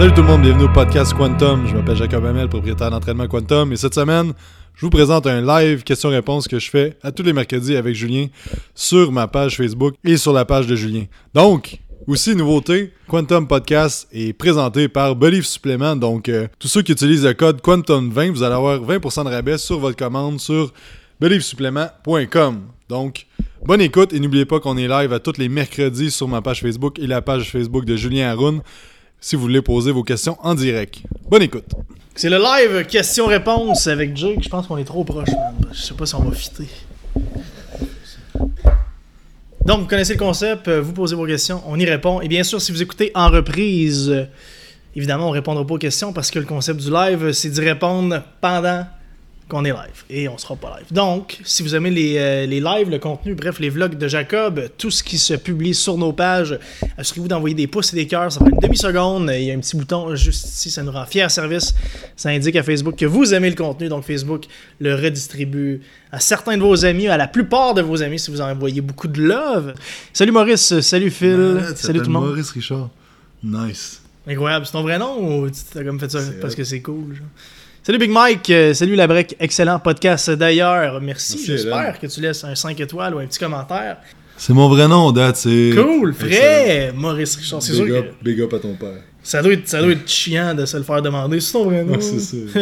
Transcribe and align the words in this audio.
Salut 0.00 0.14
tout 0.14 0.22
le 0.22 0.28
monde, 0.28 0.40
bienvenue 0.40 0.64
au 0.64 0.72
podcast 0.72 1.12
Quantum. 1.12 1.66
Je 1.66 1.74
m'appelle 1.74 1.94
Jacob 1.94 2.24
Hamel, 2.24 2.48
propriétaire 2.48 2.90
d'entraînement 2.90 3.28
Quantum. 3.28 3.70
Et 3.70 3.76
cette 3.76 3.92
semaine, 3.92 4.32
je 4.74 4.86
vous 4.86 4.88
présente 4.88 5.26
un 5.26 5.42
live 5.42 5.82
question-réponse 5.82 6.48
que 6.48 6.58
je 6.58 6.70
fais 6.70 6.96
à 7.02 7.12
tous 7.12 7.22
les 7.22 7.34
mercredis 7.34 7.76
avec 7.76 7.94
Julien 7.94 8.28
sur 8.74 9.12
ma 9.12 9.28
page 9.28 9.58
Facebook 9.58 9.96
et 10.02 10.16
sur 10.16 10.32
la 10.32 10.46
page 10.46 10.66
de 10.66 10.74
Julien. 10.74 11.04
Donc, 11.34 11.80
aussi, 12.06 12.34
nouveauté, 12.34 12.94
Quantum 13.08 13.46
Podcast 13.46 14.08
est 14.10 14.32
présenté 14.32 14.88
par 14.88 15.16
Believe 15.16 15.44
Supplément. 15.44 15.94
Donc, 15.96 16.30
euh, 16.30 16.48
tous 16.58 16.68
ceux 16.68 16.80
qui 16.80 16.92
utilisent 16.92 17.26
le 17.26 17.34
code 17.34 17.60
Quantum20, 17.60 18.30
vous 18.30 18.42
allez 18.42 18.54
avoir 18.54 18.80
20% 18.80 19.24
de 19.24 19.28
rabais 19.28 19.58
sur 19.58 19.80
votre 19.80 19.98
commande 19.98 20.40
sur 20.40 20.72
believesupplément.com. 21.20 22.60
Donc, 22.88 23.26
bonne 23.66 23.82
écoute 23.82 24.14
et 24.14 24.20
n'oubliez 24.20 24.46
pas 24.46 24.60
qu'on 24.60 24.78
est 24.78 24.88
live 24.88 25.12
à 25.12 25.18
tous 25.18 25.36
les 25.36 25.50
mercredis 25.50 26.10
sur 26.10 26.26
ma 26.26 26.40
page 26.40 26.62
Facebook 26.62 26.98
et 26.98 27.06
la 27.06 27.20
page 27.20 27.50
Facebook 27.50 27.84
de 27.84 27.96
Julien 27.96 28.30
Haroun 28.30 28.62
si 29.20 29.36
vous 29.36 29.42
voulez 29.42 29.62
poser 29.62 29.92
vos 29.92 30.02
questions 30.02 30.36
en 30.42 30.54
direct. 30.54 31.02
Bonne 31.28 31.42
écoute. 31.42 31.66
C'est 32.14 32.30
le 32.30 32.38
live 32.38 32.86
question-réponse 32.86 33.86
avec 33.86 34.16
Jake. 34.16 34.42
Je 34.42 34.48
pense 34.48 34.66
qu'on 34.66 34.78
est 34.78 34.84
trop 34.84 35.04
proche. 35.04 35.28
Je 35.72 35.80
sais 35.80 35.94
pas 35.94 36.06
si 36.06 36.14
on 36.14 36.22
va 36.22 36.34
fitter. 36.34 36.66
Donc, 39.64 39.80
vous 39.80 39.86
connaissez 39.86 40.14
le 40.14 40.18
concept, 40.18 40.68
euh, 40.68 40.80
vous 40.80 40.92
posez 40.92 41.14
vos 41.14 41.26
questions, 41.26 41.62
on 41.66 41.78
y 41.78 41.84
répond. 41.84 42.20
Et 42.22 42.28
bien 42.28 42.42
sûr, 42.42 42.60
si 42.60 42.72
vous 42.72 42.82
écoutez 42.82 43.12
en 43.14 43.28
reprise, 43.28 44.10
euh, 44.10 44.24
évidemment, 44.96 45.28
on 45.28 45.30
répondra 45.30 45.66
pas 45.66 45.74
aux 45.74 45.78
questions 45.78 46.12
parce 46.12 46.30
que 46.30 46.38
le 46.38 46.46
concept 46.46 46.80
du 46.80 46.90
live, 46.90 47.32
c'est 47.32 47.50
d'y 47.50 47.60
répondre 47.60 48.22
pendant 48.40 48.86
qu'on 49.50 49.64
est 49.64 49.72
live. 49.72 50.04
Et 50.08 50.28
on 50.28 50.38
sera 50.38 50.56
pas 50.56 50.78
live. 50.78 50.86
Donc, 50.90 51.38
si 51.44 51.62
vous 51.62 51.74
aimez 51.74 51.90
les, 51.90 52.16
euh, 52.16 52.46
les 52.46 52.60
lives, 52.60 52.88
le 52.88 52.98
contenu, 52.98 53.34
bref, 53.34 53.58
les 53.58 53.68
vlogs 53.68 53.98
de 53.98 54.08
Jacob, 54.08 54.68
tout 54.78 54.90
ce 54.90 55.02
qui 55.02 55.18
se 55.18 55.34
publie 55.34 55.74
sur 55.74 55.98
nos 55.98 56.12
pages, 56.12 56.58
assurez-vous 56.96 57.28
d'envoyer 57.28 57.54
des 57.54 57.66
pouces 57.66 57.92
et 57.92 57.96
des 57.96 58.06
cœurs. 58.06 58.32
Ça 58.32 58.40
prend 58.40 58.48
une 58.48 58.58
demi-seconde. 58.58 59.30
Il 59.34 59.44
y 59.44 59.50
a 59.50 59.54
un 59.54 59.58
petit 59.58 59.76
bouton 59.76 60.14
juste 60.14 60.46
ici, 60.46 60.70
ça 60.70 60.82
nous 60.82 60.92
rend 60.92 61.04
fiers 61.04 61.28
service. 61.28 61.74
Ça 62.16 62.30
indique 62.30 62.56
à 62.56 62.62
Facebook 62.62 62.96
que 62.96 63.06
vous 63.06 63.34
aimez 63.34 63.50
le 63.50 63.56
contenu. 63.56 63.88
Donc, 63.88 64.04
Facebook 64.04 64.46
le 64.78 64.94
redistribue 64.94 65.82
à 66.12 66.20
certains 66.20 66.56
de 66.56 66.62
vos 66.62 66.84
amis, 66.84 67.08
à 67.08 67.16
la 67.16 67.28
plupart 67.28 67.74
de 67.74 67.82
vos 67.82 68.02
amis, 68.02 68.18
si 68.18 68.30
vous 68.30 68.40
envoyez 68.40 68.80
beaucoup 68.80 69.08
de 69.08 69.20
love. 69.20 69.74
Salut 70.12 70.32
Maurice, 70.32 70.80
salut 70.80 71.10
Phil, 71.10 71.60
salut 71.74 71.98
tout 71.98 72.06
le 72.06 72.12
monde. 72.12 72.26
Maurice 72.26 72.50
Richard. 72.50 72.88
Nice. 73.42 74.00
Incroyable. 74.26 74.66
C'est 74.66 74.72
ton 74.72 74.82
vrai 74.82 74.98
nom 74.98 75.42
ou 75.42 75.50
tu 75.50 75.60
t'as 75.72 75.82
comme 75.82 75.98
fait 75.98 76.10
ça 76.10 76.20
parce 76.40 76.54
que 76.54 76.62
c'est 76.62 76.80
cool? 76.80 77.14
genre? 77.14 77.26
Salut 77.82 77.96
Big 77.98 78.10
Mike, 78.10 78.50
euh, 78.50 78.74
salut 78.74 78.94
la 78.94 79.06
break, 79.06 79.36
excellent 79.40 79.78
podcast 79.78 80.30
d'ailleurs. 80.32 81.00
Merci, 81.00 81.36
Merci, 81.36 81.46
j'espère 81.46 81.98
que 81.98 82.06
tu 82.06 82.20
laisses 82.20 82.44
un 82.44 82.54
5 82.54 82.78
étoiles 82.78 83.14
ou 83.14 83.20
un 83.20 83.26
petit 83.26 83.38
commentaire. 83.38 83.96
C'est 84.36 84.52
mon 84.52 84.68
vrai 84.68 84.86
nom, 84.86 85.10
date. 85.12 85.36
C'est. 85.36 85.72
Cool, 85.74 86.12
frais, 86.12 86.92
Maurice 86.94 87.36
Richard. 87.36 87.62
C'est 87.62 87.72
sûr 87.72 87.84
Big 87.86 87.94
que 87.94 87.98
up, 87.98 88.14
big 88.22 88.40
up 88.42 88.52
à 88.52 88.58
ton 88.58 88.74
père. 88.74 89.02
ça 89.22 89.42
doit, 89.42 89.54
être, 89.54 89.66
ça 89.66 89.80
doit 89.80 89.92
être 89.92 90.06
chiant 90.06 90.54
de 90.54 90.66
se 90.66 90.76
le 90.76 90.82
faire 90.82 91.00
demander. 91.00 91.40
C'est 91.40 91.52
ton 91.52 91.64
vrai 91.64 91.82
nom. 91.82 91.98
C'est 92.00 92.20
ça. 92.20 92.36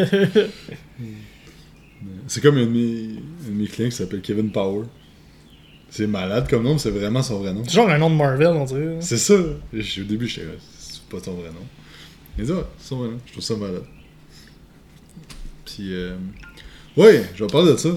c'est 2.28 2.40
comme 2.40 2.58
un 2.58 2.66
de 2.66 2.70
mes, 2.70 3.08
un 3.44 3.50
de 3.50 3.54
mes 3.56 3.66
clients 3.66 3.88
qui 3.90 3.96
s'appelle 3.96 4.20
Kevin 4.20 4.52
Power. 4.52 4.84
C'est 5.90 6.06
malade 6.06 6.46
comme 6.48 6.62
nom, 6.62 6.74
mais 6.74 6.78
c'est 6.78 6.90
vraiment 6.90 7.22
son 7.22 7.40
vrai 7.40 7.52
nom. 7.52 7.64
C'est 7.64 7.74
genre 7.74 7.90
un 7.90 7.98
nom 7.98 8.10
de 8.10 8.14
Marvel, 8.14 8.48
on 8.48 8.64
dirait. 8.64 8.98
C'est 9.00 9.18
ça. 9.18 9.34
Au 9.34 10.04
début, 10.04 10.28
j'étais 10.28 10.46
c'est 10.78 11.02
pas 11.10 11.20
ton 11.20 11.32
vrai 11.32 11.48
nom. 11.48 11.66
Mais 12.36 12.44
ça, 12.44 12.68
c'est 12.78 12.88
son 12.88 12.98
vrai 12.98 13.08
nom. 13.08 13.18
Je 13.26 13.32
trouve 13.32 13.42
ça 13.44 13.56
malade. 13.56 13.82
Euh... 15.80 16.14
ouais, 16.96 17.24
je 17.34 17.44
vais 17.44 17.50
parler 17.50 17.72
de 17.72 17.76
ça. 17.76 17.90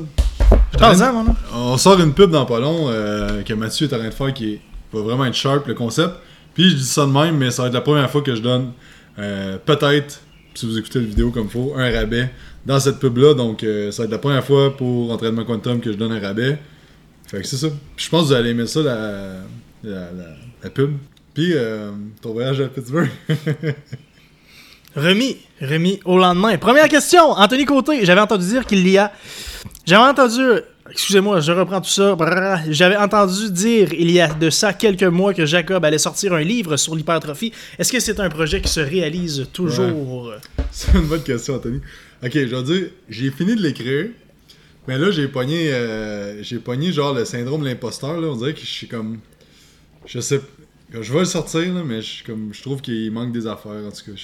Parle-en, 0.78 1.14
mon 1.14 1.24
nom. 1.26 1.36
On 1.54 1.78
sort 1.78 2.00
une 2.00 2.14
pub 2.14 2.32
dans 2.32 2.46
pas 2.46 2.60
long 2.60 2.86
euh, 2.90 3.42
que 3.44 3.54
Mathieu 3.54 3.88
est 3.88 3.94
en 3.94 3.98
train 4.00 4.08
de 4.10 4.14
faire 4.14 4.34
qui 4.34 4.54
est- 4.54 4.62
va 4.94 5.02
vraiment 5.02 5.26
être 5.26 5.34
sharp, 5.36 5.68
le 5.68 5.74
concept. 5.74 6.16
Puis 6.53 6.69
je 6.69 6.75
dis 6.75 6.84
ça 6.86 7.06
de 7.06 7.12
même, 7.12 7.38
mais 7.38 7.52
ça 7.52 7.62
va 7.64 7.68
être 7.69 7.74
la 7.74 7.81
première 7.81 8.09
fois 8.09 8.22
que 8.22 8.36
je 8.36 8.42
donne 8.42 8.72
euh, 9.19 9.58
peut-être, 9.66 10.22
si 10.53 10.66
vous 10.66 10.78
écoutez 10.78 11.00
la 11.00 11.06
vidéo 11.06 11.31
comme 11.31 11.50
faut, 11.50 11.74
un 11.78 11.90
rabais 11.92 12.30
dans 12.66 12.80
cette 12.80 13.00
pub-là. 13.00 13.34
Donc 13.34 13.62
ça 13.92 14.03
va 14.03 14.06
être 14.06 14.12
la 14.12 14.18
première 14.18 14.44
fois 14.44 14.75
pour 14.75 15.12
Entraînement 15.12 15.46
Quantum 15.46 15.80
que 15.80 15.92
je 15.92 15.98
donne 15.98 16.12
un 16.12 16.19
rabais. 16.19 16.58
Fait 17.28 17.40
que 17.42 17.48
c'est 17.48 17.58
ça. 17.58 17.68
Puis 17.96 18.06
je 18.06 18.09
pense 18.09 18.24
que 18.24 18.28
vous 18.28 18.34
allez 18.34 18.50
aimer 18.50 18.68
ça, 18.68 18.81
la, 18.81 18.96
la, 19.84 20.12
la- 20.12 20.36
la 20.63 20.69
pub. 20.69 20.92
Puis 21.34 21.53
euh, 21.53 21.92
ton 22.22 22.34
voyage 22.34 22.59
à 22.59 22.68
Pittsburgh. 22.68 23.09
Remis, 24.96 25.38
remis 25.62 26.02
au 26.03 26.18
lendemain. 26.18 26.57
Première 26.57 26.90
question, 26.90 27.31
Anthony 27.31 27.66
Côté. 27.66 28.06
J'avais 28.06 28.19
entendu 28.19 28.46
dire 28.46 28.66
qu'il 28.66 28.85
y 28.88 28.97
a. 28.97 29.12
J'avais 29.85 30.09
entendu. 30.09 30.41
Excusez-moi, 30.90 31.40
je 31.40 31.53
reprends 31.53 31.79
tout 31.79 31.90
ça. 31.90 32.18
J'avais 32.69 32.97
entendu 32.97 33.51
dire 33.51 33.94
il 33.94 34.12
y 34.12 34.19
a 34.19 34.34
de 34.34 34.50
ça 34.50 34.74
quelques 34.74 35.03
mois 35.03 35.34
que 35.34 35.46
Jacob 35.46 35.85
allait 35.85 35.97
sortir 35.97 36.34
un 36.34 36.41
livre 36.41 36.75
sur 36.75 36.94
l'hypertrophie. 36.94 37.53
Est-ce 37.80 37.90
que 37.90 38.01
c'est 38.01 38.19
un 38.19 38.28
projet 38.28 38.59
qui 38.59 38.69
se 38.69 38.81
réalise 38.81 39.47
toujours? 39.53 40.34
C'est 40.72 40.94
une 40.94 41.07
bonne 41.07 41.24
question, 41.24 41.56
Anthony. 41.56 41.81
Ok, 42.24 42.31
je 42.34 42.56
vais 42.56 42.63
dire, 42.63 42.90
j'ai 43.09 43.30
fini 43.31 43.56
de 43.56 43.62
l'écrire, 43.62 44.07
mais 44.88 44.97
là, 44.97 45.12
j'ai 45.12 45.28
pogné, 45.28 45.74
euh, 45.74 46.41
j'ai 46.44 46.59
pogné 46.59 46.94
genre 46.94 47.13
le 47.13 47.25
syndrome 47.25 47.62
de 47.62 47.68
l'imposteur. 47.68 48.18
On 48.18 48.35
dirait 48.35 48.53
que 48.53 48.62
je 48.62 48.66
suis 48.66 48.88
comme. 48.88 49.19
Je 50.06 50.19
sais. 50.19 50.41
Je 50.94 51.13
vais 51.13 51.19
le 51.19 51.25
sortir, 51.25 51.74
là, 51.74 51.84
mais 51.85 52.01
je, 52.01 52.24
comme, 52.25 52.51
trouve 52.62 52.81
qu'il 52.81 53.12
manque 53.12 53.31
des 53.31 53.47
affaires, 53.47 53.72
en 53.85 53.91
tout 53.91 54.12
cas. 54.12 54.22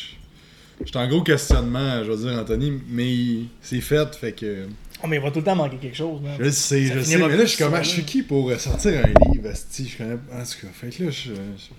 Je 0.81 0.87
suis 0.87 0.97
en 0.97 1.07
gros 1.07 1.21
questionnement, 1.23 2.03
je 2.03 2.11
vais 2.11 2.17
dire, 2.17 2.39
Anthony, 2.39 2.73
mais 2.89 3.45
c'est 3.61 3.81
fait, 3.81 4.15
fait 4.15 4.31
que. 4.33 4.65
Oh, 5.03 5.07
mais 5.07 5.17
il 5.17 5.21
va 5.21 5.29
tout 5.29 5.39
le 5.39 5.45
temps 5.45 5.55
manquer 5.55 5.77
quelque 5.77 5.95
chose, 5.95 6.19
man. 6.21 6.31
Je 6.39 6.49
sais, 6.49 6.87
Ça 6.87 6.93
je 6.95 6.99
sais, 7.01 7.17
mais 7.17 7.27
là, 7.29 7.41
je 7.41 7.45
suis 7.45 7.63
comme, 7.63 7.73
ah, 7.75 7.83
je 7.83 7.89
suis 7.89 8.03
qui 8.03 8.23
pour 8.23 8.49
euh, 8.49 8.57
sortir 8.57 8.93
un 9.05 9.31
livre, 9.31 9.47
asti, 9.49 9.87
je 9.87 9.95
connais. 9.97 10.13
En 10.13 10.17
tout 10.43 10.65
cas, 10.65 10.67
fait 10.73 10.89
que 10.89 11.03
là, 11.03 11.11
je- 11.11 11.29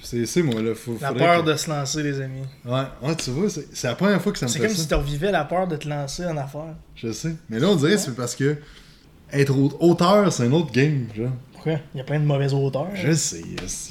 c'est 0.02 0.24
c'est 0.24 0.42
moi, 0.42 0.62
là. 0.62 0.72
Faut, 0.76 0.96
La 1.00 1.12
peur 1.12 1.44
que- 1.44 1.50
de 1.50 1.56
se 1.56 1.68
lancer, 1.68 2.02
les 2.04 2.20
amis. 2.20 2.42
Ouais, 2.64 2.82
ouais, 3.02 3.16
tu 3.16 3.30
vois, 3.30 3.50
c'est 3.50 3.66
c'est 3.72 3.88
la 3.88 3.96
première 3.96 4.22
fois 4.22 4.30
que 4.32 4.38
ça 4.38 4.46
me 4.46 4.50
C'est 4.50 4.60
fait 4.60 4.66
comme 4.68 4.76
ça. 4.76 4.82
si 4.82 4.88
tu 4.88 4.94
revivais 4.94 5.32
la 5.32 5.44
peur 5.44 5.66
de 5.66 5.74
te 5.76 5.88
lancer 5.88 6.24
en 6.26 6.36
affaires. 6.36 6.76
Je 6.94 7.10
sais. 7.10 7.34
Mais 7.50 7.58
là, 7.58 7.68
on 7.70 7.74
dirait 7.76 7.94
que 7.94 7.98
c'est 8.00 8.14
parce 8.14 8.36
que 8.36 8.56
être 9.32 9.56
au- 9.56 9.76
auteur, 9.80 10.32
c'est 10.32 10.44
un 10.44 10.52
autre 10.52 10.70
game, 10.70 11.06
genre. 11.16 11.32
Pourquoi 11.58 11.80
Il 11.94 11.98
y 11.98 12.00
a 12.00 12.04
plein 12.04 12.20
de 12.20 12.24
mauvais 12.24 12.52
auteurs. 12.52 12.86
Je 12.94 13.12
sais, 13.12 13.42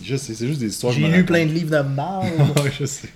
je 0.04 0.16
sais, 0.16 0.34
c'est 0.34 0.48
juste 0.48 0.60
des 0.60 0.68
histoires 0.68 0.94
J'ai 0.94 1.02
je 1.02 1.08
lu 1.08 1.26
plein 1.26 1.46
de 1.46 1.52
livres 1.52 1.72
de 1.72 1.82
mal. 1.82 2.26
je 2.80 2.86
sais. 2.86 3.10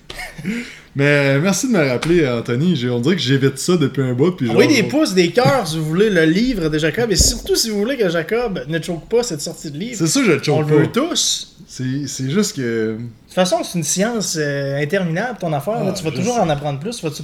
Mais 0.94 1.04
euh, 1.36 1.40
merci 1.40 1.68
de 1.68 1.72
me 1.72 1.88
rappeler, 1.88 2.28
Anthony. 2.28 2.86
On 2.90 3.00
dirait 3.00 3.16
que 3.16 3.22
j'évite 3.22 3.56
ça 3.58 3.78
depuis 3.78 4.02
un 4.02 4.12
bout. 4.12 4.32
Puis 4.32 4.46
genre, 4.46 4.56
Envoyez 4.56 4.82
des 4.82 4.88
pouces, 4.88 5.14
des 5.14 5.30
cœurs 5.30 5.66
si 5.66 5.78
vous 5.78 5.86
voulez 5.86 6.10
le 6.10 6.24
livre 6.26 6.68
de 6.68 6.78
Jacob 6.78 7.10
et 7.10 7.16
surtout 7.16 7.56
si 7.56 7.70
vous 7.70 7.78
voulez 7.78 7.96
que 7.96 8.10
Jacob 8.10 8.62
ne 8.68 8.80
choque 8.82 9.08
pas 9.08 9.22
cette 9.22 9.40
sortie 9.40 9.70
de 9.70 9.78
livre. 9.78 9.96
C'est 9.96 10.06
ça, 10.06 10.20
je 10.22 10.32
le 10.32 10.50
On 10.50 10.60
le 10.60 10.66
veut 10.66 10.86
tous. 10.92 11.56
C'est 11.66 12.30
juste 12.30 12.56
que. 12.56 12.96
De 12.96 12.98
toute 12.98 13.34
façon, 13.34 13.64
c'est 13.64 13.78
une 13.78 13.84
science 13.84 14.36
euh, 14.38 14.82
interminable 14.82 15.38
ton 15.38 15.50
affaire. 15.54 15.82
là. 15.82 15.92
Ah, 15.94 15.96
tu 15.96 16.04
vas 16.04 16.10
je 16.10 16.16
toujours 16.16 16.34
sais. 16.34 16.40
en 16.40 16.50
apprendre 16.50 16.78
plus. 16.78 16.98
Tu 16.98 17.06
vas 17.06 17.10
tu 17.10 17.22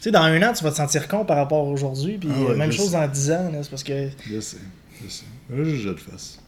sais, 0.00 0.10
dans 0.10 0.22
un 0.22 0.42
an, 0.42 0.54
tu 0.54 0.64
vas 0.64 0.70
te 0.70 0.76
sentir 0.76 1.06
con 1.08 1.26
par 1.26 1.36
rapport 1.36 1.58
à 1.68 1.70
aujourd'hui. 1.70 2.16
Puis 2.18 2.30
Ah 2.34 2.40
ouais, 2.50 2.56
même 2.56 2.72
je 2.72 2.78
chose 2.78 2.92
sais. 2.92 2.96
dans 2.96 3.06
10 3.06 3.30
ans. 3.32 3.50
C'est 3.60 3.68
parce 3.70 3.84
que 3.84 4.08
Je 4.26 4.40
sais, 4.40 4.56
je 5.04 5.10
sais. 5.10 5.24
Là, 5.50 5.62
je 5.64 5.76
jette 5.76 6.00
face. 6.00 6.38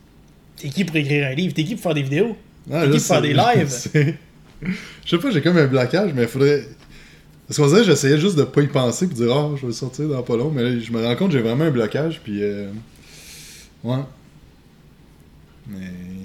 T'es 0.62 0.68
qui 0.68 0.84
pour 0.84 0.96
écrire 0.96 1.26
un 1.28 1.34
livre? 1.34 1.54
T'es 1.54 1.64
qui 1.64 1.74
pour 1.74 1.82
faire 1.82 1.94
des 1.94 2.02
vidéos? 2.02 2.36
Ah, 2.72 2.82
T'es 2.84 2.90
qui 2.92 2.96
pour 2.98 3.06
faire 3.06 3.22
des 3.22 3.34
lives? 3.34 3.88
Je 5.04 5.10
sais 5.10 5.18
pas, 5.18 5.30
j'ai 5.32 5.42
comme 5.42 5.58
un 5.58 5.66
blocage, 5.66 6.12
mais 6.14 6.22
il 6.22 6.28
faudrait. 6.28 6.64
Parce 7.48 7.58
qu'on 7.58 7.66
dirait 7.66 7.82
j'essayais 7.82 8.18
juste 8.18 8.36
de 8.36 8.44
pas 8.44 8.62
y 8.62 8.68
penser 8.68 9.06
puis 9.08 9.16
de 9.18 9.24
dire, 9.24 9.34
ah, 9.36 9.50
je 9.60 9.66
vais 9.66 9.72
sortir 9.72 10.06
dans 10.08 10.22
pas 10.22 10.36
long, 10.36 10.50
mais 10.50 10.62
là, 10.62 10.78
je 10.78 10.92
me 10.92 11.04
rends 11.04 11.16
compte 11.16 11.32
j'ai 11.32 11.40
vraiment 11.40 11.64
un 11.64 11.70
blocage, 11.70 12.20
puis. 12.22 12.42
euh, 12.42 12.68
Ouais. 13.82 13.96
Mais 15.68 15.78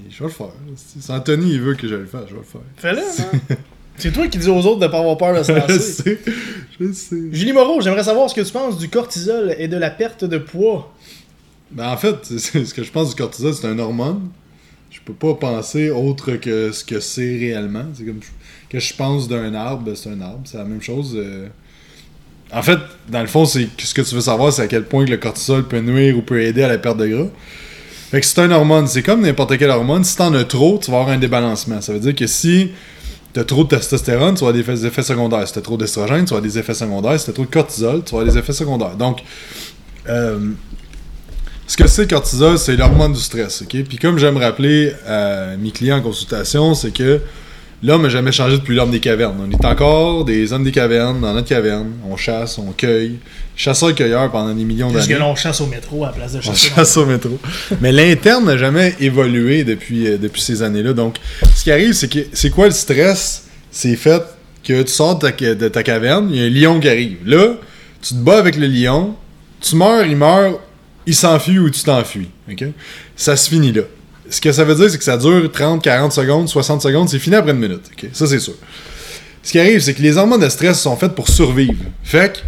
je 0.09 0.19
vais 0.19 0.25
le 0.25 0.31
faire. 0.31 0.49
Si 0.75 1.11
Anthony 1.11 1.53
il 1.53 1.61
veut 1.61 1.73
que 1.75 1.87
je 1.87 1.95
le 1.95 2.05
fasse, 2.05 2.25
je 2.29 2.33
vais 2.33 2.39
le 2.39 2.43
faire. 2.45 2.61
Fais-le, 2.77 2.97
man. 2.97 3.57
C'est 3.97 4.11
toi 4.11 4.27
qui 4.27 4.37
dis 4.37 4.47
aux 4.49 4.59
autres 4.63 4.79
de 4.79 4.85
pas 4.87 4.99
avoir 4.99 5.17
peur 5.17 5.35
de 5.35 5.41
se 5.41 5.51
je 5.51 5.57
lancer. 5.57 5.79
sais. 5.79 6.19
Je 6.79 6.91
sais. 6.91 7.15
Julie 7.31 7.53
Moreau, 7.53 7.81
j'aimerais 7.81 8.03
savoir 8.03 8.29
ce 8.29 8.35
que 8.35 8.41
tu 8.41 8.51
penses 8.51 8.77
du 8.77 8.89
cortisol 8.89 9.55
et 9.57 9.67
de 9.67 9.77
la 9.77 9.89
perte 9.89 10.23
de 10.23 10.37
poids. 10.37 10.93
Ben, 11.71 11.89
en 11.89 11.97
fait, 11.97 12.25
ce 12.25 12.73
que 12.73 12.83
je 12.83 12.91
pense 12.91 13.09
du 13.09 13.15
cortisol, 13.15 13.53
c'est 13.53 13.67
un 13.67 13.77
hormone. 13.79 14.29
Je 14.89 14.99
peux 15.03 15.13
pas 15.13 15.33
penser 15.35 15.89
autre 15.89 16.33
que 16.33 16.71
ce 16.71 16.83
que 16.83 16.99
c'est 16.99 17.37
réellement. 17.37 17.85
C'est 17.93 18.05
comme 18.05 18.19
que 18.69 18.79
je 18.79 18.93
pense 18.93 19.27
d'un 19.27 19.53
arbre, 19.53 19.83
ben, 19.83 19.95
c'est 19.95 20.09
un 20.09 20.21
arbre. 20.21 20.41
C'est 20.45 20.57
la 20.57 20.65
même 20.65 20.81
chose. 20.81 21.13
euh. 21.15 21.47
En 22.51 22.61
fait, 22.61 22.79
dans 23.09 23.21
le 23.21 23.27
fond, 23.27 23.45
c'est 23.45 23.67
ce 23.77 23.93
que 23.93 24.01
tu 24.01 24.15
veux 24.15 24.21
savoir, 24.21 24.53
c'est 24.53 24.61
à 24.61 24.67
quel 24.67 24.85
point 24.85 25.05
le 25.05 25.17
cortisol 25.17 25.67
peut 25.67 25.79
nuire 25.79 26.17
ou 26.17 26.21
peut 26.21 26.41
aider 26.41 26.63
à 26.63 26.69
la 26.69 26.77
perte 26.77 26.97
de 26.97 27.07
gras. 27.07 27.27
Fait 28.09 28.21
que 28.21 28.25
c'est 28.25 28.39
un 28.39 28.51
hormone. 28.51 28.87
C'est 28.87 29.03
comme 29.03 29.21
n'importe 29.21 29.57
quelle 29.57 29.69
hormone. 29.69 30.03
Si 30.05 30.15
t'en 30.15 30.33
as 30.33 30.45
trop, 30.45 30.79
tu 30.81 30.89
vas 30.91 30.99
avoir 31.01 31.13
un 31.13 31.19
débalancement. 31.19 31.81
Ça 31.81 31.91
veut 31.91 31.99
dire 31.99 32.15
que 32.15 32.25
si 32.25 32.71
t'as 33.33 33.43
trop 33.43 33.65
de 33.65 33.69
testostérone, 33.69 34.35
tu 34.35 34.41
vas 34.45 34.49
avoir 34.49 34.53
des 34.53 34.61
effets, 34.61 34.73
des 34.73 34.85
effets 34.85 35.03
secondaires. 35.03 35.45
Si 35.45 35.53
t'as 35.53 35.61
trop 35.61 35.75
d'estrogène, 35.75 36.23
tu 36.23 36.29
vas 36.29 36.37
avoir 36.37 36.41
des 36.41 36.57
effets 36.57 36.73
secondaires. 36.73 37.19
Si 37.19 37.25
t'as 37.25 37.33
trop 37.33 37.43
de 37.43 37.49
cortisol, 37.49 38.03
tu 38.05 38.11
vas 38.11 38.21
avoir 38.21 38.33
des 38.33 38.39
effets 38.39 38.53
secondaires. 38.53 38.95
Donc, 38.95 39.19
euh, 40.07 40.51
ce 41.67 41.75
que 41.77 41.87
c'est 41.87 42.03
le 42.03 42.07
cortisol, 42.07 42.57
c'est 42.57 42.75
l'hormone 42.77 43.13
du 43.13 43.19
stress, 43.19 43.61
ok? 43.61 43.83
Puis 43.87 43.97
comme 43.97 44.17
j'aime 44.17 44.37
rappeler 44.37 44.93
à 45.05 45.57
mes 45.57 45.71
clients 45.71 45.97
en 45.97 46.01
consultation, 46.01 46.73
c'est 46.73 46.91
que 46.91 47.19
l'homme 47.83 48.03
n'a 48.03 48.09
jamais 48.09 48.31
changé 48.31 48.57
depuis 48.57 48.75
l'homme 48.75 48.89
des 48.91 48.99
cavernes. 49.01 49.35
On 49.45 49.51
est 49.51 49.65
encore 49.65 50.23
des 50.25 50.53
hommes 50.53 50.63
des 50.63 50.71
cavernes, 50.71 51.19
dans 51.21 51.33
notre 51.33 51.47
caverne. 51.49 51.91
On 52.09 52.15
chasse, 52.15 52.57
on 52.57 52.71
cueille. 52.71 53.17
Chasseurs-cueilleurs 53.55 54.31
pendant 54.31 54.53
des 54.53 54.63
millions 54.63 54.91
Parce 54.91 55.05
que 55.07 55.13
d'années. 55.13 55.25
là, 55.25 55.27
on 55.29 55.35
chasse 55.35 55.59
au 55.61 55.65
métro 55.65 56.03
à 56.03 56.07
la 56.07 56.13
place 56.13 56.33
de 56.33 56.37
On 56.37 56.41
chasser. 56.41 56.69
chasse 56.75 56.95
au 56.97 57.05
métro. 57.05 57.37
Mais 57.81 57.91
l'interne 57.91 58.45
n'a 58.45 58.55
jamais 58.57 58.95
évolué 58.99 59.63
depuis, 59.63 60.07
euh, 60.07 60.17
depuis 60.17 60.41
ces 60.41 60.61
années-là. 60.61 60.93
Donc, 60.93 61.15
ce 61.55 61.63
qui 61.63 61.71
arrive, 61.71 61.93
c'est 61.93 62.07
que 62.11 62.19
c'est 62.33 62.49
quoi 62.51 62.65
le 62.65 62.71
stress? 62.71 63.45
C'est 63.71 63.95
fait 63.95 64.21
que 64.63 64.81
tu 64.83 64.91
sors 64.91 65.17
de 65.17 65.29
ta, 65.29 65.55
de 65.55 65.67
ta 65.69 65.83
caverne, 65.83 66.29
il 66.31 66.37
y 66.37 66.43
a 66.43 66.45
un 66.69 66.73
lion 66.73 66.79
qui 66.79 66.87
arrive. 66.87 67.17
Là, 67.25 67.55
tu 68.01 68.13
te 68.13 68.19
bats 68.19 68.37
avec 68.37 68.55
le 68.57 68.67
lion, 68.67 69.15
tu 69.59 69.75
meurs, 69.75 70.05
il 70.05 70.15
meurt, 70.17 70.59
il 71.07 71.15
s'enfuit 71.15 71.57
ou 71.57 71.69
tu 71.69 71.81
t'enfuis. 71.81 72.29
Ça 73.15 73.35
se 73.35 73.49
finit 73.49 73.71
là. 73.71 73.83
Ce 74.29 74.41
que 74.41 74.51
ça 74.51 74.65
veut 74.65 74.75
dire, 74.75 74.89
c'est 74.91 74.97
que 74.97 75.03
ça 75.05 75.17
dure 75.17 75.49
30, 75.49 75.81
40 75.81 76.11
secondes, 76.11 76.49
60 76.49 76.81
secondes, 76.81 77.07
c'est 77.07 77.17
fini 77.17 77.37
après 77.37 77.51
une 77.53 77.59
minute. 77.59 77.83
Ça, 78.11 78.27
c'est 78.27 78.39
sûr. 78.39 78.55
Ce 79.41 79.53
qui 79.53 79.57
arrive, 79.57 79.79
c'est 79.79 79.93
que 79.93 80.01
les 80.01 80.17
hormones 80.17 80.41
de 80.41 80.49
stress 80.49 80.81
sont 80.81 80.97
faites 80.97 81.15
pour 81.15 81.29
survivre. 81.29 81.81
Fait 82.03 82.33
que, 82.33 82.39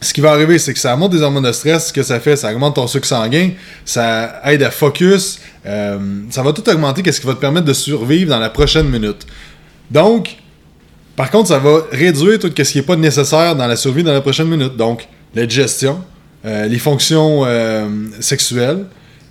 ce 0.00 0.14
qui 0.14 0.20
va 0.20 0.30
arriver, 0.30 0.60
c'est 0.60 0.72
que 0.72 0.78
ça 0.78 0.94
monte 0.94 1.10
des 1.10 1.20
hormones 1.20 1.42
de 1.42 1.50
stress. 1.50 1.88
Ce 1.88 1.92
que 1.92 2.04
ça 2.04 2.20
fait, 2.20 2.36
ça 2.36 2.52
augmente 2.52 2.76
ton 2.76 2.86
sucre 2.86 3.08
sanguin, 3.08 3.50
ça 3.84 4.40
aide 4.44 4.62
à 4.62 4.70
focus, 4.70 5.40
euh, 5.66 5.98
ça 6.30 6.44
va 6.44 6.52
tout 6.52 6.68
augmenter, 6.70 7.02
qu'est-ce 7.02 7.20
qui 7.20 7.26
va 7.26 7.34
te 7.34 7.40
permettre 7.40 7.66
de 7.66 7.72
survivre 7.72 8.30
dans 8.30 8.38
la 8.38 8.50
prochaine 8.50 8.88
minute. 8.88 9.26
Donc, 9.90 10.36
par 11.16 11.32
contre, 11.32 11.48
ça 11.48 11.58
va 11.58 11.80
réduire 11.90 12.38
tout 12.38 12.52
ce 12.56 12.62
qui 12.62 12.78
n'est 12.78 12.84
pas 12.84 12.94
nécessaire 12.94 13.56
dans 13.56 13.66
la 13.66 13.74
survie 13.74 14.04
dans 14.04 14.12
la 14.12 14.20
prochaine 14.20 14.46
minute. 14.46 14.76
Donc, 14.76 15.08
la 15.34 15.44
digestion, 15.44 16.04
les 16.44 16.78
fonctions 16.78 17.42
euh, 17.44 17.88
sexuelles, 18.20 18.86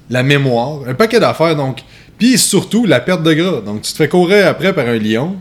la 0.10 0.24
mémoire, 0.24 0.82
un 0.88 0.94
paquet 0.94 1.20
d'affaires. 1.20 1.56
Donc, 1.56 1.84
puis 2.18 2.38
surtout 2.38 2.86
la 2.86 3.00
perte 3.00 3.24
de 3.24 3.34
gras. 3.34 3.62
Donc, 3.62 3.82
tu 3.82 3.92
te 3.92 3.98
fais 3.98 4.08
courir 4.08 4.48
après 4.48 4.74
par 4.74 4.88
un 4.88 4.98
lion, 4.98 5.36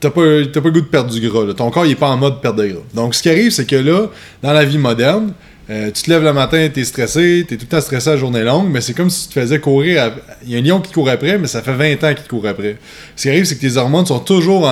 t'as 0.00 0.10
pas, 0.10 0.20
pas 0.20 0.60
le 0.64 0.70
goût 0.70 0.80
de 0.80 0.86
perdre 0.86 1.10
du 1.10 1.20
gras. 1.28 1.52
Ton 1.54 1.70
corps, 1.70 1.86
il 1.86 1.92
est 1.92 1.96
pas 1.96 2.08
en 2.08 2.16
mode 2.16 2.40
perte 2.40 2.56
de 2.56 2.66
gras. 2.66 2.82
Donc, 2.94 3.14
ce 3.14 3.22
qui 3.22 3.30
arrive, 3.30 3.50
c'est 3.50 3.66
que 3.66 3.76
là, 3.76 4.06
dans 4.42 4.52
la 4.52 4.64
vie 4.64 4.78
moderne, 4.78 5.32
euh, 5.70 5.90
tu 5.92 6.02
te 6.02 6.10
lèves 6.10 6.24
le 6.24 6.32
matin, 6.32 6.68
t'es 6.72 6.82
stressé, 6.82 7.46
t'es 7.48 7.56
tout 7.56 7.62
le 7.62 7.68
temps 7.68 7.80
stressé 7.80 8.10
à 8.10 8.16
journée 8.16 8.42
longue, 8.42 8.68
mais 8.70 8.80
c'est 8.80 8.92
comme 8.92 9.08
si 9.08 9.28
tu 9.28 9.34
te 9.34 9.40
faisais 9.40 9.60
courir. 9.60 10.12
Il 10.44 10.50
y 10.50 10.56
a 10.56 10.58
un 10.58 10.62
lion 10.62 10.80
qui 10.80 10.92
court 10.92 11.08
après, 11.08 11.38
mais 11.38 11.46
ça 11.46 11.62
fait 11.62 11.74
20 11.74 12.02
ans 12.02 12.14
qu'il 12.14 12.26
court 12.26 12.44
après. 12.48 12.76
Ce 13.14 13.22
qui 13.22 13.28
arrive, 13.28 13.44
c'est 13.44 13.54
que 13.54 13.60
tes 13.60 13.76
hormones 13.76 14.04
sont 14.04 14.18
toujours 14.18 14.68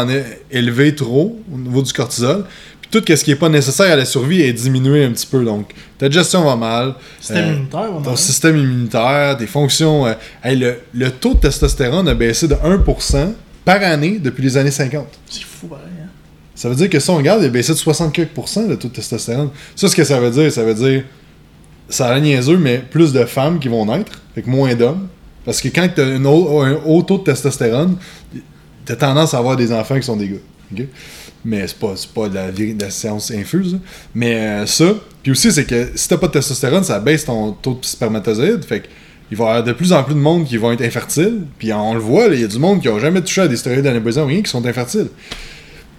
élevées 0.50 0.96
trop 0.96 1.38
au 1.54 1.56
niveau 1.56 1.82
du 1.82 1.92
cortisol. 1.92 2.44
Tout 2.90 3.02
ce 3.06 3.22
qui 3.22 3.30
est 3.32 3.36
pas 3.36 3.50
nécessaire 3.50 3.92
à 3.92 3.96
la 3.96 4.04
survie 4.06 4.40
est 4.40 4.52
diminué 4.52 5.04
un 5.04 5.10
petit 5.12 5.26
peu. 5.26 5.44
Donc, 5.44 5.72
ta 5.98 6.08
digestion 6.08 6.42
va 6.44 6.56
mal. 6.56 6.94
Système 7.20 7.44
euh, 7.44 7.52
immunitaire, 7.52 7.88
on 7.94 8.00
ton 8.02 8.12
a- 8.12 8.16
système 8.16 8.56
immunitaire, 8.56 9.36
tes 9.36 9.46
fonctions. 9.46 10.06
euh, 10.06 10.14
hey, 10.42 10.56
le, 10.56 10.78
le 10.94 11.10
taux 11.10 11.34
de 11.34 11.40
testostérone 11.40 12.08
a 12.08 12.14
baissé 12.14 12.48
de 12.48 12.54
1% 12.54 13.32
par 13.64 13.82
année 13.82 14.18
depuis 14.18 14.42
les 14.42 14.56
années 14.56 14.70
50. 14.70 15.06
C'est 15.28 15.42
fou, 15.42 15.66
pareil. 15.66 15.84
Hein? 16.02 16.06
Ça 16.54 16.68
veut 16.70 16.74
dire 16.76 16.88
que 16.88 16.98
si 16.98 17.10
on 17.10 17.16
regarde, 17.16 17.42
il 17.42 17.46
a 17.46 17.50
baissé 17.50 17.72
de 17.72 17.78
64% 17.78 18.68
le 18.68 18.76
taux 18.78 18.88
de 18.88 18.94
testostérone. 18.94 19.50
Ça, 19.76 19.88
ce 19.88 19.94
que 19.94 20.04
ça 20.04 20.18
veut 20.18 20.30
dire, 20.30 20.50
ça 20.50 20.64
veut 20.64 20.74
dire, 20.74 21.04
ça 21.90 22.08
a 22.08 22.18
niaiseux, 22.18 22.56
mais 22.56 22.78
plus 22.78 23.12
de 23.12 23.24
femmes 23.26 23.58
qui 23.58 23.68
vont 23.68 23.84
naître, 23.84 24.12
que 24.34 24.48
moins 24.48 24.74
d'hommes. 24.74 25.08
Parce 25.44 25.60
que 25.60 25.68
quand 25.68 25.88
tu 25.94 26.00
as 26.00 26.04
un 26.06 26.24
haut, 26.24 26.60
un 26.62 26.78
haut 26.86 27.02
taux 27.02 27.18
de 27.18 27.24
testostérone, 27.24 27.96
tu 28.86 28.92
as 28.92 28.96
tendance 28.96 29.34
à 29.34 29.38
avoir 29.38 29.56
des 29.56 29.72
enfants 29.72 29.96
qui 29.96 30.02
sont 30.06 30.16
des 30.16 30.28
gars. 30.72 30.84
Mais 31.44 31.66
c'est 31.66 31.78
pas, 31.78 31.94
pas 32.14 32.28
de 32.28 32.34
la, 32.34 32.50
de 32.50 32.90
science 32.90 33.30
infuse. 33.30 33.74
hein. 33.74 33.80
Mais 34.14 34.34
euh, 34.34 34.66
ça, 34.66 34.94
puis 35.22 35.32
aussi, 35.32 35.52
c'est 35.52 35.64
que 35.64 35.90
si 35.94 36.08
t'as 36.08 36.16
pas 36.16 36.26
de 36.26 36.32
testostérone, 36.32 36.84
ça 36.84 36.98
baisse 36.98 37.24
ton 37.24 37.52
taux 37.52 37.78
de 37.80 37.84
spermatozoïdes. 37.84 38.64
Fait 38.64 38.80
que 38.80 38.88
il 39.30 39.36
va 39.36 39.44
y 39.44 39.48
avoir 39.48 39.64
de 39.64 39.72
plus 39.72 39.92
en 39.92 40.02
plus 40.02 40.14
de 40.14 40.20
monde 40.20 40.46
qui 40.46 40.56
vont 40.56 40.72
être 40.72 40.82
infertiles. 40.82 41.42
Puis 41.58 41.72
on 41.72 41.94
le 41.94 42.00
voit, 42.00 42.26
il 42.28 42.40
y 42.40 42.44
a 42.44 42.48
du 42.48 42.58
monde 42.58 42.80
qui 42.80 42.88
n'a 42.88 42.98
jamais 42.98 43.20
touché 43.20 43.42
à 43.42 43.48
des 43.48 43.56
stéroïdes 43.56 43.86
anabolisants 43.86 44.24
ou 44.24 44.26
rien 44.26 44.42
qui 44.42 44.50
sont 44.50 44.64
infertiles. 44.64 45.08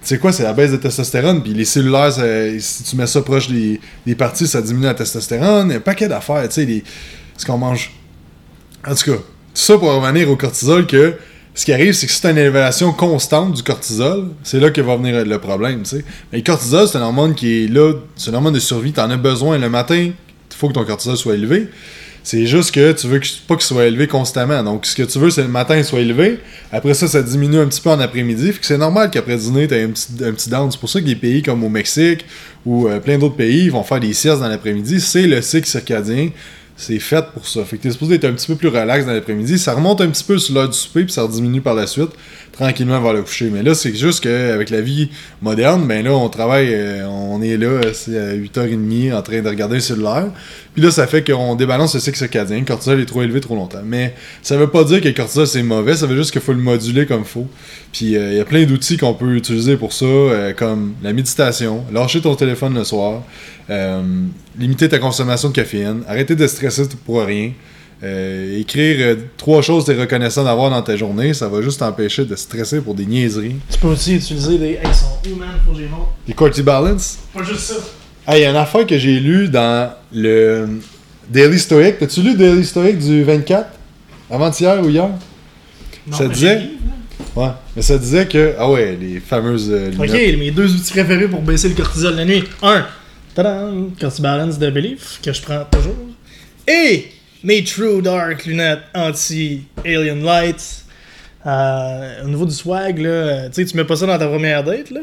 C'est 0.02 0.18
quoi, 0.18 0.32
c'est 0.32 0.42
la 0.42 0.52
baisse 0.52 0.72
de 0.72 0.78
testostérone, 0.78 1.42
puis 1.42 1.52
les 1.52 1.66
cellulaires, 1.66 2.12
si 2.58 2.82
tu 2.84 2.96
mets 2.96 3.06
ça 3.06 3.20
proche 3.20 3.48
des, 3.50 4.14
parties, 4.14 4.46
ça 4.46 4.62
diminue 4.62 4.86
la 4.86 4.94
testostérone, 4.94 5.70
un 5.70 5.80
paquet 5.80 6.08
d'affaires, 6.08 6.48
tu 6.48 6.66
sais, 6.66 6.84
ce 7.36 7.44
qu'on 7.44 7.58
mange. 7.58 7.92
En 8.86 8.94
tout 8.94 9.12
cas, 9.12 9.18
tout 9.18 9.22
ça 9.52 9.76
pour 9.76 9.92
revenir 9.92 10.30
au 10.30 10.36
cortisol, 10.36 10.86
que 10.86 11.14
ce 11.60 11.66
qui 11.66 11.74
arrive, 11.74 11.92
c'est 11.92 12.06
que 12.06 12.12
si 12.12 12.22
tu 12.22 12.26
as 12.26 12.30
une 12.30 12.38
élévation 12.38 12.90
constante 12.94 13.52
du 13.52 13.62
cortisol, 13.62 14.28
c'est 14.42 14.58
là 14.58 14.70
que 14.70 14.80
va 14.80 14.96
venir 14.96 15.26
le 15.26 15.38
problème, 15.38 15.82
tu 15.82 15.90
sais. 15.96 16.04
Mais 16.32 16.38
le 16.38 16.44
cortisol, 16.44 16.88
c'est 16.88 16.96
un 16.96 17.02
hormone 17.02 17.34
qui 17.34 17.64
est 17.64 17.68
là, 17.68 17.92
c'est 18.16 18.30
un 18.30 18.34
hormone 18.34 18.54
de 18.54 18.60
survie, 18.60 18.94
tu 18.94 19.00
en 19.00 19.10
as 19.10 19.18
besoin 19.18 19.58
le 19.58 19.68
matin, 19.68 19.94
il 19.94 20.14
faut 20.56 20.68
que 20.68 20.72
ton 20.72 20.86
cortisol 20.86 21.18
soit 21.18 21.34
élevé. 21.34 21.68
C'est 22.22 22.46
juste 22.46 22.70
que 22.74 22.92
tu 22.92 23.06
veux 23.08 23.18
que- 23.18 23.26
pas 23.46 23.56
qu'il 23.56 23.64
soit 23.66 23.84
élevé 23.84 24.06
constamment. 24.06 24.62
Donc, 24.62 24.86
ce 24.86 24.94
que 24.96 25.02
tu 25.02 25.18
veux, 25.18 25.28
c'est 25.28 25.42
le 25.42 25.48
matin, 25.48 25.76
il 25.76 25.84
soit 25.84 26.00
élevé. 26.00 26.38
Après 26.72 26.94
ça, 26.94 27.08
ça 27.08 27.22
diminue 27.22 27.58
un 27.58 27.66
petit 27.66 27.80
peu 27.82 27.90
en 27.90 28.00
après-midi. 28.00 28.52
C'est 28.62 28.78
normal 28.78 29.10
qu'après 29.10 29.36
dîner, 29.36 29.68
tu 29.68 29.74
aies 29.74 29.82
un 29.84 29.90
petit, 29.90 30.06
un 30.24 30.32
down. 30.50 30.70
C'est 30.70 30.80
pour 30.80 30.88
ça 30.88 31.00
que 31.00 31.04
des 31.06 31.14
pays 31.14 31.42
comme 31.42 31.62
au 31.62 31.68
Mexique 31.68 32.24
ou 32.64 32.88
euh, 32.88 33.00
plein 33.00 33.18
d'autres 33.18 33.36
pays 33.36 33.68
vont 33.68 33.82
faire 33.82 34.00
des 34.00 34.14
siestes 34.14 34.40
dans 34.40 34.48
l'après-midi. 34.48 34.98
C'est 34.98 35.26
le 35.26 35.42
cycle 35.42 35.66
circadien. 35.68 36.30
C'est 36.80 36.98
fait 36.98 37.26
pour 37.34 37.46
ça. 37.46 37.62
Fait 37.66 37.76
que 37.76 37.82
t'es 37.82 37.90
supposé 37.90 38.14
être 38.14 38.24
un 38.24 38.32
petit 38.32 38.46
peu 38.46 38.56
plus 38.56 38.68
relax 38.68 39.04
dans 39.04 39.12
l'après-midi. 39.12 39.58
Ça 39.58 39.74
remonte 39.74 40.00
un 40.00 40.08
petit 40.08 40.24
peu 40.24 40.38
sur 40.38 40.54
l'heure 40.54 40.70
du 40.70 40.76
souper, 40.76 41.04
puis 41.04 41.12
ça 41.12 41.28
diminue 41.28 41.60
par 41.60 41.74
la 41.74 41.86
suite, 41.86 42.08
tranquillement 42.60 43.00
vers 43.00 43.14
le 43.14 43.22
coucher. 43.22 43.48
Mais 43.50 43.62
là, 43.62 43.74
c'est 43.74 43.94
juste 43.94 44.22
qu'avec 44.22 44.68
la 44.68 44.82
vie 44.82 45.08
moderne, 45.40 45.86
ben 45.86 46.04
là, 46.04 46.12
on 46.12 46.28
travaille, 46.28 46.68
euh, 46.74 47.06
on 47.08 47.40
est 47.40 47.56
là, 47.56 47.80
c'est 47.94 48.18
à 48.18 48.34
8h30 48.34 49.14
en 49.14 49.22
train 49.22 49.40
de 49.40 49.48
regarder 49.48 49.76
le 49.76 49.80
cellulaire. 49.80 50.26
Puis 50.74 50.82
là, 50.82 50.90
ça 50.90 51.06
fait 51.06 51.26
qu'on 51.26 51.54
débalance 51.54 51.94
le 51.94 52.00
cycle 52.00 52.18
circadien. 52.18 52.58
Le 52.58 52.66
cortisol 52.66 53.00
est 53.00 53.06
trop 53.06 53.22
élevé 53.22 53.40
trop 53.40 53.54
longtemps. 53.54 53.80
Mais 53.82 54.14
ça 54.42 54.58
veut 54.58 54.66
pas 54.66 54.84
dire 54.84 55.00
que 55.00 55.08
le 55.08 55.14
cortisol 55.14 55.46
c'est 55.46 55.62
mauvais, 55.62 55.96
ça 55.96 56.06
veut 56.06 56.16
juste 56.16 56.32
qu'il 56.32 56.42
faut 56.42 56.52
le 56.52 56.58
moduler 56.58 57.06
comme 57.06 57.24
faut. 57.24 57.46
Puis 57.92 58.14
euh, 58.14 58.32
il 58.32 58.36
y 58.36 58.40
a 58.40 58.44
plein 58.44 58.64
d'outils 58.64 58.98
qu'on 58.98 59.14
peut 59.14 59.34
utiliser 59.34 59.78
pour 59.78 59.94
ça, 59.94 60.04
euh, 60.04 60.52
comme 60.52 60.92
la 61.02 61.14
méditation, 61.14 61.82
lâcher 61.90 62.20
ton 62.20 62.34
téléphone 62.34 62.74
le 62.74 62.84
soir, 62.84 63.22
limiter 64.58 64.88
ta 64.88 64.98
consommation 64.98 65.48
de 65.48 65.54
caféine, 65.54 66.02
arrêter 66.06 66.36
de 66.36 66.46
stresser 66.46 66.82
pour 67.06 67.22
rien. 67.22 67.52
Euh, 68.02 68.58
écrire 68.58 68.96
euh, 69.00 69.16
trois 69.36 69.60
choses 69.62 69.84
que 69.84 69.92
tu 69.92 69.98
es 69.98 70.00
reconnaissant 70.00 70.44
d'avoir 70.44 70.70
dans 70.70 70.80
ta 70.82 70.96
journée, 70.96 71.34
ça 71.34 71.48
va 71.48 71.60
juste 71.60 71.80
t'empêcher 71.80 72.24
de 72.24 72.34
stresser 72.34 72.80
pour 72.80 72.94
des 72.94 73.04
niaiseries. 73.06 73.56
Tu 73.70 73.78
peux 73.78 73.88
aussi 73.88 74.14
utiliser 74.16 74.58
des. 74.58 74.66
Hey, 74.72 74.78
ils 74.84 74.94
sont 74.94 75.06
où, 75.30 75.36
man? 75.36 75.48
Montre. 75.90 76.08
Les 76.26 76.34
Corti 76.34 76.62
Balance, 76.62 77.18
Pas 77.34 77.42
juste 77.42 77.60
ça. 77.60 77.74
Ah, 78.26 78.38
il 78.38 78.42
y 78.42 78.44
a 78.46 78.50
une 78.50 78.56
affaire 78.56 78.86
que 78.86 78.96
j'ai 78.98 79.18
lue 79.20 79.48
dans 79.48 79.92
le 80.12 80.66
Daily 81.28 81.58
Stoic. 81.58 81.98
T'as-tu 81.98 82.22
lu 82.22 82.34
Daily 82.36 82.64
Stoic 82.64 82.98
du 82.98 83.22
24 83.24 83.68
Avant-hier 84.30 84.80
ou 84.82 84.88
hier? 84.88 85.08
Non, 86.06 86.16
Ça 86.16 86.28
disait- 86.28 86.60
lu, 86.60 86.68
Ouais. 87.36 87.48
Mais 87.76 87.82
ça 87.82 87.98
disait 87.98 88.26
que. 88.26 88.54
Ah 88.58 88.70
ouais, 88.70 88.96
les 89.00 89.20
fameuses 89.20 89.70
euh. 89.70 89.90
Ok, 89.98 90.10
mes 90.10 90.50
deux 90.50 90.74
outils 90.74 90.90
préférés 90.92 91.28
pour 91.28 91.42
baisser 91.42 91.68
le 91.68 91.74
cortisol 91.74 92.14
la 92.16 92.24
nuit. 92.24 92.44
Un, 92.62 92.86
tadam, 93.34 93.90
Cortibalance 94.00 94.58
de 94.58 94.70
Belief, 94.70 95.20
que 95.22 95.32
je 95.32 95.40
prends 95.42 95.64
toujours. 95.70 95.94
Et 96.66 97.06
mes 97.44 97.64
True 97.64 98.02
Dark 98.02 98.44
lunettes 98.46 98.82
anti-Alien 98.94 100.22
Lights. 100.22 100.84
Euh, 101.46 102.24
au 102.24 102.28
niveau 102.28 102.44
du 102.44 102.52
swag, 102.52 102.98
là, 102.98 103.48
tu 103.48 103.54
sais, 103.54 103.64
tu 103.64 103.76
mets 103.76 103.84
pas 103.84 103.96
ça 103.96 104.06
dans 104.06 104.18
ta 104.18 104.26
première 104.26 104.62
date, 104.62 104.90
là. 104.90 105.00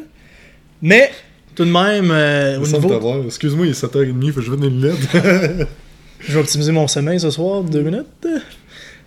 Mais, 0.82 1.12
tout 1.56 1.66
de 1.66 1.72
même, 1.72 2.12
euh, 2.12 2.60
au 2.60 2.68
niveau. 2.68 3.24
Excuse-moi, 3.26 3.66
il 3.66 3.72
est 3.72 3.84
7h30, 3.84 4.32
faut 4.32 4.40
que 4.40 4.46
je 4.46 4.52
mette 4.52 4.60
des 4.60 4.70
lunettes. 4.70 5.68
Je 6.20 6.34
vais 6.34 6.40
optimiser 6.40 6.72
mon 6.72 6.88
sommeil 6.88 7.20
ce 7.20 7.30
soir, 7.30 7.64
deux 7.64 7.82
minutes. 7.82 8.28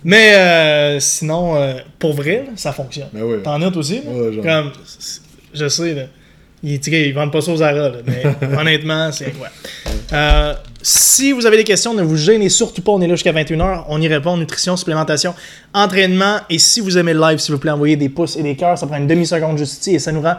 Mais 0.04 0.34
euh, 0.34 1.00
sinon, 1.00 1.56
euh, 1.56 1.74
pour 1.98 2.14
vrai, 2.14 2.44
là, 2.46 2.52
ça 2.56 2.72
fonctionne. 2.72 3.08
Mais 3.12 3.22
ouais. 3.22 3.42
T'en 3.42 3.58
notes 3.58 3.76
aussi? 3.76 4.00
là? 4.02 4.10
Ouais, 4.10 4.32
genre. 4.32 4.44
Comme, 4.44 4.72
je 5.52 5.68
sais, 5.68 5.94
là. 5.94 6.02
Ils, 6.62 6.78
ils 6.88 7.12
vendent 7.14 7.32
pas 7.32 7.40
ça 7.40 7.52
aux 7.52 7.56
Zara, 7.56 7.72
là, 7.72 7.92
mais 8.06 8.22
honnêtement, 8.58 9.10
c'est 9.12 9.26
incroyable. 9.28 9.54
Euh, 10.12 10.54
si 10.82 11.32
vous 11.32 11.46
avez 11.46 11.56
des 11.56 11.64
questions, 11.64 11.94
ne 11.94 12.02
vous 12.02 12.16
gênez 12.16 12.48
surtout 12.48 12.82
pas. 12.82 12.92
On 12.92 13.00
est 13.00 13.06
là 13.06 13.14
jusqu'à 13.14 13.32
21h. 13.32 13.84
On 13.88 14.00
y 14.00 14.08
répond. 14.08 14.36
Nutrition, 14.36 14.76
supplémentation, 14.76 15.34
entraînement. 15.72 16.38
Et 16.50 16.58
si 16.58 16.80
vous 16.80 16.96
aimez 16.98 17.14
le 17.14 17.20
live, 17.20 17.38
s'il 17.38 17.54
vous 17.54 17.60
plaît, 17.60 17.70
envoyez 17.70 17.96
des 17.96 18.08
pouces 18.08 18.36
et 18.36 18.42
des 18.42 18.56
cœurs. 18.56 18.76
Ça 18.78 18.86
prend 18.86 18.96
une 18.96 19.06
demi-seconde 19.06 19.56
juste 19.58 19.80
ici 19.80 19.94
et 19.94 19.98
ça 19.98 20.10
nous 20.12 20.20
rend 20.22 20.36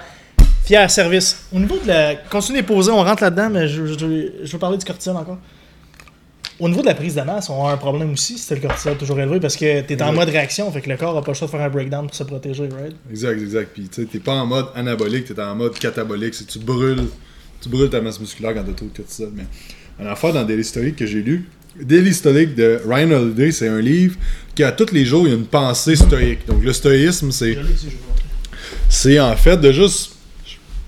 fiers 0.66 0.90
service. 0.90 1.46
Au 1.56 1.60
niveau 1.60 1.78
de 1.84 1.88
la. 1.88 2.16
Continue 2.16 2.62
de 2.62 2.66
poser, 2.68 2.92
on 2.92 3.04
rentre 3.04 3.24
là-dedans, 3.24 3.50
mais 3.52 3.68
je, 3.68 3.86
je- 3.86 4.32
je 4.44 4.52
veux 4.52 4.60
parler 4.60 4.78
du 4.78 4.86
cortisol 4.86 5.16
encore. 5.16 5.38
Au 6.62 6.70
niveau 6.70 6.82
de 6.82 6.86
la 6.86 6.94
prise 6.94 7.16
de 7.16 7.22
masse, 7.22 7.50
on 7.50 7.66
a 7.66 7.72
un 7.74 7.78
problème 7.78 8.14
aussi 8.14 8.38
si 8.38 8.54
le 8.54 8.60
cortisol 8.60 8.96
toujours 8.96 9.20
élevé 9.20 9.40
parce 9.40 9.56
que 9.58 9.82
t'es 9.82 9.96
en 10.02 10.10
Exact. 10.10 10.14
mode 10.20 10.30
réaction, 10.30 10.72
fait 10.72 10.82
que 10.82 10.90
le 10.90 10.96
corps 10.96 11.18
a 11.18 11.22
pas 11.24 11.32
le 11.32 11.36
choix 11.36 11.48
de 11.48 11.52
faire 11.52 11.62
un 11.62 11.70
breakdown 11.70 12.06
pour 12.06 12.16
se 12.16 12.24
protéger, 12.24 12.70
right? 12.70 12.96
Exact, 13.10 13.42
exact. 13.42 13.70
Puis 13.74 13.90
tu 13.90 14.06
t'es 14.06 14.20
pas 14.20 14.36
en 14.36 14.46
mode 14.46 14.68
anabolique, 14.76 15.26
t'es 15.26 15.42
en 15.42 15.56
mode 15.56 15.74
catabolique. 15.80 16.36
C'est 16.36 16.46
tu 16.46 16.60
brûles, 16.60 17.06
tu 17.62 17.68
brûles 17.68 17.90
ta 17.90 18.00
masse 18.00 18.20
musculaire 18.20 18.54
quand 18.54 18.64
t'as 18.64 18.74
trop 18.74 18.86
de 18.86 18.96
cortisol. 18.96 19.32
Mais 19.36 19.46
une 20.00 20.06
affaire 20.08 20.34
dans 20.34 20.44
Daily 20.44 20.64
Stoic 20.64 20.96
que 20.96 21.08
j'ai 21.08 21.24
lu, 21.24 21.50
Daily 21.82 22.14
Stoic 22.14 22.54
de 22.54 22.80
Ryan 22.88 23.10
Holiday, 23.12 23.52
c'est 23.52 23.68
un 23.68 23.82
livre 23.82 24.16
qui 24.54 24.64
a 24.64 24.72
tous 24.72 24.92
les 24.94 25.04
jours 25.04 25.26
il 25.28 25.32
y 25.32 25.34
a 25.34 25.38
une 25.38 25.48
pensée 25.48 25.96
stoïque. 25.96 26.46
Donc 26.48 26.64
le 26.64 26.74
stoïsme, 26.74 27.32
c'est 27.32 27.58
c'est 28.88 29.20
en 29.20 29.36
fait 29.36 29.58
de 29.58 29.72
juste. 29.72 30.12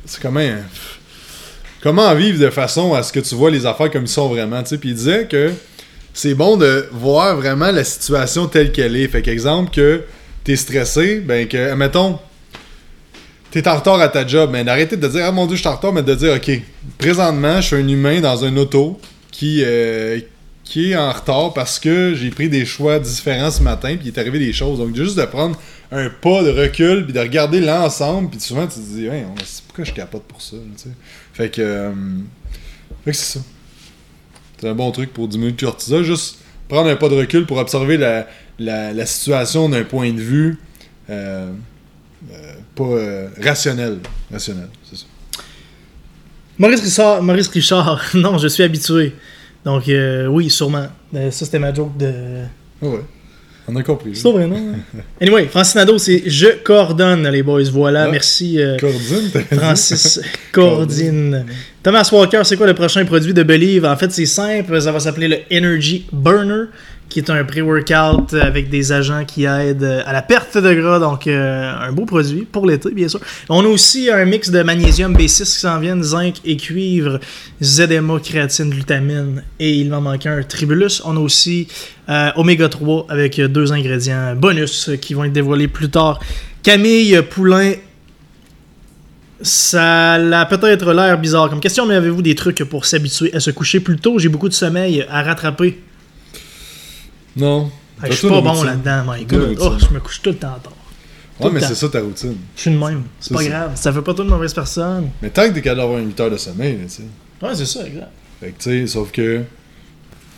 C'est 0.06 0.22
comment. 0.22 0.40
Comment 1.84 2.16
vivre 2.16 2.40
de 2.40 2.50
façon 2.50 2.94
à 2.94 3.04
ce 3.04 3.12
que 3.12 3.20
tu 3.20 3.36
vois 3.36 3.52
les 3.52 3.66
affaires 3.66 3.92
comme 3.92 4.06
ils 4.06 4.08
sont 4.08 4.30
vraiment. 4.30 4.64
tu 4.64 4.70
sais. 4.70 4.78
Puis 4.78 4.90
il 4.92 4.96
disait 4.96 5.28
que 5.28 5.52
c'est 6.14 6.34
bon 6.34 6.56
de 6.56 6.88
voir 6.94 7.36
vraiment 7.36 7.72
la 7.72 7.84
situation 7.84 8.48
telle 8.48 8.72
qu'elle 8.72 8.96
est. 8.96 9.10
Fait 9.10 9.22
qu'exemple, 9.22 9.70
que 9.70 10.02
t'es 10.46 10.56
stressé, 10.56 11.20
ben 11.20 11.46
que, 11.46 11.58
admettons, 11.72 12.20
t'es 13.52 13.68
en 13.68 13.76
retard 13.76 14.00
à 14.00 14.08
ta 14.08 14.26
job, 14.26 14.50
mais 14.54 14.64
d'arrêter 14.64 14.96
de 14.96 15.08
dire, 15.10 15.26
ah 15.26 15.32
mon 15.34 15.46
dieu, 15.46 15.58
je 15.58 15.62
suis 15.62 15.68
en 15.70 15.76
retard, 15.76 15.92
mais 15.92 16.04
de 16.04 16.16
dire, 16.16 16.34
ok, 16.34 16.52
présentement, 16.98 17.60
je 17.60 17.68
suis 17.68 17.76
un 17.76 17.88
humain 17.88 18.22
dans 18.22 18.46
un 18.46 18.56
auto 18.56 18.98
qui, 19.30 19.62
euh, 19.66 20.22
qui 20.64 20.92
est 20.92 20.96
en 20.96 21.12
retard 21.12 21.54
parce 21.54 21.80
que 21.80 22.14
j'ai 22.16 22.30
pris 22.30 22.48
des 22.48 22.66
choix 22.66 22.98
différents 22.98 23.52
ce 23.52 23.62
matin, 23.62 23.90
puis 23.98 24.08
il 24.08 24.08
est 24.08 24.18
arrivé 24.18 24.40
des 24.40 24.54
choses. 24.54 24.80
Donc, 24.80 24.96
juste 24.96 25.18
de 25.18 25.26
prendre 25.26 25.60
un 25.92 26.10
pas 26.10 26.44
de 26.44 26.50
recul, 26.50 27.04
puis 27.04 27.14
de 27.14 27.20
regarder 27.20 27.60
l'ensemble, 27.60 28.30
puis 28.30 28.40
souvent 28.40 28.66
tu 28.68 28.76
te 28.76 28.80
dis, 28.80 29.08
c'est- 29.44 29.64
pourquoi 29.68 29.84
je 29.84 29.92
capote 29.92 30.24
pour 30.24 30.42
ça. 30.42 30.56
Fait 31.34 31.50
que, 31.50 31.62
euh, 31.62 31.92
fait 33.06 33.12
que 33.12 33.18
c'est 33.18 33.40
ça. 33.40 33.46
C'est 34.60 34.70
un 34.70 34.76
bon 34.76 34.92
truc 34.92 35.12
pour 35.14 35.28
diminuer 35.28 35.52
le 35.52 35.66
cortisol, 35.66 36.04
juste 36.04 36.38
prendre 36.70 36.90
un 36.90 36.96
pas 36.96 37.10
de 37.10 37.16
recul 37.16 37.46
pour 37.46 37.58
observer 37.58 37.98
la, 37.98 38.28
la, 38.60 38.94
la 38.94 39.06
situation 39.06 39.68
d'un 39.70 39.84
point 39.84 40.12
de 40.14 40.22
vue 40.22 40.58
euh, 41.10 41.52
euh, 42.32 42.54
pas 42.76 43.44
rationnel. 43.44 44.00
Rationnel, 44.32 44.70
c'est 44.90 44.98
ça. 44.98 45.06
Maurice 46.58 46.82
Richard, 46.82 47.24
Maurice 47.24 47.48
Richard, 47.48 48.02
non, 48.14 48.38
je 48.38 48.48
suis 48.48 48.64
habitué. 48.64 49.16
Donc, 49.66 49.88
euh, 49.90 50.28
oui, 50.28 50.50
sûrement. 50.50 50.88
Ça, 51.14 51.32
c'était 51.32 51.60
ma 51.60 51.74
joke 51.74 51.98
de. 51.98 52.44
Ah 52.82 52.86
ouais. 52.86 53.04
On 53.68 53.76
a 53.78 53.84
compris. 53.84 54.14
C'est 54.16 54.30
vrai, 54.30 54.46
non? 54.46 54.74
anyway, 55.22 55.46
Francis 55.48 55.76
Nadeau, 55.76 55.98
c'est 55.98 56.24
Je 56.26 56.48
coordonne, 56.64 57.28
les 57.30 57.44
boys. 57.44 57.64
Voilà, 57.72 58.04
Ah. 58.06 58.12
merci. 58.12 58.60
euh, 58.60 58.78
Cordine? 58.78 59.30
Francis 59.54 60.20
Cordine. 60.52 61.46
Thomas 61.82 62.10
Walker, 62.12 62.42
c'est 62.44 62.58
quoi 62.58 62.68
le 62.68 62.74
prochain 62.74 63.04
produit 63.06 63.34
de 63.34 63.44
Believe? 63.44 63.86
En 63.86 63.96
fait, 63.98 64.12
c'est 64.12 64.26
simple, 64.26 64.82
ça 64.82 64.92
va 64.92 65.00
s'appeler 65.00 65.28
le 65.28 65.38
Energy 65.52 66.06
Burner, 66.12 66.66
qui 67.10 67.20
est 67.20 67.30
un 67.30 67.44
pré-workout 67.44 68.34
avec 68.34 68.70
des 68.70 68.92
agents 68.92 69.24
qui 69.26 69.46
aident 69.46 70.04
à 70.06 70.14
la 70.14 70.22
perte 70.22 70.58
de 70.58 70.74
gras, 70.74 71.00
donc 71.00 71.28
euh, 71.28 71.72
un 71.72 71.92
beau 71.92 72.06
produit 72.06 72.42
pour 72.42 72.66
l'été, 72.66 72.92
bien 72.92 73.08
sûr. 73.08 73.20
On 73.50 73.64
a 73.64 73.68
aussi 73.68 74.10
un 74.10 74.26
mix 74.26 74.50
de 74.50 74.64
magnésium 74.64 75.14
B6 75.16 75.44
qui 75.44 75.60
s'en 75.60 75.80
vient, 75.80 76.02
zinc 76.02 76.36
et 76.44 76.58
cuivre, 76.58 77.20
ZMA, 77.62 78.20
créatine, 78.20 78.70
glutamine, 78.70 79.44
et 79.60 79.74
il 79.74 79.90
m'en 79.90 80.02
manque 80.02 80.26
un, 80.26 80.42
Tribulus. 80.44 81.02
On 81.06 81.16
a 81.16 81.20
aussi 81.20 81.68
euh, 82.10 82.32
Oméga 82.36 82.70
3 82.70 83.08
avec 83.10 83.40
deux 83.40 83.72
ingrédients 83.72 84.36
bonus 84.36 84.90
qui 85.02 85.14
vont 85.14 85.26
être 85.26 85.34
dévoilés 85.34 85.68
plus 85.68 85.90
tard. 85.90 86.20
Camille 86.64 87.22
Poulain 87.30 87.74
ça 89.44 90.14
a 90.14 90.46
peut-être 90.46 90.94
l'air 90.94 91.18
bizarre 91.20 91.50
comme 91.50 91.60
question, 91.60 91.86
mais 91.86 91.96
avez-vous 91.96 92.22
des 92.22 92.34
trucs 92.34 92.64
pour 92.64 92.86
s'habituer 92.86 93.34
à 93.36 93.42
se 93.42 93.52
coucher 93.52 93.82
plus 93.82 93.98
tôt? 93.98 94.18
J'ai 94.18 94.30
beaucoup 94.30 94.48
de 94.48 94.54
sommeil 94.54 95.06
à 95.10 95.22
rattraper. 95.22 95.80
Non. 97.36 97.72
Je 98.04 98.12
suis 98.12 98.28
pas 98.28 98.36
une 98.36 98.44
bon 98.44 98.64
là-dedans, 98.64 99.04
my 99.08 99.22
une 99.22 99.28
god. 99.28 99.58
Oh, 99.60 99.72
je 99.80 99.94
me 99.94 100.00
couche 100.00 100.22
tout 100.22 100.32
le 100.32 100.36
temps 100.36 100.58
tard. 100.62 100.74
Ouais, 101.40 101.48
le 101.48 101.54
mais 101.54 101.62
c'est 101.62 101.76
ça 101.76 101.90
ta 101.90 102.00
routine. 102.00 102.36
Je 102.56 102.62
suis 102.62 102.72
de 102.72 102.78
même. 102.78 103.04
C'est 103.20 103.34
pas 103.34 103.42
ça. 103.42 103.50
grave. 103.50 103.72
Ça 103.76 103.92
fait 103.92 104.02
pas 104.02 104.14
toi 104.14 104.26
de 104.26 104.30
mauvaise 104.30 104.54
personne. 104.54 105.10
Mais 105.22 105.30
tant 105.30 105.48
que 105.48 105.54
t'es 105.54 105.62
capable 105.62 105.82
d'avoir 105.82 106.00
8 106.00 106.20
heures 106.20 106.32
de 106.32 106.38
sommeil, 106.38 106.78
tu 106.84 106.90
sais. 106.90 107.04
Ouais, 107.42 107.56
c'est 107.56 107.66
ça, 107.66 107.86
exact. 107.86 108.12
Fait 108.40 108.52
que, 108.52 108.64
tu 108.64 108.70
sais, 108.70 108.88
sauf 108.88 109.12
que. 109.12 109.44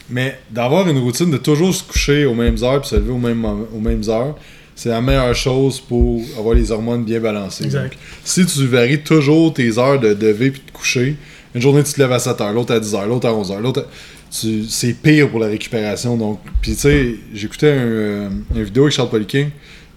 Mais 0.09 0.39
d'avoir 0.51 0.87
une 0.87 0.99
routine 0.99 1.31
de 1.31 1.37
toujours 1.37 1.73
se 1.73 1.83
coucher 1.83 2.25
aux 2.25 2.35
mêmes 2.35 2.63
heures 2.63 2.79
puis 2.79 2.89
se 2.89 2.95
lever 2.95 3.11
aux 3.11 3.17
mêmes, 3.17 3.43
aux 3.43 3.79
mêmes 3.79 4.03
heures, 4.07 4.35
c'est 4.75 4.89
la 4.89 5.01
meilleure 5.01 5.33
chose 5.35 5.79
pour 5.79 6.21
avoir 6.37 6.53
les 6.55 6.71
hormones 6.71 7.03
bien 7.05 7.19
balancées. 7.19 7.63
Exact. 7.65 7.83
Donc, 7.91 7.99
si 8.23 8.45
tu 8.45 8.65
varies 8.67 9.01
toujours 9.01 9.53
tes 9.53 9.77
heures 9.77 9.99
de 9.99 10.09
lever 10.09 10.51
puis 10.51 10.61
de 10.65 10.71
coucher, 10.71 11.15
une 11.53 11.61
journée 11.61 11.83
tu 11.83 11.93
te 11.93 11.99
lèves 12.01 12.11
à 12.11 12.19
7 12.19 12.41
heures, 12.41 12.53
l'autre 12.53 12.73
à 12.73 12.79
10 12.79 12.93
heures, 12.95 13.07
l'autre 13.07 13.27
à 13.27 13.33
11 13.33 13.51
heures, 13.51 13.61
l'autre 13.61 13.81
à- 13.81 13.85
tu- 14.37 14.65
c'est 14.65 14.93
pire 14.93 15.29
pour 15.29 15.39
la 15.39 15.47
récupération. 15.47 16.17
Donc, 16.17 16.39
puis 16.61 16.73
tu 16.73 16.79
sais, 16.81 17.15
j'écoutais 17.33 17.71
un, 17.71 17.85
euh, 17.85 18.29
une 18.53 18.63
vidéo 18.63 18.83
avec 18.83 18.93
Charles 18.93 19.09
Poliquin 19.09 19.47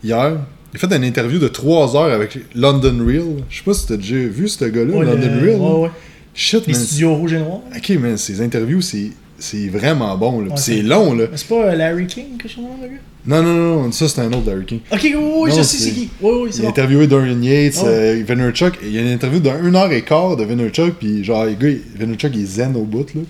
hier. 0.05 0.37
Il 0.73 0.77
a 0.77 0.79
fait 0.89 0.95
une 0.97 1.03
interview 1.05 1.39
de 1.41 1.49
3 1.49 1.97
heures 1.97 2.13
avec 2.13 2.39
London 2.55 2.97
Real. 3.05 3.25
Je 3.51 3.57
sais 3.59 3.65
pas 3.65 3.75
si 3.75 3.87
t'as 3.87 3.97
déjà 3.97 4.17
vu 4.17 4.47
ce 4.49 4.65
gars-là, 4.67 4.95
Ouais, 4.95 5.05
London 5.07 5.31
le- 5.41 5.51
Real. 5.51 5.61
ouais, 5.61 5.79
ouais. 5.85 5.91
Shit, 6.35 6.67
Les 6.69 6.75
man, 6.75 6.83
studios 6.83 7.15
rouges 7.17 7.33
et 7.33 7.39
noirs. 7.39 7.63
Ok, 7.77 7.89
mais 8.01 8.17
ces 8.17 8.41
interviews, 8.41 8.81
c'est, 8.81 9.11
c'est 9.39 9.69
vraiment 9.69 10.17
bon. 10.17 10.41
Là. 10.41 10.57
C'est 10.57 10.83
long, 10.83 11.15
là. 11.15 11.27
C'est 11.37 11.49
pas 11.49 11.67
euh, 11.67 11.75
Larry 11.77 12.07
King 12.07 12.37
que 12.39 12.49
je 12.49 12.55
suis 12.55 12.63
le 12.63 12.89
gars? 12.89 12.95
Non, 13.27 13.43
non, 13.43 13.83
non, 13.83 13.93
ça, 13.93 14.09
c'est 14.09 14.21
un 14.21 14.33
autre 14.33 14.47
Larry 14.47 14.65
King. 14.65 14.81
Ok, 14.91 15.01
oui, 15.17 15.51
je 15.57 15.63
sais 15.63 15.77
c'est- 15.77 15.91
qui. 15.93 16.09
Oui, 16.21 16.31
oui, 16.45 16.49
c'est 16.51 16.59
Il 16.59 16.61
a 16.61 16.63
bon. 16.65 16.69
interviewé 16.71 17.07
Dorian 17.07 17.41
Yates, 17.43 17.75
ouais. 17.77 17.89
euh, 17.89 18.25
Il 18.83 18.93
y 18.93 18.99
a 18.99 19.03
une 19.03 19.09
interview 19.09 19.41
d'une 19.41 19.77
heure 19.77 19.93
et 19.93 20.03
quart 20.03 20.37
de 20.37 20.45
Vaynerchuk, 20.45 20.95
puis 20.99 21.23
genre, 21.25 21.45
le 21.45 21.53
gars, 21.55 21.69
il 21.69 22.43
est 22.43 22.47
zen 22.47 22.75
au 22.77 22.83
bout, 22.85 23.15
là. 23.15 23.21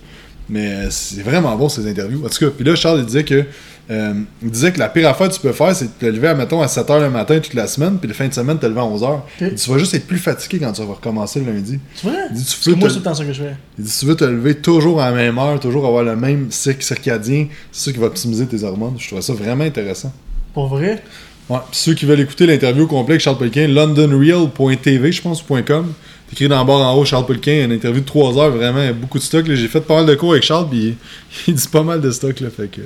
Mais 0.51 0.67
euh, 0.67 0.87
c'est 0.91 1.23
vraiment 1.23 1.55
bon, 1.57 1.69
ces 1.69 1.87
interviews. 1.87 2.25
En 2.25 2.29
tout 2.29 2.39
cas, 2.39 2.51
puis 2.57 2.65
là, 2.65 2.75
Charles, 2.75 3.01
il 3.01 3.07
disait 3.07 3.25
que, 3.25 3.45
euh, 3.91 4.13
il 4.43 4.51
disait 4.51 4.73
que 4.73 4.79
la 4.79 4.89
pire 4.89 5.09
affaire 5.09 5.29
que 5.29 5.35
tu 5.35 5.41
peux 5.41 5.53
faire, 5.53 5.75
c'est 5.75 5.87
de 5.87 5.91
te 5.99 6.07
lever, 6.07 6.35
mettons, 6.35 6.61
à 6.61 6.67
7h 6.67 7.01
le 7.01 7.11
matin 7.11 7.39
toute 7.41 7.55
la 7.55 7.67
semaine, 7.67 7.99
puis 7.99 8.07
le 8.07 8.15
fin 8.15 8.29
de 8.29 8.35
semaine, 8.35 8.59
te 8.59 8.67
lever 8.67 8.81
à 8.81 8.85
11h. 8.85 9.21
Il 9.41 9.49
dit, 9.51 9.63
tu 9.63 9.71
vas 9.71 9.79
juste 9.79 9.95
être 9.95 10.07
plus 10.07 10.19
fatigué 10.19 10.59
quand 10.59 10.73
tu 10.73 10.83
vas 10.83 10.95
recommencer 10.95 11.41
le 11.41 11.53
lundi. 11.53 11.79
C'est 11.95 12.09
vrai? 12.09 12.19
Dit, 12.31 12.45
tu 12.45 12.75
moi, 12.77 12.91
c'est 12.91 12.97
le 12.97 13.03
temps 13.03 13.15
ça 13.15 13.25
que 13.25 13.33
je 13.33 13.43
fais. 13.43 13.57
Il 13.79 13.85
dit 13.85 13.97
tu 13.99 14.07
veux 14.07 14.17
te 14.17 14.25
lever 14.25 14.57
toujours 14.57 15.01
à 15.01 15.11
la 15.11 15.17
même 15.17 15.39
heure, 15.39 15.59
toujours 15.59 15.87
avoir 15.87 16.03
le 16.03 16.17
même 16.17 16.49
cycle 16.51 16.83
circadien, 16.83 17.47
c'est 17.73 17.87
ça 17.87 17.93
qui 17.93 17.99
va 17.99 18.07
optimiser 18.07 18.47
tes 18.47 18.63
hormones. 18.63 18.95
Je 18.99 19.09
trouve 19.09 19.21
ça 19.21 19.33
vraiment 19.33 19.65
intéressant. 19.65 20.13
Pour 20.53 20.69
vrai? 20.69 21.03
Ouais. 21.49 21.59
Puis 21.71 21.81
ceux 21.81 21.95
qui 21.95 22.05
veulent 22.05 22.21
écouter 22.21 22.47
l'interview 22.47 22.87
complet 22.87 23.15
avec 23.15 23.23
Charles 23.23 23.39
Pelquin, 23.39 23.69
londonreal.tv, 23.69 25.13
je 25.13 25.23
pense, 25.23 25.43
.com. 25.43 25.93
T'écris 26.31 26.49
dans 26.49 26.59
le 26.59 26.65
bord 26.67 26.81
en 26.87 26.95
haut, 26.95 27.05
Charles 27.07 27.25
Pelquin, 27.27 27.65
une 27.65 27.73
interview 27.73 28.01
de 28.03 28.07
3 28.07 28.37
heures, 28.39 28.51
vraiment, 28.51 28.87
beaucoup 28.93 29.19
de 29.19 29.23
stock. 29.23 29.47
J'ai 29.51 29.69
fait 29.69 29.81
pas 29.81 29.97
mal 29.97 30.07
de 30.07 30.15
cours 30.15 30.33
avec 30.33 30.43
Charles, 30.43 30.69
puis 30.69 30.95
il 31.49 31.55
dit 31.55 31.69
pas 31.69 31.83
mal 31.83 32.01
de 32.01 32.11
stock, 32.11 32.39
là, 32.41 32.49
fait 32.55 32.69
que... 32.69 32.83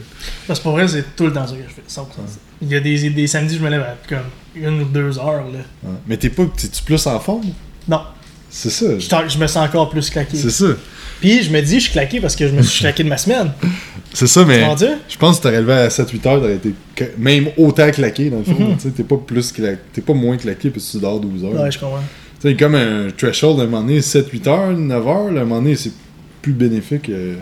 Parce 0.46 0.58
que 0.60 0.62
pour 0.62 0.72
vrai, 0.72 0.86
c'est 0.86 1.16
tout 1.16 1.26
le 1.26 1.32
temps 1.32 1.46
ça 1.46 1.54
que 1.54 1.62
je 1.68 1.74
fais. 1.74 1.82
100%. 2.00 2.04
Il 2.62 2.68
y 2.68 2.76
a 2.76 2.80
des, 2.80 3.10
des 3.10 3.26
samedis, 3.26 3.56
je 3.56 3.62
me 3.62 3.68
lève 3.70 3.82
à 3.82 3.96
comme 4.08 4.18
une 4.54 4.82
ou 4.82 4.84
deux 4.84 5.18
heures. 5.18 5.44
Là. 5.52 5.58
ouais. 5.84 5.94
Mais 6.06 6.16
t'es 6.16 6.30
pas, 6.30 6.44
t'es-tu 6.56 6.82
plus 6.84 7.04
en 7.08 7.18
forme? 7.18 7.42
Non, 7.88 8.02
C'est 8.48 8.70
ça. 8.70 8.86
je, 8.98 9.38
me 9.38 9.46
sens 9.48 9.56
encore 9.68 9.90
plus 9.90 10.08
claqué. 10.08 10.36
C'est 10.36 10.50
ça. 10.50 10.66
Puis 11.20 11.42
je 11.42 11.50
me 11.50 11.60
dis, 11.60 11.74
je 11.76 11.84
suis 11.84 11.92
claqué 11.92 12.20
parce 12.20 12.36
que 12.36 12.46
je 12.46 12.52
me 12.54 12.62
suis 12.62 12.80
claqué 12.82 13.02
de 13.02 13.08
ma 13.08 13.16
semaine. 13.18 13.50
C'est 14.14 14.26
ça, 14.28 14.42
Tu 14.42 14.48
mais... 14.48 14.60
Je 15.08 15.16
pense 15.18 15.38
que 15.38 15.42
t'aurais 15.42 15.60
levé 15.60 15.72
à 15.72 15.88
7-8 15.88 16.28
heures, 16.28 16.40
t'aurais 16.40 16.54
été 16.56 16.74
que- 16.94 17.04
même 17.18 17.48
autant 17.56 17.90
claqué, 17.90 18.30
dans 18.30 18.38
le 18.38 18.44
fond. 18.44 18.52
Mhm. 18.70 18.76
Tu 18.76 18.92
t'es 18.92 19.02
pas 19.04 19.16
plus 19.16 19.52
cla- 19.52 19.78
t'es 19.92 20.00
pas 20.02 20.12
moins 20.14 20.36
claqué, 20.36 20.70
puis 20.70 20.80
tu 20.80 20.98
dors 20.98 21.18
12 21.18 21.44
heures. 21.44 21.60
Ouais, 21.60 21.70
je 21.72 21.78
comprends. 21.78 22.02
Sais, 22.42 22.56
comme 22.56 22.74
un 22.74 23.08
threshold, 23.16 23.60
à 23.60 23.62
un 23.62 23.66
moment 23.66 23.82
donné, 23.82 24.00
7-8 24.00 24.48
heures, 24.48 24.72
9 24.72 25.06
heures, 25.06 25.14
à 25.14 25.28
un 25.28 25.30
moment 25.44 25.62
donné, 25.62 25.76
c'est 25.76 25.92
plus 26.40 26.52
bénéfique 26.52 27.02
que 27.02 27.36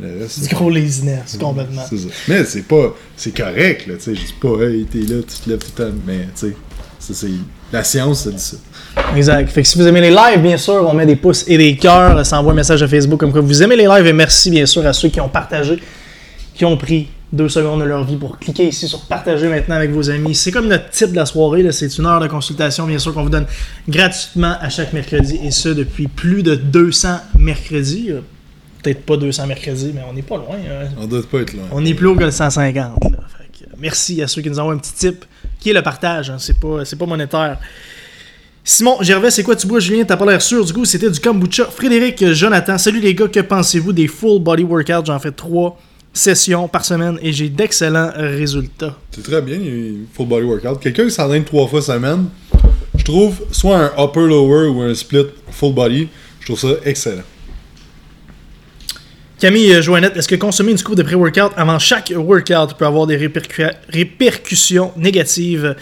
le 0.00 0.18
reste. 0.18 0.40
C'est 0.40 0.48
du 0.48 0.54
gros 0.56 0.68
laziness, 0.68 1.38
complètement. 1.38 1.82
C'est 1.88 1.96
ça. 1.96 2.08
Mais 2.26 2.44
c'est 2.44 2.66
pas. 2.66 2.92
C'est 3.16 3.36
correct, 3.36 3.86
là, 3.86 3.94
tu 3.94 4.02
sais. 4.02 4.14
Je 4.16 4.26
dis 4.26 4.34
pas, 4.40 4.64
hey, 4.64 4.84
t'es 4.84 4.98
là, 4.98 5.22
tu 5.22 5.44
te 5.44 5.48
lèves 5.48 5.60
tout 5.60 5.70
le 5.78 5.84
temps. 5.84 5.96
Mais, 6.04 6.26
tu 6.38 6.48
sais, 6.98 7.14
c'est. 7.14 7.28
La 7.72 7.84
science, 7.84 8.24
ça 8.24 8.30
dit 8.32 8.38
ça. 8.38 8.56
Exact. 9.14 9.48
Fait 9.48 9.62
que 9.62 9.68
si 9.68 9.78
vous 9.78 9.86
aimez 9.86 10.00
les 10.00 10.10
lives, 10.10 10.40
bien 10.42 10.56
sûr, 10.56 10.86
on 10.88 10.92
met 10.92 11.06
des 11.06 11.16
pouces 11.16 11.44
et 11.46 11.56
des 11.56 11.76
cœurs. 11.76 12.26
Ça 12.26 12.40
envoie 12.40 12.52
un 12.52 12.56
message 12.56 12.82
à 12.82 12.88
Facebook 12.88 13.20
comme 13.20 13.30
quoi 13.30 13.40
vous 13.40 13.62
aimez 13.62 13.76
les 13.76 13.86
lives. 13.86 14.06
Et 14.06 14.12
merci, 14.12 14.50
bien 14.50 14.66
sûr, 14.66 14.84
à 14.84 14.92
ceux 14.92 15.08
qui 15.08 15.20
ont 15.20 15.28
partagé, 15.28 15.78
qui 16.52 16.64
ont 16.64 16.76
pris 16.76 17.08
deux 17.32 17.48
secondes 17.48 17.80
de 17.80 17.84
leur 17.86 18.04
vie 18.04 18.16
pour 18.16 18.38
cliquer 18.38 18.68
ici 18.68 18.86
sur 18.88 19.00
partager 19.06 19.48
maintenant 19.48 19.74
avec 19.74 19.90
vos 19.90 20.08
amis. 20.10 20.34
C'est 20.34 20.52
comme 20.52 20.68
notre 20.68 20.90
type 20.90 21.10
de 21.10 21.16
la 21.16 21.26
soirée. 21.26 21.70
C'est 21.72 21.98
une 21.98 22.06
heure 22.06 22.20
de 22.20 22.28
consultation, 22.28 22.86
bien 22.86 22.98
sûr, 22.98 23.12
qu'on 23.12 23.24
vous 23.24 23.30
donne 23.30 23.46
gratuitement 23.88 24.54
à 24.60 24.68
chaque 24.68 24.92
mercredi. 24.92 25.38
Et 25.42 25.50
ce, 25.50 25.68
depuis 25.68 26.06
plus 26.06 26.42
de 26.42 26.54
200 26.54 27.18
mercredis. 27.38 28.10
Euh, 28.12 28.20
Peut-être 28.82 29.02
pas 29.04 29.16
200 29.16 29.48
mercredis, 29.48 29.90
mais 29.92 30.02
on 30.08 30.12
n'est 30.12 30.22
pas 30.22 30.36
loin. 30.36 30.54
hein. 30.54 30.86
On 31.00 31.06
doit 31.08 31.20
pas 31.28 31.38
être 31.40 31.54
loin. 31.54 31.64
On 31.72 31.84
est 31.84 31.94
plus 31.94 32.06
haut 32.06 32.14
que 32.14 32.22
le 32.22 32.30
150. 32.30 32.76
là. 32.76 32.90
Fait 33.00 33.64
que, 33.64 33.64
euh, 33.64 33.74
merci 33.78 34.22
à 34.22 34.28
ceux 34.28 34.42
qui 34.42 34.48
nous 34.48 34.60
envoient 34.60 34.74
un 34.74 34.78
petit 34.78 34.92
tip, 34.92 35.24
qui 35.58 35.70
est 35.70 35.72
le 35.72 35.82
partage. 35.82 36.30
hein. 36.30 36.36
C'est 36.38 36.56
pas, 36.60 36.82
pas 36.96 37.06
monétaire. 37.06 37.58
Simon, 38.62 38.98
Gervais, 39.00 39.30
c'est 39.32 39.42
quoi 39.42 39.56
tu 39.56 39.66
bois, 39.66 39.80
Julien? 39.80 40.04
T'as 40.04 40.16
pas 40.16 40.26
l'air 40.26 40.40
sûr. 40.42 40.64
Du 40.64 40.72
coup, 40.72 40.84
c'était 40.84 41.10
du 41.10 41.18
kombucha. 41.18 41.64
Frédéric, 41.66 42.22
euh, 42.22 42.32
Jonathan, 42.34 42.78
salut 42.78 43.00
les 43.00 43.14
gars, 43.14 43.26
que 43.26 43.40
pensez-vous 43.40 43.92
des 43.92 44.06
full 44.06 44.40
body 44.40 44.62
workouts? 44.62 45.04
J'en 45.06 45.18
fais 45.18 45.32
trois 45.32 45.76
sessions 46.16 46.66
par 46.68 46.84
semaine 46.84 47.18
et 47.22 47.32
j'ai 47.32 47.48
d'excellents 47.48 48.10
résultats. 48.16 48.96
C'est 49.12 49.22
très 49.22 49.42
bien, 49.42 49.56
il 49.56 50.06
full 50.14 50.26
body 50.26 50.44
workout. 50.46 50.80
Quelqu'un 50.80 51.04
qui 51.04 51.10
s'entraîne 51.10 51.44
trois 51.44 51.66
fois 51.68 51.82
semaine, 51.82 52.26
je 52.96 53.04
trouve 53.04 53.44
soit 53.52 53.78
un 53.78 54.04
upper-lower 54.04 54.68
ou 54.68 54.80
un 54.82 54.94
split 54.94 55.26
full 55.50 55.74
body, 55.74 56.08
je 56.40 56.46
trouve 56.46 56.58
ça 56.58 56.76
excellent. 56.84 57.22
Camille 59.38 59.74
euh, 59.74 59.82
Joannette, 59.82 60.16
est-ce 60.16 60.28
que 60.28 60.34
consommer 60.36 60.72
une 60.72 60.78
scoop 60.78 60.94
de 60.96 61.02
pré-workout 61.02 61.52
avant 61.56 61.78
chaque 61.78 62.10
workout 62.16 62.74
peut 62.78 62.86
avoir 62.86 63.06
des 63.06 63.18
répercu- 63.18 63.70
répercussions 63.90 64.92
négatives 64.96 65.76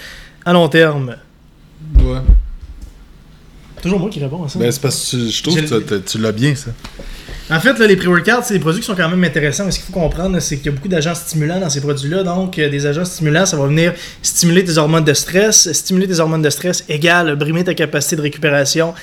à 0.44 0.52
long 0.52 0.68
terme? 0.68 1.16
Ouais. 2.00 2.18
Toujours 3.80 4.00
moi 4.00 4.10
qui 4.10 4.18
réponds 4.18 4.42
à 4.44 4.48
ça. 4.48 4.58
Ben, 4.58 4.72
c'est 4.72 4.80
parce 4.80 5.10
que 5.10 5.16
tu- 5.16 5.30
je 5.30 5.42
trouve 5.42 5.54
que 5.60 5.94
tu- 5.96 6.02
tu 6.02 6.18
l'as 6.18 6.32
bien, 6.32 6.54
ça. 6.56 6.72
En 7.50 7.60
fait, 7.60 7.78
là, 7.78 7.86
les 7.86 7.96
pré-workouts, 7.96 8.42
c'est 8.42 8.54
des 8.54 8.60
produits 8.60 8.80
qui 8.80 8.86
sont 8.86 8.94
quand 8.94 9.08
même 9.08 9.22
intéressants. 9.22 9.66
Mais 9.66 9.70
ce 9.70 9.78
qu'il 9.78 9.86
faut 9.86 10.00
comprendre, 10.00 10.40
c'est 10.40 10.56
qu'il 10.56 10.66
y 10.66 10.68
a 10.70 10.72
beaucoup 10.72 10.88
d'agents 10.88 11.14
stimulants 11.14 11.60
dans 11.60 11.68
ces 11.68 11.82
produits-là. 11.82 12.22
Donc, 12.22 12.58
euh, 12.58 12.70
des 12.70 12.86
agents 12.86 13.04
stimulants, 13.04 13.44
ça 13.44 13.58
va 13.58 13.66
venir 13.66 13.92
stimuler 14.22 14.64
tes 14.64 14.78
hormones 14.78 15.04
de 15.04 15.12
stress. 15.12 15.70
Stimuler 15.72 16.08
tes 16.08 16.20
hormones 16.20 16.40
de 16.40 16.48
stress 16.48 16.84
égale 16.88 17.36
brimer 17.36 17.62
ta 17.62 17.74
capacité 17.74 18.16
de 18.16 18.22
récupération 18.22 18.94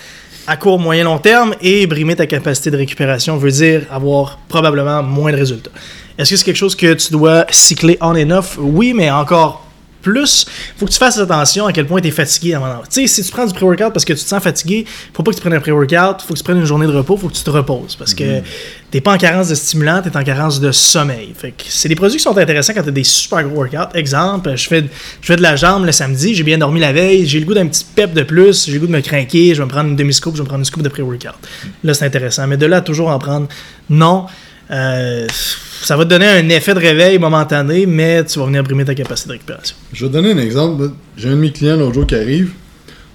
à 0.47 0.57
court, 0.57 0.79
moyen, 0.79 1.03
long 1.03 1.19
terme. 1.19 1.53
Et 1.61 1.85
brimer 1.85 2.15
ta 2.15 2.25
capacité 2.25 2.71
de 2.71 2.77
récupération 2.77 3.37
veut 3.37 3.51
dire 3.51 3.83
avoir 3.91 4.39
probablement 4.47 5.03
moins 5.03 5.31
de 5.31 5.37
résultats. 5.37 5.69
Est-ce 6.17 6.31
que 6.31 6.35
c'est 6.37 6.45
quelque 6.45 6.55
chose 6.55 6.75
que 6.75 6.93
tu 6.93 7.11
dois 7.11 7.45
cycler 7.51 7.99
on 8.01 8.15
and 8.15 8.31
off? 8.31 8.57
Oui, 8.59 8.93
mais 8.95 9.11
encore 9.11 9.67
plus, 10.01 10.45
faut 10.77 10.85
que 10.85 10.91
tu 10.91 10.97
fasses 10.97 11.17
attention 11.19 11.65
à 11.67 11.73
quel 11.73 11.85
point 11.85 12.01
tu 12.01 12.07
es 12.07 12.11
fatigué 12.11 12.53
avant 12.55 12.79
Tu 12.89 13.01
sais, 13.01 13.07
si 13.07 13.23
tu 13.23 13.31
prends 13.31 13.45
du 13.45 13.53
pré-workout 13.53 13.93
parce 13.93 14.05
que 14.05 14.13
tu 14.13 14.23
te 14.23 14.27
sens 14.27 14.41
fatigué, 14.43 14.85
faut 15.13 15.23
pas 15.23 15.31
que 15.31 15.35
tu 15.37 15.41
prennes 15.41 15.53
un 15.53 15.59
pré-workout, 15.59 16.21
faut 16.21 16.33
que 16.33 16.37
tu 16.39 16.43
prennes 16.43 16.57
une 16.59 16.65
journée 16.65 16.87
de 16.87 16.91
repos, 16.91 17.17
faut 17.17 17.27
que 17.29 17.33
tu 17.33 17.43
te 17.43 17.49
reposes. 17.49 17.95
Parce 17.95 18.13
que 18.13 18.23
Mhm. 18.23 18.43
t'es 18.91 19.01
pas 19.01 19.13
en 19.13 19.17
carence 19.17 19.49
de 19.49 19.55
stimulants, 19.55 20.01
t'es 20.01 20.15
en 20.17 20.23
carence 20.23 20.59
de 20.59 20.71
sommeil. 20.71 21.33
Fait 21.37 21.51
que 21.51 21.63
c'est 21.67 21.87
des 21.89 21.95
produits 21.95 22.17
qui 22.17 22.23
sont 22.23 22.37
intéressants 22.37 22.73
quand 22.73 22.83
t'as 22.83 22.91
des 22.91 23.03
super 23.03 23.43
gros 23.43 23.57
workouts. 23.63 23.95
Exemple, 23.95 24.53
je 24.55 24.67
fais, 24.67 24.81
je 25.21 25.25
fais 25.27 25.35
de 25.35 25.41
la 25.41 25.55
jambe 25.55 25.85
le 25.85 25.91
samedi, 25.91 26.33
j'ai 26.35 26.43
bien 26.43 26.57
dormi 26.57 26.79
la 26.79 26.91
veille, 26.93 27.25
j'ai 27.27 27.39
le 27.39 27.45
goût 27.45 27.53
d'un 27.53 27.67
petit 27.67 27.85
pep 27.95 28.13
de 28.13 28.23
plus, 28.23 28.65
j'ai 28.65 28.73
le 28.73 28.79
goût 28.79 28.87
de 28.87 28.91
me 28.91 29.01
craquer, 29.01 29.53
je 29.53 29.59
vais 29.61 29.65
me 29.65 29.69
prendre 29.71 29.89
une 29.89 29.95
demi-scoop, 29.95 30.33
je 30.33 30.39
vais 30.39 30.43
me 30.43 30.47
prendre 30.47 30.59
une 30.61 30.65
scoop 30.65 30.81
de 30.83 30.89
pré-workout. 30.89 31.35
Là, 31.83 31.93
c'est 31.93 32.05
intéressant. 32.05 32.47
Mais 32.47 32.57
de 32.57 32.65
là 32.65 32.81
toujours 32.81 33.09
en 33.09 33.19
prendre, 33.19 33.47
non. 33.89 34.25
Euh, 34.71 35.27
ça 35.85 35.97
va 35.97 36.05
te 36.05 36.09
donner 36.09 36.27
un 36.27 36.47
effet 36.49 36.73
de 36.73 36.79
réveil 36.79 37.17
momentané, 37.17 37.85
mais 37.85 38.23
tu 38.23 38.39
vas 38.39 38.45
venir 38.45 38.63
brimer 38.63 38.85
ta 38.85 38.95
capacité 38.95 39.29
de 39.29 39.33
récupération. 39.33 39.75
Je 39.93 40.05
vais 40.05 40.09
te 40.09 40.13
donner 40.13 40.31
un 40.31 40.37
exemple. 40.37 40.91
J'ai 41.17 41.29
un 41.29 41.33
de 41.33 41.37
mes 41.37 41.51
clients 41.51 41.75
l'autre 41.75 41.95
jour 41.95 42.07
qui 42.07 42.15
arrive. 42.15 42.51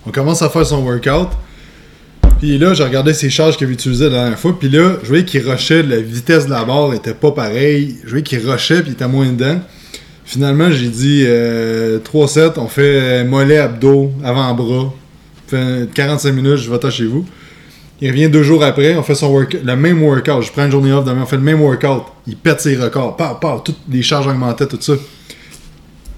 On 0.06 0.10
commence 0.10 0.42
à 0.42 0.48
faire 0.50 0.66
son 0.66 0.82
workout. 0.82 1.28
Puis 2.38 2.58
là, 2.58 2.74
j'ai 2.74 2.84
regardé 2.84 3.14
ses 3.14 3.30
charges 3.30 3.56
qu'il 3.56 3.66
avait 3.66 3.74
utilisées 3.74 4.04
la 4.04 4.10
dernière 4.10 4.38
fois. 4.38 4.58
Puis 4.58 4.68
là, 4.68 4.96
je 5.02 5.08
voyais 5.08 5.24
qu'il 5.24 5.48
rushait. 5.48 5.82
La 5.82 6.00
vitesse 6.00 6.46
de 6.46 6.50
la 6.50 6.64
barre 6.64 6.92
était 6.92 7.14
pas 7.14 7.32
pareille. 7.32 7.96
Je 8.04 8.10
voyais 8.10 8.22
qu'il 8.22 8.38
rushait 8.46 8.82
puis 8.82 8.90
il 8.90 8.92
était 8.92 9.08
moins 9.08 9.26
dedans. 9.26 9.60
Finalement, 10.24 10.70
j'ai 10.70 10.88
dit 10.88 11.22
euh, 11.24 11.98
3 12.00 12.28
sets. 12.28 12.58
On 12.58 12.68
fait 12.68 13.00
euh, 13.00 13.24
mollet, 13.24 13.58
abdos, 13.58 14.12
avant-bras. 14.24 14.92
On 14.92 15.48
fait 15.48 15.88
45 15.94 16.32
minutes, 16.32 16.56
je 16.56 16.70
vais 16.70 16.90
chez 16.90 17.06
vous. 17.06 17.24
Il 18.00 18.10
revient 18.10 18.28
deux 18.28 18.42
jours 18.42 18.62
après, 18.62 18.94
on 18.94 19.02
fait 19.02 19.14
son 19.14 19.28
work 19.28 19.56
le 19.64 19.76
même 19.76 20.02
workout. 20.02 20.42
Je 20.42 20.52
prends 20.52 20.66
une 20.66 20.70
journée 20.70 20.92
off 20.92 21.04
demain, 21.04 21.22
on 21.22 21.26
fait 21.26 21.36
le 21.36 21.42
même 21.42 21.60
workout. 21.60 22.04
Il 22.26 22.36
pète 22.36 22.60
ses 22.60 22.76
records. 22.76 23.16
Pow, 23.16 23.36
pow, 23.40 23.60
toutes 23.60 23.78
les 23.90 24.02
charges 24.02 24.26
augmentaient, 24.26 24.66
tout 24.66 24.78
ça. 24.80 24.94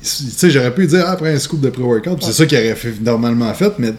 Tu 0.01 0.09
sais, 0.09 0.51
j'aurais 0.51 0.75
pu 0.75 0.87
dire 0.87 1.05
ah, 1.07 1.13
après 1.13 1.33
un 1.33 1.39
scoop 1.39 1.61
de 1.61 1.71
pré-workout. 1.71 2.23
C'est 2.23 2.33
ça 2.33 2.47
qu'il 2.47 2.59
aurait 2.59 2.75
fait, 2.75 2.95
normalement 3.01 3.53
fait, 3.55 3.73
mais 3.79 3.93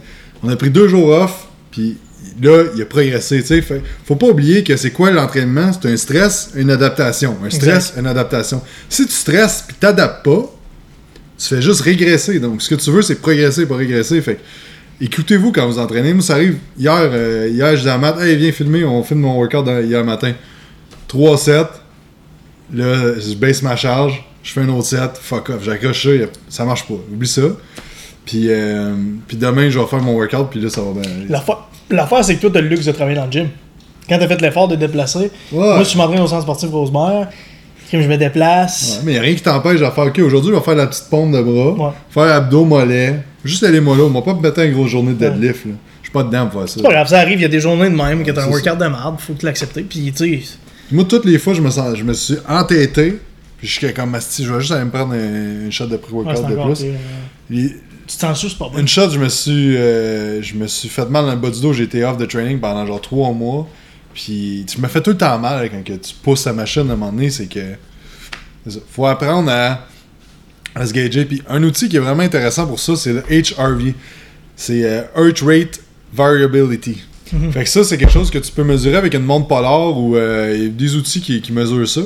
on 0.44 0.50
a 0.50 0.56
pris 0.56 0.70
deux 0.70 0.88
jours 0.88 1.10
off, 1.10 1.48
puis 1.72 1.98
là, 2.42 2.66
il 2.76 2.82
a 2.82 2.86
progressé. 2.86 3.42
tu 3.42 3.48
sais. 3.48 3.64
Faut 4.06 4.16
pas 4.16 4.28
oublier 4.28 4.64
que 4.64 4.76
c'est 4.76 4.92
quoi 4.92 5.12
l'entraînement? 5.12 5.72
C'est 5.74 5.90
un 5.90 5.98
stress, 5.98 6.52
une 6.56 6.72
adaptation. 6.72 7.38
Un 7.46 7.50
stress, 7.50 7.94
une 7.98 8.08
adaptation. 8.08 8.62
Si 8.90 9.06
tu 9.06 9.14
stresses 9.14 9.64
puis 9.68 9.78
t'adaptes 9.80 10.26
pas, 10.26 10.54
tu 11.38 11.48
fais 11.48 11.62
juste 11.62 11.82
régresser. 11.82 12.40
Donc, 12.40 12.62
ce 12.62 12.70
que 12.70 12.76
tu 12.76 12.92
veux, 12.92 13.02
c'est 13.02 13.16
progresser, 13.16 13.66
pas 13.66 13.78
régresser. 13.78 14.22
Fait 14.22 14.36
que, 14.36 14.42
écoutez-vous 15.02 15.52
quand 15.52 15.66
vous 15.68 15.80
entraînez. 15.80 16.14
Moi, 16.14 16.22
ça 16.24 16.34
arrive 16.36 16.58
hier, 16.78 16.94
euh, 16.98 17.50
hier 17.52 17.76
je 17.76 17.82
dis 17.84 17.90
à 17.90 17.98
Matt, 17.98 18.20
hey, 18.22 18.36
viens 18.36 18.52
filmer, 18.52 18.84
on 18.86 19.04
filme 19.04 19.22
mon 19.22 19.36
workout 19.38 19.66
hier 19.68 20.04
matin. 20.04 20.34
3 21.08 21.38
sets, 21.38 21.54
là, 22.74 23.14
je 23.20 23.34
baisse 23.36 23.62
ma 23.64 23.76
charge, 23.76 24.24
je 24.44 24.52
fais 24.52 24.62
un 24.62 24.70
autre 24.70 24.88
set, 24.88 25.12
fuck 25.22 25.50
off, 25.50 25.64
j'accroche 25.64 26.04
ça, 26.04 26.10
ça 26.50 26.66
marche 26.66 26.88
pas. 26.88 26.94
Oublie 27.12 27.28
ça. 27.28 27.42
Puis, 28.26 28.46
euh, 28.50 28.94
puis 29.28 29.38
demain, 29.38 29.70
je 29.70 29.80
vais 29.80 29.86
faire 29.88 30.02
mon 30.02 30.14
workout, 30.14 30.50
puis 30.52 30.60
là, 30.62 30.70
ça 30.70 30.82
va 30.82 30.92
bien. 30.92 31.02
aller. 31.02 31.28
L'affaire, 31.90 32.24
c'est 32.24 32.36
que 32.36 32.42
toi, 32.42 32.52
t'as 32.54 32.62
le 32.62 32.68
luxe 32.68 32.86
de 32.86 32.92
travailler 32.92 33.18
dans 33.18 33.26
le 33.26 33.32
gym. 33.32 33.48
Quand 34.08 34.20
t'as 34.20 34.28
fait 34.28 34.40
l'effort 34.42 34.68
de 34.68 34.76
te 34.76 34.80
déplacer, 34.82 35.32
Ouais. 35.52 35.76
moi, 35.76 35.84
je 35.84 35.98
m'entraîne 35.98 36.22
au 36.22 36.28
centre 36.28 36.44
sportif 36.44 36.70
Rosemère, 36.70 37.30
je 37.92 37.98
me 37.98 38.18
déplace. 38.18 38.98
Ouais, 38.98 39.04
mais 39.06 39.14
y 39.14 39.18
a 39.18 39.22
rien 39.22 39.34
qui 39.34 39.42
t'empêche 39.42 39.80
de 39.80 39.86
faire, 39.86 40.06
ok, 40.06 40.20
aujourd'hui, 40.20 40.52
je 40.52 40.56
vais 40.56 40.64
faire 40.64 40.76
la 40.76 40.86
petite 40.86 41.06
pompe 41.10 41.32
de 41.32 41.42
bras, 41.42 41.88
Ouais. 41.88 41.94
faire 42.12 42.36
abdos, 42.36 42.66
mollets, 42.66 43.20
juste 43.44 43.64
aller 43.64 43.80
mollo. 43.80 44.08
On 44.08 44.10
va 44.12 44.22
pas 44.22 44.34
me 44.34 44.42
mettre 44.42 44.60
une 44.60 44.74
grosse 44.74 44.92
journée 44.92 45.14
de 45.14 45.20
deadlift, 45.20 45.66
là. 45.66 45.72
Je 46.02 46.08
suis 46.08 46.14
pas 46.14 46.24
dedans 46.24 46.48
pour 46.48 46.62
faire 46.62 46.70
ça. 46.70 46.76
C'est 46.78 46.84
pas 46.84 46.92
grave, 46.92 47.08
ça 47.08 47.20
arrive, 47.20 47.40
il 47.40 47.42
y 47.44 47.46
a 47.46 47.50
des 47.50 47.60
journées 47.60 47.90
de 47.90 47.96
même 47.96 48.24
que 48.24 48.32
t'as 48.32 48.44
un 48.44 48.50
workout 48.50 48.78
de 48.80 48.86
merde, 48.88 49.16
faut 49.20 49.34
que 49.34 49.40
tu 49.40 49.46
l'acceptes. 49.46 49.80
Puis, 49.88 50.12
tu 50.12 50.42
sais, 50.42 50.58
Moi, 50.92 51.04
toutes 51.04 51.26
les 51.26 51.38
fois, 51.38 51.54
je 51.54 51.62
me, 51.62 51.70
sens, 51.70 51.96
je 51.98 52.04
me 52.04 52.14
suis 52.14 52.38
entêté, 52.48 53.20
puis 53.58 53.68
je 53.68 53.74
suis 53.74 53.94
comme, 53.94 54.16
Asti, 54.16 54.44
je 54.44 54.52
vais 54.54 54.60
juste 54.60 54.72
aller 54.72 54.86
me 54.86 54.90
prendre 54.92 55.14
un, 55.14 55.66
une 55.66 55.72
shot 55.72 55.86
de 55.88 55.98
pré-workout 55.98 56.48
de 56.50 56.56
plus. 56.56 56.86
Les- 57.50 57.70
Tu 58.08 58.16
te 58.16 58.22
sens 58.22 58.42
juste 58.42 58.58
pas 58.58 58.70
bon. 58.74 58.80
Une 58.80 58.88
shot, 58.88 59.12
je 59.12 59.20
me 59.20 59.30
suis 59.30 59.78
euh, 59.78 60.42
je 60.42 60.56
me 60.56 60.66
suis 60.66 60.90
fait 60.90 61.08
mal 61.08 61.26
dans 61.26 61.32
le 61.34 61.38
bas 61.38 61.52
du 61.52 61.62
dos. 61.62 61.74
J'ai 61.74 61.84
été 61.84 62.04
off 62.04 62.18
de 62.18 62.26
training 62.26 62.60
pendant 62.60 62.84
genre 62.88 63.00
trois 63.02 63.32
mois. 63.34 63.68
Puis 64.16 64.66
tu 64.68 64.82
me 64.82 64.88
fais 64.88 65.00
tout 65.02 65.12
le 65.12 65.18
temps 65.18 65.38
mal 65.38 65.70
quand 65.70 65.84
que 65.84 65.94
tu 65.94 66.16
pousses 66.24 66.46
la 66.48 66.54
machine 66.54 66.90
à 66.90 66.94
un 66.94 66.96
moment 66.96 67.12
donné. 67.12 67.30
C'est 67.30 67.46
que. 67.46 67.60
Faut 68.92 69.06
apprendre 69.06 69.52
à, 69.52 69.86
à 70.80 70.86
se 70.88 70.94
gager. 70.94 71.26
Puis 71.26 71.42
un 71.48 71.62
outil 71.64 71.90
qui 71.90 71.98
est 71.98 72.00
vraiment 72.00 72.24
intéressant 72.24 72.66
pour 72.66 72.80
ça, 72.80 72.96
c'est 72.96 73.14
le 73.14 73.22
HRV. 73.30 73.94
C'est 74.56 74.84
euh, 74.84 75.02
Heart 75.16 75.42
Rate 75.42 75.80
Variability. 76.14 77.04
Fait 77.52 77.64
que 77.64 77.70
ça, 77.70 77.84
c'est 77.84 77.98
quelque 77.98 78.12
chose 78.12 78.32
que 78.32 78.40
tu 78.40 78.52
peux 78.52 78.64
mesurer 78.64 78.96
avec 78.96 79.14
une 79.14 79.22
montre 79.24 79.48
polaire 79.48 79.96
ou 79.96 80.16
euh, 80.16 80.68
des 80.72 80.96
outils 80.96 81.22
qui, 81.22 81.40
qui 81.42 81.52
mesurent 81.54 81.88
ça. 81.88 82.02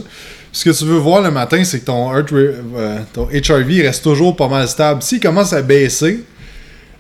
Ce 0.51 0.65
que 0.65 0.69
tu 0.77 0.83
veux 0.83 0.97
voir 0.97 1.21
le 1.21 1.31
matin, 1.31 1.63
c'est 1.63 1.79
que 1.79 1.86
ton, 1.86 2.13
heart 2.13 2.29
ra- 2.31 2.38
euh, 2.38 2.99
ton 3.13 3.27
HRV 3.27 3.81
reste 3.83 4.03
toujours 4.03 4.36
pas 4.36 4.49
mal 4.49 4.67
stable. 4.67 5.01
S'il 5.01 5.21
commence 5.21 5.53
à 5.53 5.62
baisser, 5.62 6.25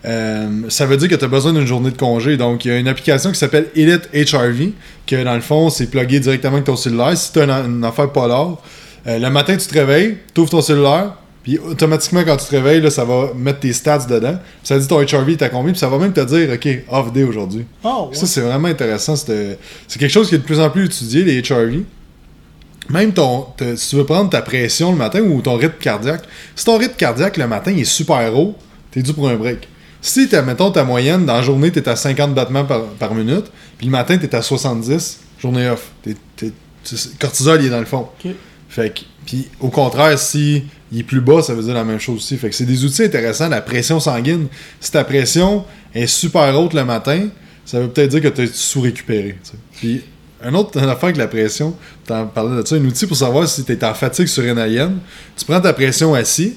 euh, 0.05 0.47
ça 0.69 0.85
veut 0.85 0.97
dire 0.97 1.09
que 1.09 1.15
tu 1.15 1.25
as 1.25 1.27
besoin 1.27 1.53
d'une 1.53 1.65
journée 1.67 1.91
de 1.91 1.97
congé. 1.97 2.37
Donc, 2.37 2.63
il 2.65 2.69
y 2.69 2.71
a 2.71 2.77
une 2.77 2.87
application 2.87 3.31
qui 3.31 3.37
s'appelle 3.37 3.67
Elite 3.75 4.09
HRV, 4.13 4.69
que 5.05 5.23
dans 5.23 5.35
le 5.35 5.41
fond, 5.41 5.69
c'est 5.69 5.87
plugué 5.87 6.19
directement 6.21 6.53
avec 6.53 6.65
ton 6.65 6.75
cellulaire. 6.77 7.17
Si 7.17 7.31
tu 7.33 7.39
as 7.41 7.43
une, 7.43 7.75
une 7.77 7.83
affaire 7.83 8.09
polaire, 8.11 8.55
le 9.05 9.29
matin, 9.29 9.55
tu 9.57 9.67
te 9.67 9.73
réveilles, 9.73 10.17
tu 10.33 10.41
ouvres 10.41 10.49
ton 10.49 10.61
cellulaire, 10.61 11.17
puis 11.43 11.57
automatiquement, 11.59 12.23
quand 12.25 12.37
tu 12.37 12.45
te 12.45 12.51
réveilles, 12.51 12.81
là, 12.81 12.89
ça 12.89 13.03
va 13.05 13.31
mettre 13.35 13.59
tes 13.59 13.73
stats 13.73 14.05
dedans. 14.09 14.33
Puis 14.37 14.47
ça 14.63 14.79
dit 14.79 14.87
ton 14.87 14.99
HRV 15.01 15.31
est 15.31 15.41
à 15.41 15.49
combien, 15.49 15.71
puis 15.73 15.79
ça 15.79 15.89
va 15.89 15.97
même 15.97 16.13
te 16.13 16.21
dire, 16.21 16.49
OK, 16.53 16.67
off 16.89 17.11
day 17.11 17.23
aujourd'hui. 17.23 17.65
Oh, 17.83 18.07
ouais. 18.09 18.15
Ça, 18.15 18.25
c'est 18.25 18.41
vraiment 18.41 18.69
intéressant. 18.69 19.15
C'est 19.15 19.59
c'est 19.87 19.99
quelque 19.99 20.11
chose 20.11 20.29
qui 20.29 20.35
est 20.35 20.39
de 20.39 20.43
plus 20.43 20.59
en 20.59 20.69
plus 20.69 20.85
étudié, 20.85 21.23
les 21.23 21.41
HRV. 21.41 21.83
Même 22.89 23.13
ton, 23.13 23.45
te- 23.55 23.75
si 23.75 23.89
tu 23.89 23.95
veux 23.95 24.05
prendre 24.05 24.29
ta 24.29 24.41
pression 24.41 24.91
le 24.91 24.97
matin 24.97 25.21
ou 25.21 25.41
ton 25.41 25.55
rythme 25.55 25.77
cardiaque, 25.79 26.23
si 26.55 26.65
ton 26.65 26.77
rythme 26.77 26.95
cardiaque 26.95 27.37
le 27.37 27.47
matin 27.47 27.71
il 27.71 27.79
est 27.81 27.85
super 27.85 28.35
haut, 28.37 28.55
t'es 28.91 29.01
dû 29.01 29.13
pour 29.13 29.29
un 29.29 29.35
break. 29.35 29.67
Si, 30.01 30.27
mettons, 30.45 30.69
ta 30.69 30.83
moyenne, 30.83 31.25
dans 31.25 31.35
la 31.35 31.41
journée, 31.41 31.71
t'es 31.71 31.87
à 31.87 31.95
50 31.95 32.33
battements 32.35 32.65
par, 32.65 32.83
par 32.99 33.15
minute, 33.15 33.45
puis 33.77 33.87
le 33.87 33.91
matin, 33.91 34.17
t'es 34.17 34.35
à 34.35 34.41
70, 34.41 35.19
journée 35.41 35.69
off. 35.69 35.91
Tu- 36.35 36.51
cortisol, 37.19 37.61
il 37.61 37.67
est 37.67 37.69
dans 37.69 37.79
le 37.79 37.85
fond. 37.85 38.07
Fait 38.67 38.93
que, 38.93 38.99
puis 39.25 39.47
au 39.61 39.69
contraire, 39.69 40.19
si 40.19 40.63
il 40.93 40.99
est 40.99 41.03
plus 41.03 41.21
bas, 41.21 41.41
ça 41.41 41.53
veut 41.53 41.63
dire 41.63 41.73
la 41.73 41.83
même 41.83 41.99
chose 41.99 42.17
aussi. 42.17 42.37
Fait 42.37 42.49
que 42.49 42.55
c'est 42.55 42.65
des 42.65 42.85
outils 42.85 43.03
intéressants, 43.03 43.49
la 43.49 43.61
pression 43.61 43.99
sanguine. 43.99 44.47
Si 44.79 44.91
ta 44.91 45.03
pression 45.03 45.65
est 45.93 46.05
super 46.07 46.57
haute 46.59 46.73
le 46.73 46.85
matin, 46.85 47.29
ça 47.65 47.79
veut 47.79 47.89
peut-être 47.89 48.11
dire 48.11 48.21
que 48.21 48.27
tu 48.27 48.43
es 48.43 48.47
sous-récupéré. 48.47 49.37
Puis 49.75 50.03
un 50.43 50.53
autre 50.53 50.77
une 50.77 50.89
affaire 50.89 51.05
avec 51.05 51.17
la 51.17 51.27
pression, 51.27 51.75
tu 52.05 52.13
en 52.13 52.27
parlais 52.27 52.61
de 52.61 52.67
ça, 52.67 52.75
un 52.75 52.85
outil 52.85 53.07
pour 53.07 53.17
savoir 53.17 53.47
si 53.47 53.63
tu 53.63 53.71
es 53.71 53.83
en 53.83 53.93
fatigue 53.93 54.27
surrénalienne. 54.27 54.99
Tu 55.35 55.45
prends 55.45 55.61
ta 55.61 55.73
pression 55.73 56.13
assis, 56.13 56.53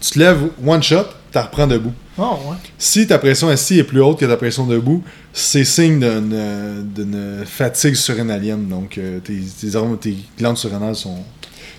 tu 0.00 0.10
te 0.10 0.18
lèves 0.18 0.48
one 0.64 0.82
shot, 0.82 1.06
tu 1.32 1.38
reprends 1.38 1.66
debout. 1.66 1.92
Oh, 2.18 2.38
ouais. 2.48 2.56
Si 2.78 3.06
ta 3.06 3.18
pression 3.18 3.48
assis 3.48 3.78
est 3.78 3.84
plus 3.84 4.00
haute 4.00 4.18
que 4.20 4.26
ta 4.26 4.36
pression 4.36 4.66
debout, 4.66 5.02
c'est 5.32 5.64
signe 5.64 5.98
d'une, 5.98 7.44
fatigue 7.44 7.94
surrénalienne. 7.94 8.68
Donc, 8.68 8.96
euh, 8.96 9.18
tes, 9.20 9.40
tes, 9.60 9.74
hormones- 9.76 9.98
tes 9.98 10.16
glandes 10.38 10.56
surrénales 10.56 10.94
sont. 10.94 11.18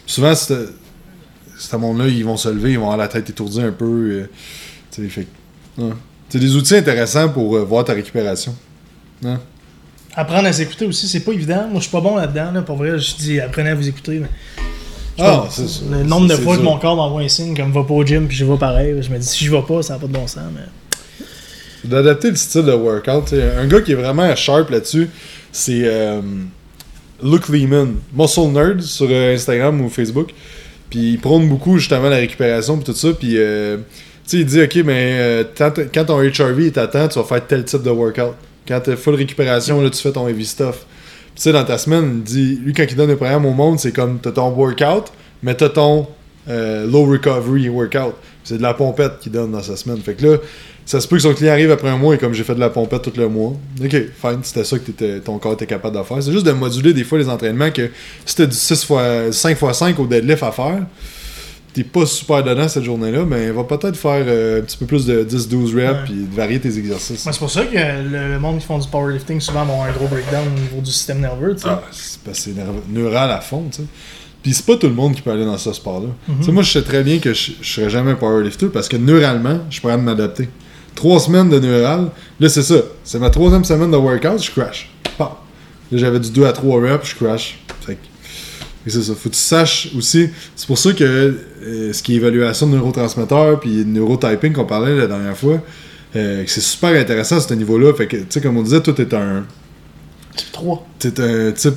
Souvent, 0.05 0.33
ce 1.57 1.75
monde-là, 1.75 2.07
ils 2.07 2.23
vont 2.23 2.37
se 2.37 2.49
lever, 2.49 2.71
ils 2.71 2.77
vont 2.77 2.85
avoir 2.85 2.97
la 2.97 3.07
tête 3.07 3.29
étourdie 3.29 3.61
un 3.61 3.71
peu. 3.71 3.85
euh, 3.85 4.29
tu 4.91 5.03
sais, 5.03 5.09
fait 5.09 5.27
ouais. 5.77 5.91
C'est 6.29 6.39
des 6.39 6.55
outils 6.55 6.75
intéressants 6.75 7.29
pour 7.29 7.55
euh, 7.55 7.63
voir 7.63 7.85
ta 7.85 7.93
récupération. 7.93 8.55
Hein? 9.25 9.39
Apprendre 10.15 10.47
à 10.47 10.53
s'écouter 10.53 10.85
aussi, 10.85 11.07
c'est 11.07 11.21
pas 11.21 11.31
évident. 11.31 11.67
Moi, 11.69 11.75
je 11.75 11.83
suis 11.83 11.91
pas 11.91 12.01
bon 12.01 12.15
là-dedans. 12.17 12.51
Là. 12.51 12.61
Pour 12.61 12.75
vrai, 12.75 12.97
je 12.99 13.15
dis 13.15 13.39
apprenez 13.39 13.69
à 13.69 13.75
vous 13.75 13.87
écouter. 13.87 14.19
Mais... 14.19 14.29
Ah, 15.19 15.23
pas, 15.23 15.47
c'est 15.49 15.67
ça. 15.67 15.81
Le 15.89 16.03
nombre 16.03 16.27
de 16.27 16.35
fois 16.35 16.57
que 16.57 16.61
mon 16.61 16.77
corps 16.77 16.95
m'envoie 16.95 17.21
un 17.21 17.27
signe 17.27 17.55
comme 17.55 17.71
va 17.71 17.83
pas 17.83 17.93
au 17.93 18.05
gym 18.05 18.27
puis 18.27 18.35
je 18.35 18.45
vais 18.45 18.57
pareil. 18.57 18.95
Je 19.01 19.09
me 19.09 19.17
dis 19.17 19.25
si 19.25 19.45
je 19.45 19.51
vais 19.51 19.61
pas, 19.61 19.81
ça 19.81 19.93
n'a 19.93 19.99
pas 19.99 20.07
de 20.07 20.13
bon 20.13 20.27
sens. 20.27 20.43
Mais... 20.53 21.89
D'adapter 21.89 22.29
le 22.29 22.35
style 22.35 22.65
de 22.65 22.73
workout. 22.73 23.33
Un 23.33 23.67
gars 23.67 23.81
qui 23.81 23.93
est 23.93 23.95
vraiment 23.95 24.35
sharp 24.35 24.69
là-dessus, 24.69 25.09
c'est 25.51 25.81
euh, 25.85 26.21
Luke 27.23 27.49
Lehman, 27.49 27.95
Muscle 28.13 28.47
Nerd 28.51 28.81
sur 28.81 29.07
euh, 29.09 29.33
Instagram 29.33 29.79
ou 29.81 29.89
Facebook. 29.89 30.33
Puis 30.89 31.13
il 31.13 31.19
prône 31.19 31.47
beaucoup 31.47 31.77
justement 31.77 32.09
la 32.09 32.17
récupération 32.17 32.79
et 32.79 32.83
tout 32.83 32.93
ça. 32.93 33.09
Puis 33.13 33.33
euh, 33.35 33.77
tu 33.77 33.83
sais, 34.25 34.37
il 34.37 34.45
dit 34.45 34.61
ok, 34.61 34.75
mais 34.85 35.17
euh, 35.19 35.43
quand, 35.57 36.05
ton 36.05 36.19
HRV 36.19 36.67
est 36.67 36.77
à 36.77 36.87
temps, 36.87 37.07
tu 37.07 37.19
vas 37.19 37.25
faire 37.25 37.45
tel 37.45 37.65
type 37.65 37.83
de 37.83 37.89
workout. 37.89 38.35
Quand 38.67 38.79
t'es 38.81 38.95
full 38.95 39.15
récupération, 39.15 39.81
là, 39.81 39.89
tu 39.89 40.01
fais 40.01 40.11
ton 40.11 40.27
heavy 40.27 40.45
stuff. 40.45 40.85
Puis 41.27 41.35
tu 41.35 41.41
sais, 41.43 41.53
dans 41.53 41.63
ta 41.63 41.77
semaine, 41.77 42.17
il 42.17 42.23
dit, 42.23 42.59
lui, 42.63 42.73
quand 42.73 42.85
il 42.89 42.95
donne 42.95 43.09
le 43.09 43.15
programme 43.15 43.45
au 43.45 43.53
monde, 43.53 43.79
c'est 43.79 43.91
comme 43.91 44.19
t'as 44.19 44.31
ton 44.31 44.49
workout, 44.49 45.11
mais 45.43 45.55
t'as 45.55 45.69
ton 45.69 46.07
euh, 46.49 46.85
low 46.85 47.05
recovery 47.05 47.69
workout. 47.69 48.15
C'est 48.43 48.57
de 48.57 48.61
la 48.63 48.73
pompette 48.73 49.19
qu'il 49.19 49.31
donne 49.31 49.51
dans 49.51 49.61
sa 49.63 49.75
semaine. 49.75 49.97
Fait 49.99 50.13
que 50.13 50.25
là, 50.25 50.37
ça 50.85 51.01
se 51.01 51.07
peut 51.07 51.17
que 51.17 51.21
son 51.23 51.33
client 51.33 51.51
arrive 51.51 51.69
après 51.71 51.89
un 51.89 51.97
mois 51.97 52.15
et 52.15 52.17
comme 52.17 52.33
j'ai 52.33 52.43
fait 52.45 52.55
de 52.55 52.61
la 52.61 52.69
pompette 52.69 53.01
tout 53.01 53.11
le 53.17 53.27
mois. 53.27 53.53
Ok, 53.83 53.91
fine, 53.91 54.39
c'était 54.43 54.63
ça 54.63 54.77
que 54.79 55.19
ton 55.19 55.37
corps 55.37 55.53
était 55.53 55.65
capable 55.65 55.97
de 55.97 56.03
faire. 56.03 56.23
C'est 56.23 56.31
juste 56.31 56.45
de 56.45 56.53
moduler 56.53 56.93
des 56.93 57.03
fois 57.03 57.17
les 57.17 57.27
entraînements 57.27 57.71
que 57.71 57.89
si 58.25 58.35
t'as 58.35 58.45
du 58.45 58.55
6 58.55 58.85
fois, 58.85 59.31
5 59.31 59.57
x 59.61 59.77
5 59.77 59.99
au 59.99 60.07
deadlift 60.07 60.43
à 60.43 60.51
faire, 60.53 60.79
t'es 61.73 61.83
pas 61.83 62.05
super 62.05 62.41
dedans 62.41 62.69
cette 62.69 62.85
journée-là, 62.85 63.25
mais 63.25 63.51
va 63.51 63.65
peut-être 63.65 63.97
faire 63.97 64.23
euh, 64.25 64.59
un 64.59 64.63
petit 64.63 64.77
peu 64.77 64.85
plus 64.85 65.05
de 65.05 65.25
10-12 65.25 65.65
reps 65.65 65.75
Ouais. 65.75 65.93
puis 66.05 66.25
varier 66.33 66.59
tes 66.61 66.77
exercices. 66.77 67.19
C'est 67.29 67.37
pour 67.37 67.51
ça 67.51 67.65
que 67.65 67.75
le, 67.75 68.29
le 68.33 68.39
monde 68.39 68.59
qui 68.59 68.65
font 68.65 68.79
du 68.79 68.87
powerlifting 68.87 69.41
souvent 69.41 69.67
ont 69.69 69.83
un 69.83 69.91
gros 69.91 70.07
breakdown 70.07 70.47
au 70.47 70.59
niveau 70.59 70.79
du 70.81 70.89
système 70.91 71.19
nerveux. 71.19 71.53
tu 71.55 71.63
sais. 71.63 71.67
Ah, 71.69 71.83
c'est 71.91 72.21
parce 72.21 72.37
que 72.39 72.43
c'est 72.45 72.53
neural 72.93 73.29
à 73.29 73.41
fond, 73.41 73.65
tu 73.69 73.81
sais. 73.81 73.83
Puis 74.43 74.53
c'est 74.53 74.65
pas 74.65 74.77
tout 74.77 74.87
le 74.87 74.93
monde 74.93 75.13
qui 75.15 75.21
peut 75.21 75.31
aller 75.31 75.45
dans 75.45 75.57
ce 75.57 75.73
sport-là. 75.73 76.09
Sais, 76.43 76.51
moi, 76.51 76.63
je 76.63 76.71
sais 76.71 76.81
très 76.83 77.03
bien 77.03 77.19
que 77.19 77.33
je, 77.33 77.51
je 77.61 77.73
serais 77.73 77.89
jamais 77.89 78.11
un 78.11 78.15
powerlifter 78.15 78.67
parce 78.67 78.87
que 78.87 78.95
neuralement, 78.97 79.59
je 79.69 79.81
pourrais 79.81 79.97
m'adapter. 79.97 80.47
Trois 80.95 81.19
semaines 81.19 81.49
de 81.49 81.59
neural, 81.59 82.09
là, 82.39 82.49
c'est 82.49 82.63
ça. 82.63 82.75
C'est 83.03 83.19
ma 83.19 83.29
troisième 83.29 83.63
semaine 83.63 83.91
de 83.91 83.97
workout, 83.97 84.41
je 84.43 84.51
crash. 84.51 84.89
Pam. 85.17 85.29
Là, 85.91 85.97
j'avais 85.97 86.19
du 86.19 86.31
2 86.31 86.45
à 86.45 86.51
3 86.53 86.81
reps, 86.81 87.09
je 87.09 87.15
crash. 87.15 87.59
Fait 87.85 87.95
que- 87.95 87.99
c'est 88.89 89.01
ça. 89.03 89.13
Faut 89.13 89.29
que 89.29 89.35
tu 89.35 89.41
saches 89.41 89.89
aussi. 89.97 90.29
C'est 90.55 90.65
pour 90.67 90.77
ça 90.77 90.93
que 90.93 91.03
euh, 91.63 91.91
ce 91.93 92.01
qui 92.01 92.13
est 92.13 92.17
évaluation 92.17 92.67
de 92.67 92.75
neurotransmetteurs 92.75 93.59
puis 93.59 93.83
neurotyping 93.85 94.53
qu'on 94.53 94.65
parlait 94.65 94.95
la 94.95 95.07
dernière 95.07 95.37
fois, 95.37 95.61
euh, 96.15 96.43
c'est 96.47 96.61
super 96.61 96.91
intéressant 96.99 97.35
à 97.37 97.41
ce 97.41 97.53
niveau-là. 97.53 97.93
Fait 97.93 98.07
que, 98.07 98.15
tu 98.17 98.25
sais, 98.29 98.39
comme 98.41 98.55
on 98.57 98.61
disait, 98.63 98.81
toi, 98.81 98.93
t'es 98.93 99.13
un. 99.13 99.43
Type 100.35 100.51
3. 100.53 100.87
T'es 100.99 101.19
un 101.19 101.51
type. 101.51 101.73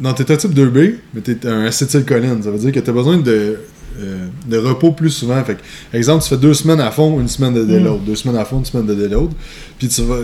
Non, 0.00 0.12
t'es 0.12 0.30
un 0.30 0.36
type 0.36 0.52
2B, 0.52 0.96
mais 1.14 1.20
t'es 1.20 1.46
un 1.46 1.64
acétylcholine. 1.66 2.42
Ça 2.42 2.50
veut 2.50 2.58
dire 2.58 2.72
que 2.72 2.80
t'as 2.80 2.92
besoin 2.92 3.16
de, 3.18 3.58
euh, 4.00 4.26
de 4.46 4.58
repos 4.58 4.92
plus 4.92 5.10
souvent. 5.10 5.42
Fait 5.44 5.54
que, 5.56 5.96
exemple, 5.96 6.22
tu 6.24 6.30
fais 6.30 6.36
deux 6.36 6.54
semaines 6.54 6.80
à 6.80 6.90
fond, 6.90 7.20
une 7.20 7.28
semaine 7.28 7.54
de 7.54 7.64
déload. 7.64 8.04
Deux 8.04 8.16
semaines 8.16 8.36
à 8.36 8.44
fond, 8.44 8.58
une 8.58 8.64
semaine 8.64 8.86
de 8.86 8.94
déload. 8.94 9.30
Puis 9.78 9.88
tu 9.88 10.02
vas. 10.02 10.16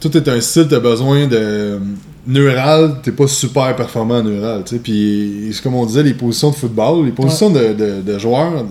Tout 0.00 0.16
est 0.16 0.28
un 0.28 0.40
style, 0.40 0.66
t'as 0.68 0.78
besoin 0.80 1.26
de. 1.26 1.78
Neural, 2.26 2.96
t'es 3.02 3.12
pas 3.12 3.28
super 3.28 3.74
performant 3.76 4.16
en 4.18 4.22
neural. 4.24 4.64
Puis, 4.82 5.50
c'est 5.52 5.62
comme 5.62 5.74
on 5.74 5.86
disait, 5.86 6.02
les 6.02 6.14
positions 6.14 6.50
de 6.50 6.56
football, 6.56 7.06
les 7.06 7.12
positions 7.12 7.50
de, 7.50 7.72
de, 7.72 8.02
de 8.02 8.18
joueurs, 8.18 8.64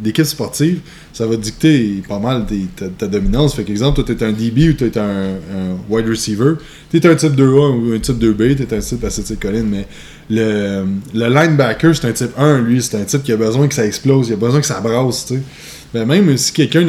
d'équipes 0.00 0.24
sportives, 0.26 0.80
ça 1.12 1.26
va 1.26 1.36
dicter 1.36 2.02
pas 2.08 2.18
mal 2.18 2.46
tes- 2.46 2.90
ta, 2.96 3.06
dominance. 3.06 3.54
Fait 3.54 3.64
qu'exemple, 3.64 4.02
toi, 4.02 4.14
t'es 4.14 4.24
un 4.24 4.32
DB 4.32 4.68
ou 4.68 4.72
t'es 4.74 4.96
un, 4.98 5.02
un 5.32 5.76
wide 5.90 6.06
receiver. 6.08 6.54
T'es 6.90 7.04
un 7.06 7.16
type 7.16 7.34
2A 7.34 7.90
ou 7.90 7.94
un 7.94 7.98
type 7.98 8.18
2B, 8.18 8.54
t'es 8.56 8.76
un 8.76 8.80
type 8.80 9.02
acétylcholine, 9.02 9.66
mais 9.68 9.86
le, 10.30 10.84
le 11.14 11.28
linebacker, 11.28 11.96
c'est 11.96 12.06
un 12.06 12.12
type 12.12 12.38
1, 12.38 12.60
lui, 12.60 12.80
c'est 12.82 13.00
un 13.00 13.04
type 13.04 13.22
qui 13.24 13.32
a 13.32 13.36
besoin 13.36 13.66
que 13.66 13.74
ça 13.74 13.86
explose, 13.86 14.28
il 14.28 14.34
a 14.34 14.36
besoin 14.36 14.60
que 14.60 14.66
ça 14.66 14.80
brasse, 14.80 15.26
tu 15.26 15.34
sais. 15.34 16.04
Même 16.04 16.36
si 16.36 16.52
quelqu'un. 16.52 16.86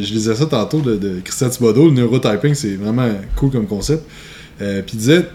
Je 0.00 0.12
lisais 0.12 0.34
ça 0.34 0.46
tantôt 0.46 0.80
de, 0.80 0.96
de 0.96 1.20
Christian 1.24 1.48
le 1.60 1.90
neurotyping, 1.90 2.54
c'est 2.54 2.76
vraiment 2.76 3.08
cool 3.34 3.50
comme 3.50 3.66
concept. 3.66 4.04
Euh, 4.60 4.82
Puis 4.86 4.96
disait, 4.96 5.28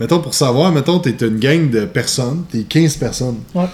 mettons 0.00 0.20
pour 0.20 0.34
savoir, 0.34 0.72
mettons, 0.72 0.98
t'es 0.98 1.14
une 1.26 1.38
gang 1.38 1.70
de 1.70 1.84
personnes, 1.84 2.44
t'es 2.50 2.62
15 2.62 2.96
personnes. 2.96 3.38
Ouais. 3.54 3.68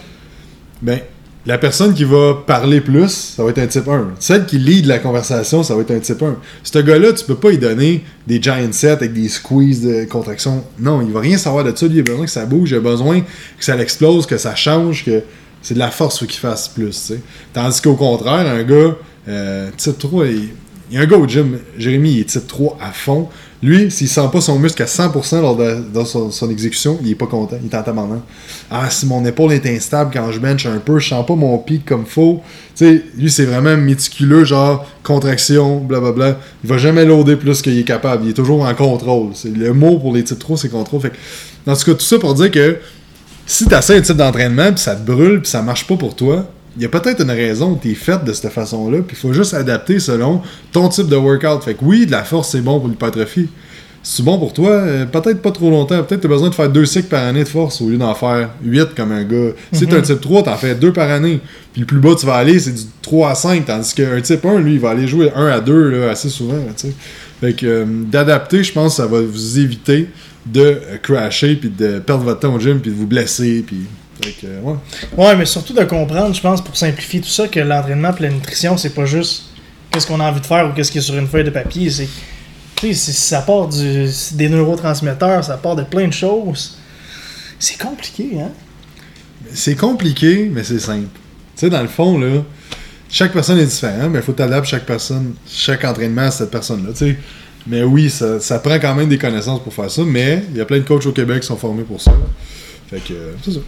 Ben, 0.82 1.00
la 1.46 1.58
personne 1.58 1.92
qui 1.92 2.04
va 2.04 2.42
parler 2.46 2.80
plus, 2.80 3.34
ça 3.36 3.44
va 3.44 3.50
être 3.50 3.58
un 3.58 3.66
type 3.66 3.86
1. 3.86 4.14
Celle 4.18 4.46
qui 4.46 4.58
lead 4.58 4.86
la 4.86 4.98
conversation, 4.98 5.62
ça 5.62 5.74
va 5.74 5.82
être 5.82 5.90
un 5.90 5.98
type 5.98 6.22
1. 6.22 6.36
Ce 6.62 6.78
gars-là, 6.78 7.12
tu 7.12 7.24
peux 7.26 7.34
pas 7.34 7.50
lui 7.50 7.58
donner 7.58 8.02
des 8.26 8.40
giant 8.40 8.56
sets 8.72 8.88
avec 8.88 9.12
des 9.12 9.28
squeezes 9.28 9.82
de 9.82 10.04
contraction. 10.04 10.64
Non, 10.78 11.02
il 11.02 11.12
va 11.12 11.20
rien 11.20 11.36
savoir 11.36 11.64
de 11.64 11.76
ça. 11.76 11.86
Lui, 11.86 11.96
il 11.96 12.00
a 12.00 12.02
besoin 12.02 12.24
que 12.24 12.30
ça 12.30 12.46
bouge, 12.46 12.70
il 12.70 12.76
a 12.76 12.80
besoin 12.80 13.20
que 13.20 13.64
ça 13.64 13.76
l'explose, 13.76 14.24
que 14.26 14.38
ça 14.38 14.54
change, 14.54 15.04
que 15.04 15.22
c'est 15.60 15.74
de 15.74 15.78
la 15.78 15.90
force 15.90 16.18
faut 16.18 16.26
qu'il 16.26 16.40
fasse 16.40 16.68
plus. 16.68 17.12
Tandis 17.52 17.82
qu'au 17.82 17.94
contraire, 17.94 18.46
un 18.46 18.62
gars, 18.62 18.96
euh, 19.28 19.68
type 19.76 19.98
3, 19.98 20.26
il, 20.28 20.48
il 20.90 20.96
y 20.96 20.98
a 20.98 21.02
un 21.02 21.06
gars 21.06 21.16
au 21.18 21.28
gym, 21.28 21.58
Jérémy, 21.76 22.12
il 22.12 22.20
est 22.20 22.24
type 22.24 22.46
3 22.46 22.78
à 22.80 22.92
fond. 22.92 23.28
Lui, 23.64 23.90
s'il 23.90 24.10
sent 24.10 24.28
pas 24.30 24.42
son 24.42 24.58
muscle 24.58 24.82
à 24.82 24.84
100% 24.84 25.40
lors 25.40 25.56
de 25.56 26.04
son, 26.04 26.50
exécution, 26.50 26.98
il 27.02 27.12
est 27.12 27.14
pas 27.14 27.26
content, 27.26 27.56
il 27.62 27.72
est 27.72 27.74
en 27.74 27.82
tabarnak. 27.82 28.20
Ah, 28.70 28.90
si 28.90 29.06
mon 29.06 29.24
épaule 29.24 29.54
est 29.54 29.64
instable 29.64 30.10
quand 30.12 30.30
je 30.30 30.38
bench 30.38 30.66
un 30.66 30.76
peu, 30.76 30.98
je 30.98 31.08
sens 31.08 31.24
pas 31.24 31.34
mon 31.34 31.56
pic 31.56 31.86
comme 31.86 32.04
faut. 32.04 32.42
Tu 32.76 32.84
sais, 32.84 33.02
lui, 33.16 33.30
c'est 33.30 33.46
vraiment 33.46 33.74
méticuleux, 33.74 34.44
genre 34.44 34.86
contraction, 35.02 35.78
blablabla. 35.78 36.38
Il 36.62 36.68
va 36.68 36.76
jamais 36.76 37.06
loader 37.06 37.36
plus 37.36 37.62
qu'il 37.62 37.78
est 37.78 37.84
capable. 37.84 38.26
Il 38.26 38.30
est 38.32 38.34
toujours 38.34 38.66
en 38.66 38.74
contrôle. 38.74 39.30
C'est 39.32 39.56
le 39.56 39.72
mot 39.72 39.98
pour 39.98 40.12
les 40.12 40.24
types 40.24 40.38
3, 40.38 40.58
c'est 40.58 40.68
contrôle. 40.68 41.00
Dans 41.64 41.74
tout 41.74 41.86
cas, 41.86 41.94
tout 41.94 42.04
ça 42.04 42.18
pour 42.18 42.34
dire 42.34 42.50
que 42.50 42.76
si 43.46 43.66
tu 43.66 43.74
essaies 43.74 43.96
un 43.96 44.02
type 44.02 44.18
d'entraînement, 44.18 44.72
puis 44.72 44.80
ça 44.82 44.94
te 44.94 45.10
brûle, 45.10 45.40
puis 45.40 45.50
ça 45.50 45.62
marche 45.62 45.86
pas 45.86 45.96
pour 45.96 46.14
toi, 46.14 46.46
il 46.76 46.82
y 46.82 46.86
a 46.86 46.88
peut-être 46.88 47.22
une 47.22 47.30
raison 47.30 47.74
que 47.74 47.82
tu 47.82 47.92
es 47.92 47.94
faite 47.94 48.24
de 48.24 48.32
cette 48.32 48.50
façon-là, 48.50 48.98
puis 49.06 49.16
il 49.16 49.20
faut 49.20 49.32
juste 49.32 49.54
adapter 49.54 50.00
selon 50.00 50.42
ton 50.72 50.88
type 50.88 51.08
de 51.08 51.16
workout. 51.16 51.62
Fait 51.62 51.74
que 51.74 51.84
oui, 51.84 52.06
de 52.06 52.10
la 52.10 52.24
force, 52.24 52.50
c'est 52.50 52.60
bon 52.60 52.80
pour 52.80 52.88
l'hypertrophie. 52.88 53.48
C'est 54.06 54.22
bon 54.22 54.38
pour 54.38 54.52
toi, 54.52 54.70
euh, 54.70 55.06
peut-être 55.06 55.40
pas 55.40 55.50
trop 55.50 55.70
longtemps. 55.70 56.02
Peut-être 56.02 56.20
tu 56.20 56.26
as 56.26 56.30
besoin 56.30 56.50
de 56.50 56.54
faire 56.54 56.68
deux 56.68 56.84
cycles 56.84 57.08
par 57.08 57.24
année 57.24 57.42
de 57.42 57.48
force 57.48 57.80
au 57.80 57.88
lieu 57.88 57.96
d'en 57.96 58.14
faire 58.14 58.50
huit 58.62 58.94
comme 58.94 59.12
un 59.12 59.24
gars. 59.24 59.52
Si 59.72 59.86
tu 59.86 59.94
un 59.94 60.02
type 60.02 60.20
3, 60.20 60.42
t'en 60.42 60.56
fais 60.56 60.74
deux 60.74 60.92
par 60.92 61.10
année. 61.10 61.40
Puis 61.72 61.80
le 61.80 61.86
plus 61.86 62.00
bas 62.00 62.14
tu 62.14 62.26
vas 62.26 62.34
aller, 62.34 62.58
c'est 62.58 62.72
du 62.74 62.82
3 63.00 63.30
à 63.30 63.34
5. 63.34 63.64
Tandis 63.64 63.94
qu'un 63.94 64.20
type 64.20 64.44
1, 64.44 64.58
lui, 64.58 64.74
il 64.74 64.80
va 64.80 64.90
aller 64.90 65.08
jouer 65.08 65.30
1 65.34 65.46
à 65.46 65.60
2 65.60 65.88
là, 65.88 66.10
assez 66.10 66.28
souvent. 66.28 66.56
là. 66.56 66.90
Fait 67.40 67.54
que 67.54 67.66
euh, 67.66 67.84
d'adapter, 67.86 68.62
je 68.62 68.74
pense 68.74 68.96
ça 68.96 69.06
va 69.06 69.22
vous 69.22 69.58
éviter 69.58 70.08
de 70.44 70.60
euh, 70.60 70.96
crasher, 71.02 71.56
puis 71.56 71.70
de 71.70 71.98
perdre 72.00 72.24
votre 72.24 72.40
temps 72.40 72.54
au 72.54 72.60
gym, 72.60 72.80
puis 72.80 72.90
de 72.90 72.96
vous 72.96 73.06
blesser. 73.06 73.64
Puis... 73.66 73.86
Euh, 74.44 74.74
ouais. 75.16 75.36
Mais 75.36 75.46
surtout 75.46 75.72
de 75.72 75.84
comprendre, 75.84 76.34
je 76.34 76.40
pense, 76.40 76.62
pour 76.62 76.76
simplifier 76.76 77.20
tout 77.20 77.28
ça, 77.28 77.48
que 77.48 77.60
l'entraînement 77.60 78.14
et 78.16 78.22
la 78.22 78.30
nutrition, 78.30 78.76
c'est 78.76 78.94
pas 78.94 79.06
juste 79.06 79.44
qu'est-ce 79.90 80.06
qu'on 80.06 80.20
a 80.20 80.28
envie 80.28 80.40
de 80.40 80.46
faire 80.46 80.68
ou 80.68 80.72
qu'est-ce 80.72 80.92
qui 80.92 80.98
est 80.98 81.02
sur 81.02 81.16
une 81.16 81.28
feuille 81.28 81.44
de 81.44 81.50
papier. 81.50 81.90
C'est, 81.90 82.08
ça 82.94 83.40
part 83.40 83.68
des 83.68 84.48
neurotransmetteurs, 84.48 85.42
ça 85.42 85.56
part 85.56 85.76
de 85.76 85.84
plein 85.84 86.06
de 86.06 86.12
choses. 86.12 86.76
C'est 87.58 87.78
compliqué, 87.78 88.40
hein? 88.40 88.50
C'est 89.52 89.76
compliqué, 89.76 90.50
mais 90.52 90.64
c'est 90.64 90.80
simple. 90.80 91.08
Tu 91.56 91.60
sais, 91.60 91.70
dans 91.70 91.82
le 91.82 91.88
fond, 91.88 92.18
là, 92.18 92.42
chaque 93.08 93.32
personne 93.32 93.58
est 93.58 93.66
différente, 93.66 94.10
mais 94.10 94.18
il 94.18 94.24
faut 94.24 94.32
t'adapter 94.32 94.70
chaque 94.70 94.86
personne, 94.86 95.34
chaque 95.48 95.84
entraînement 95.84 96.22
à 96.22 96.30
cette 96.30 96.50
personne-là. 96.50 96.92
Mais 97.66 97.82
oui, 97.82 98.10
ça, 98.10 98.40
ça 98.40 98.58
prend 98.58 98.78
quand 98.78 98.94
même 98.94 99.08
des 99.08 99.18
connaissances 99.18 99.62
pour 99.62 99.72
faire 99.72 99.90
ça, 99.90 100.02
mais 100.04 100.44
il 100.50 100.58
y 100.58 100.60
a 100.60 100.64
plein 100.64 100.78
de 100.78 100.84
coachs 100.84 101.06
au 101.06 101.12
Québec 101.12 101.40
qui 101.40 101.46
sont 101.46 101.56
formés 101.56 101.84
pour 101.84 102.00
ça. 102.00 102.12
Fait 102.90 102.98
que, 102.98 103.14
euh, 103.14 103.32
c'est 103.42 103.52
ça. 103.52 103.60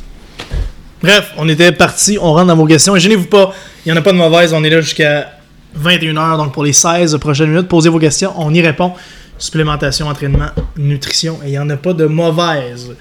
Bref, 1.03 1.33
on 1.37 1.49
était 1.49 1.73
parti, 1.73 2.19
on 2.21 2.33
rentre 2.33 2.47
dans 2.47 2.57
vos 2.57 2.67
questions. 2.67 2.97
Et 2.97 3.01
gênez-vous 3.01 3.27
pas, 3.27 3.55
il 3.85 3.93
n'y 3.93 3.97
en 3.99 4.01
a 4.01 4.03
pas 4.03 4.13
de 4.13 4.17
mauvaise, 4.19 4.53
on 4.53 4.65
est 4.65 4.71
là 4.71 4.81
jusqu'à 4.81 5.33
21h, 5.79 6.37
donc 6.39 6.53
pour 6.53 6.65
les 6.65 6.73
16 6.73 7.17
prochaines 7.19 7.51
minutes, 7.51 7.69
posez 7.69 7.89
vos 7.91 7.99
questions, 7.99 8.33
on 8.37 8.53
y 8.55 8.61
répond. 8.63 8.93
Supplémentation, 9.39 10.09
entraînement, 10.09 10.49
nutrition, 10.79 11.39
et 11.45 11.49
il 11.49 11.51
n'y 11.51 11.59
en 11.59 11.69
a 11.69 11.77
pas 11.77 11.93
de 11.93 12.07
mauvaise. 12.07 12.95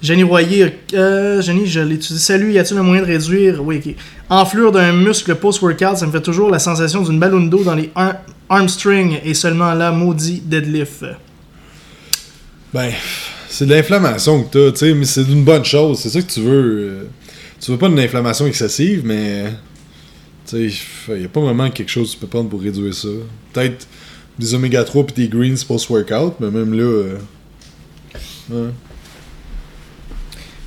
Jenny 0.00 0.22
Royer, 0.22 0.78
euh, 0.94 1.42
Jenny, 1.42 1.66
je 1.66 1.80
l'étudie. 1.80 2.18
Salut, 2.20 2.52
y 2.52 2.58
a-t-il 2.58 2.78
un 2.78 2.82
moyen 2.82 3.02
de 3.02 3.06
réduire? 3.08 3.62
Oui, 3.62 3.82
ok. 3.84 3.94
Enflure 4.30 4.72
d'un 4.72 4.92
muscle 4.92 5.34
post-workout, 5.34 5.96
ça 5.98 6.06
me 6.06 6.12
fait 6.12 6.22
toujours 6.22 6.50
la 6.50 6.58
sensation 6.60 7.02
d'une 7.02 7.18
ballon 7.18 7.40
d'eau 7.40 7.62
dans 7.64 7.74
les 7.74 7.90
ar- 7.94 8.14
armstrings 8.48 9.18
et 9.24 9.34
seulement 9.34 9.74
là, 9.74 9.90
maudit 9.90 10.40
deadlift. 10.40 11.04
Ben, 12.72 12.92
c'est 13.48 13.66
de 13.66 13.74
l'inflammation 13.74 14.42
que 14.44 14.48
t'as, 14.68 14.72
tu 14.72 14.78
sais, 14.78 14.94
mais 14.94 15.04
c'est 15.04 15.22
une 15.22 15.44
bonne 15.44 15.64
chose. 15.64 15.98
C'est 16.00 16.10
ça 16.10 16.20
que 16.22 16.30
tu 16.30 16.40
veux. 16.40 16.78
euh, 16.80 17.04
tu 17.60 17.70
veux 17.70 17.78
pas 17.78 17.88
une 17.88 17.98
inflammation 17.98 18.46
excessive, 18.46 19.02
mais. 19.04 19.44
Tu 20.46 20.70
sais, 20.70 20.80
il 21.18 21.24
a 21.24 21.28
pas 21.28 21.40
vraiment 21.40 21.70
quelque 21.70 21.90
chose 21.90 22.08
que 22.08 22.14
tu 22.14 22.20
peux 22.20 22.26
prendre 22.26 22.48
pour 22.48 22.60
réduire 22.62 22.94
ça. 22.94 23.08
Peut-être 23.52 23.86
des 24.38 24.54
oméga 24.54 24.84
3 24.84 25.06
puis 25.06 25.14
des 25.14 25.28
greens 25.28 25.62
post-workout, 25.64 26.34
mais 26.40 26.50
même 26.50 26.72
là. 26.72 27.18
euh. 28.52 28.70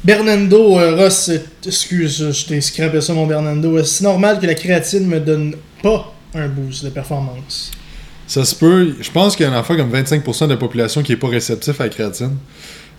Bernando, 0.04 0.80
euh, 0.80 0.96
Ross, 0.96 1.32
excuse, 1.66 2.32
je 2.32 2.46
t'ai 2.46 2.60
scrapé 2.62 3.02
ça 3.02 3.14
mon 3.14 3.28
Bernando. 3.28 3.84
C'est 3.84 4.04
normal 4.04 4.40
que 4.40 4.46
la 4.48 4.56
créatine 4.56 5.06
me 5.08 5.20
donne 5.20 5.56
pas 5.84 6.14
un 6.34 6.48
boost 6.48 6.84
de 6.84 6.90
performance? 6.90 7.72
Ça 8.32 8.46
se 8.46 8.56
peut. 8.56 8.96
Je 9.02 9.12
pense 9.12 9.36
qu'il 9.36 9.46
y 9.46 9.50
a 9.50 9.52
un 9.52 9.60
enfant 9.60 9.76
comme 9.76 9.92
25% 9.92 10.46
de 10.46 10.52
la 10.52 10.56
population 10.58 11.04
qui 11.04 11.12
est 11.12 11.18
pas 11.18 11.28
réceptif 11.28 11.82
à 11.82 11.84
la 11.84 11.90
créatine. 11.90 12.38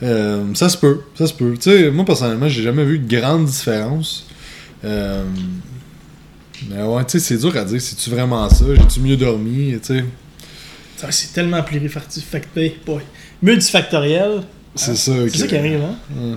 Euh, 0.02 0.44
ça 0.52 0.68
se 0.68 0.76
peut. 0.76 1.00
Ça 1.14 1.26
se 1.26 1.32
peut. 1.32 1.54
Tu 1.54 1.70
sais, 1.70 1.90
moi, 1.90 2.04
personnellement, 2.04 2.50
j'ai 2.50 2.62
jamais 2.62 2.84
vu 2.84 2.98
de 2.98 3.18
grande 3.18 3.46
différence. 3.46 4.26
Euh, 4.84 5.24
mais 6.68 6.82
ouais, 6.82 7.02
tu 7.06 7.12
sais, 7.12 7.18
c'est 7.20 7.38
dur 7.38 7.56
à 7.56 7.64
dire. 7.64 7.80
C'est-tu 7.80 8.10
vraiment 8.10 8.46
ça? 8.50 8.66
J'ai-tu 8.74 9.00
mieux 9.00 9.16
dormi? 9.16 9.72
Tu 9.82 10.00
sais, 10.00 10.04
C'est 11.08 11.32
tellement 11.32 11.62
plurifactoriel. 11.62 12.72
boy, 12.84 13.00
Multifactoriel. 13.40 14.42
c'est 14.74 14.94
ça. 14.96 15.12
C'est 15.30 15.38
ça 15.38 15.46
qui 15.46 15.56
arrive, 15.56 15.80
hein? 15.80 15.96
Ouais. 16.14 16.36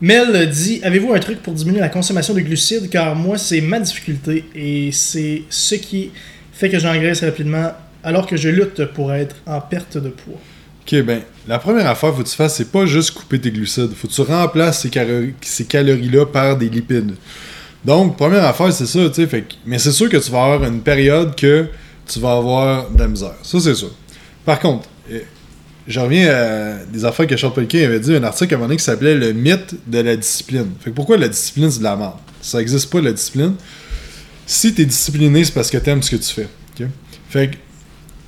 Mel 0.00 0.48
dit 0.50 0.78
Avez-vous 0.84 1.12
un 1.14 1.18
truc 1.18 1.42
pour 1.42 1.52
diminuer 1.52 1.80
la 1.80 1.88
consommation 1.88 2.32
de 2.32 2.40
glucides? 2.42 2.88
Car 2.90 3.16
moi, 3.16 3.38
c'est 3.38 3.60
ma 3.60 3.80
difficulté 3.80 4.44
et 4.54 4.90
c'est 4.92 5.42
ce 5.50 5.74
qui 5.74 6.12
fait 6.60 6.68
que 6.68 6.78
j'engraisse 6.78 7.24
rapidement 7.24 7.72
alors 8.04 8.26
que 8.26 8.36
je 8.36 8.50
lutte 8.50 8.84
pour 8.92 9.12
être 9.14 9.34
en 9.46 9.60
perte 9.62 9.96
de 9.96 10.10
poids. 10.10 10.38
Ok, 10.82 11.02
ben, 11.02 11.22
la 11.48 11.58
première 11.58 11.86
affaire 11.88 12.14
faut 12.14 12.22
que 12.22 12.28
tu 12.28 12.36
fasses, 12.36 12.56
c'est 12.56 12.70
pas 12.70 12.84
juste 12.84 13.12
couper 13.12 13.40
tes 13.40 13.50
glucides. 13.50 13.92
Faut 13.94 14.08
que 14.08 14.12
tu 14.12 14.20
remplaces 14.22 14.82
ces, 14.82 14.90
calories- 14.90 15.34
ces 15.40 15.64
calories-là 15.64 16.26
par 16.26 16.56
des 16.56 16.68
lipides. 16.68 17.14
Donc, 17.84 18.16
première 18.18 18.44
affaire, 18.44 18.70
c'est 18.72 18.86
ça, 18.86 19.08
tu 19.08 19.26
sais. 19.26 19.44
Mais 19.64 19.78
c'est 19.78 19.92
sûr 19.92 20.10
que 20.10 20.18
tu 20.18 20.30
vas 20.30 20.44
avoir 20.44 20.64
une 20.64 20.82
période 20.82 21.34
que 21.34 21.66
tu 22.06 22.20
vas 22.20 22.32
avoir 22.32 22.90
de 22.90 22.98
la 22.98 23.08
misère. 23.08 23.34
Ça, 23.42 23.58
c'est 23.58 23.74
sûr. 23.74 23.90
Par 24.44 24.58
contre, 24.58 24.86
euh, 25.10 25.20
je 25.86 25.98
reviens 25.98 26.28
à 26.28 26.84
des 26.84 27.04
affaires 27.06 27.26
que 27.26 27.36
Charles 27.36 27.54
Pelquin 27.54 27.84
avait 27.84 28.00
dit, 28.00 28.14
un 28.14 28.22
article 28.24 28.52
à 28.52 28.56
un 28.56 28.58
moment 28.58 28.68
donné 28.68 28.76
qui 28.76 28.84
s'appelait 28.84 29.14
Le 29.14 29.32
mythe 29.32 29.74
de 29.86 30.00
la 30.00 30.14
discipline. 30.16 30.72
Fait 30.80 30.90
que 30.90 30.94
pourquoi 30.94 31.16
la 31.16 31.28
discipline, 31.28 31.70
c'est 31.70 31.78
de 31.78 31.84
la 31.84 31.96
merde? 31.96 32.14
Ça 32.42 32.60
existe 32.60 32.90
pas, 32.90 33.00
la 33.00 33.12
discipline. 33.12 33.54
Si 34.52 34.74
t'es 34.74 34.84
discipliné, 34.84 35.44
c'est 35.44 35.54
parce 35.54 35.70
que 35.70 35.78
t'aimes 35.78 36.02
ce 36.02 36.10
que 36.10 36.16
tu 36.16 36.32
fais. 36.34 36.48
Fait 37.28 37.48
que, 37.52 37.56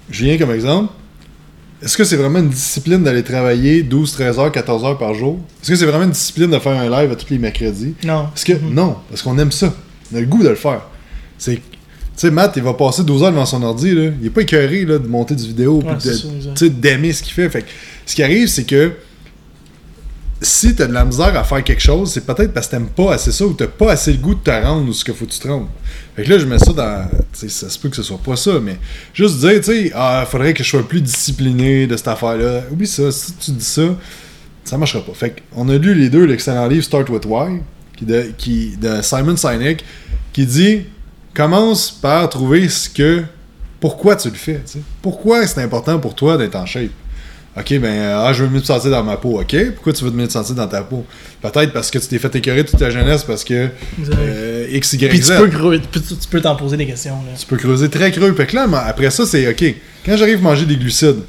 je 0.09 0.25
viens 0.25 0.39
comme 0.39 0.53
exemple. 0.53 0.93
est-ce 1.83 1.97
que 1.97 2.05
c'est 2.05 2.15
vraiment 2.17 2.39
une 2.39 2.49
discipline 2.51 3.03
d'aller 3.03 3.25
travailler 3.25 3.83
12, 3.83 4.13
13 4.13 4.39
heures, 4.39 4.53
14 4.53 4.85
heures 4.85 4.99
par 4.99 5.15
jour? 5.15 5.41
Est-ce 5.61 5.71
que 5.73 5.77
c'est 5.77 5.85
vraiment 5.87 6.05
une 6.05 6.13
discipline 6.13 6.49
de 6.49 6.59
faire 6.61 6.79
un 6.79 6.89
live 6.89 7.11
à 7.11 7.17
tous 7.17 7.29
les 7.31 7.39
mercredis? 7.39 7.95
Non. 8.05 8.27
Parce 8.27 8.45
que, 8.45 8.53
Mhm. 8.53 8.73
non, 8.73 8.97
parce 9.09 9.21
qu'on 9.23 9.37
aime 9.39 9.51
ça. 9.51 9.75
On 10.13 10.17
a 10.17 10.21
le 10.21 10.27
goût 10.27 10.45
de 10.45 10.51
le 10.51 10.55
faire. 10.55 10.83
C'est. 11.39 11.57
Tu 11.57 11.61
sais, 12.15 12.31
Matt, 12.31 12.53
il 12.57 12.63
va 12.63 12.75
passer 12.75 13.03
12 13.03 13.25
heures 13.25 13.33
devant 13.33 13.47
son 13.47 13.63
ordi, 13.65 13.93
là. 13.93 14.13
Il 14.21 14.27
est 14.27 14.31
pas 14.31 14.43
écœuré, 14.43 14.85
là, 14.85 14.99
de 15.01 15.09
monter 15.09 15.35
du 15.35 15.45
vidéo, 15.49 15.83
Ouais, 15.83 15.95
puis 15.99 16.11
tu 16.55 16.71
d'aimer 16.71 17.13
ce 17.13 17.25
qu'il 17.25 17.33
fait. 17.33 17.49
Fait 17.51 17.63
que, 17.63 17.69
ce 18.07 18.15
qui 18.15 18.23
arrive, 18.23 18.47
c'est 18.47 18.65
que 18.65 18.93
si 20.43 20.75
t'as 20.75 20.87
de 20.87 20.93
la 20.93 21.05
misère 21.05 21.37
à 21.37 21.45
faire 21.45 21.63
quelque 21.63 21.83
chose, 21.83 22.13
c'est 22.13 22.27
peut-être 22.27 22.53
parce 22.53 22.67
que 22.67 22.73
t'aimes 22.73 22.89
pas 22.89 23.15
assez 23.15 23.33
ça 23.33 23.47
ou 23.47 23.53
t'as 23.53 23.69
pas 23.69 23.93
assez 23.93 24.13
le 24.13 24.19
goût 24.19 24.35
de 24.35 24.41
te 24.41 24.51
rendre 24.51 24.89
ou 24.89 24.93
ce 24.93 25.05
qu'il 25.05 25.15
faut 25.15 25.25
que 25.25 25.31
tu 25.31 25.39
te 25.39 25.49
rendes. 25.49 25.69
Fait 26.17 26.25
que 26.25 26.31
là, 26.31 26.39
je 26.39 26.47
mets 26.47 26.59
ça 26.59 26.73
dans. 26.73 27.09
Ça 27.33 27.71
se 27.71 27.79
peut 27.79 27.89
que 27.89 27.97
ce 27.97 28.03
soit 28.03 28.19
pas 28.19 28.37
ça, 28.37 28.59
mais 28.61 28.79
juste 29.15 29.39
dire, 29.39 29.61
tu 29.61 29.65
sais, 29.65 29.93
ah, 29.95 30.27
faudrait 30.29 30.53
que 30.53 30.63
je 30.63 30.69
sois 30.69 30.87
plus 30.87 31.01
discipliné 31.01 31.87
de 31.87 31.97
cette 31.97 32.09
affaire-là. 32.09 32.63
Oublie 32.71 32.87
ça, 32.87 33.11
si 33.13 33.35
tu 33.35 33.53
dis 33.53 33.65
ça, 33.65 33.97
ça 34.65 34.77
marchera 34.77 35.05
pas. 35.05 35.15
Fait 35.15 35.43
qu'on 35.55 35.69
a 35.69 35.79
lu 35.79 35.95
les 35.95 36.11
deux 36.11 36.25
l'excellent 36.25 36.67
livre 36.67 36.85
Start 36.85 37.09
with 37.09 37.25
Why, 37.25 37.61
qui 38.37 38.77
de, 38.77 39.01
Simon 39.03 39.37
Sinek, 39.37 39.85
qui 40.33 40.47
dit 40.47 40.83
commence 41.35 41.91
par 41.91 42.29
trouver 42.29 42.69
ce 42.69 42.89
que. 42.91 43.23
Pourquoi 43.81 44.15
tu 44.15 44.29
le 44.29 44.37
fais. 44.37 44.61
Pourquoi 45.03 45.45
c'est 45.45 45.61
important 45.61 45.99
pour 45.99 46.15
toi 46.15 46.37
d'être 46.37 46.55
en 46.55 46.67
shape? 46.67 46.91
Ok, 47.55 47.79
ben, 47.79 47.85
euh, 47.85 48.25
ah, 48.27 48.33
je 48.33 48.45
veux 48.45 48.49
mieux 48.51 48.63
te 48.63 48.67
sentir 48.67 48.91
dans 48.91 49.05
ma 49.05 49.19
peau. 49.19 49.39
Ok, 49.39 49.55
pourquoi 49.75 49.93
tu 49.93 50.05
veux 50.05 50.11
mieux 50.11 50.27
te 50.27 50.33
sentir 50.33 50.55
dans 50.55 50.67
ta 50.67 50.83
peau? 50.83 51.05
Peut-être 51.43 51.73
parce 51.73 51.91
que 51.91 51.99
tu 51.99 52.07
t'es 52.07 52.19
fait 52.19 52.35
écœurer 52.35 52.65
toute 52.65 52.79
ta 52.79 52.89
jeunesse 52.89 53.25
parce 53.25 53.45
que 53.45 53.69
euh, 54.19 54.67
X, 54.71 54.95
Y, 54.95 55.09
Puis 55.09 55.19
tu 55.19 55.25
Z. 55.27 55.33
peux, 55.39 55.79
tu 55.81 56.41
t'en 56.41 56.57
poser 56.57 56.79
des 56.79 56.87
questions. 56.87 57.17
Là. 57.17 57.33
Tu 57.39 57.45
peux 57.45 57.59
creuser 57.59 57.91
très 57.91 58.11
creux. 58.11 58.33
Fait 58.33 58.47
que 58.47 58.57
là, 58.57 58.67
après 58.87 59.11
ça, 59.11 59.27
c'est 59.27 59.47
OK. 59.49 59.75
Quand 60.07 60.17
j'arrive 60.17 60.39
à 60.39 60.41
manger 60.41 60.65
des 60.65 60.77
glucides, 60.77 61.21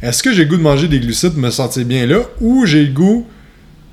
est-ce 0.00 0.22
que 0.22 0.32
j'ai 0.32 0.44
le 0.44 0.48
goût 0.50 0.56
de 0.56 0.62
manger 0.62 0.88
des 0.88 1.00
glucides 1.00 1.32
pour 1.32 1.42
me 1.42 1.50
sentir 1.50 1.84
bien 1.84 2.06
là 2.06 2.20
ou 2.40 2.64
j'ai 2.64 2.84
le 2.84 2.92
goût 2.92 3.26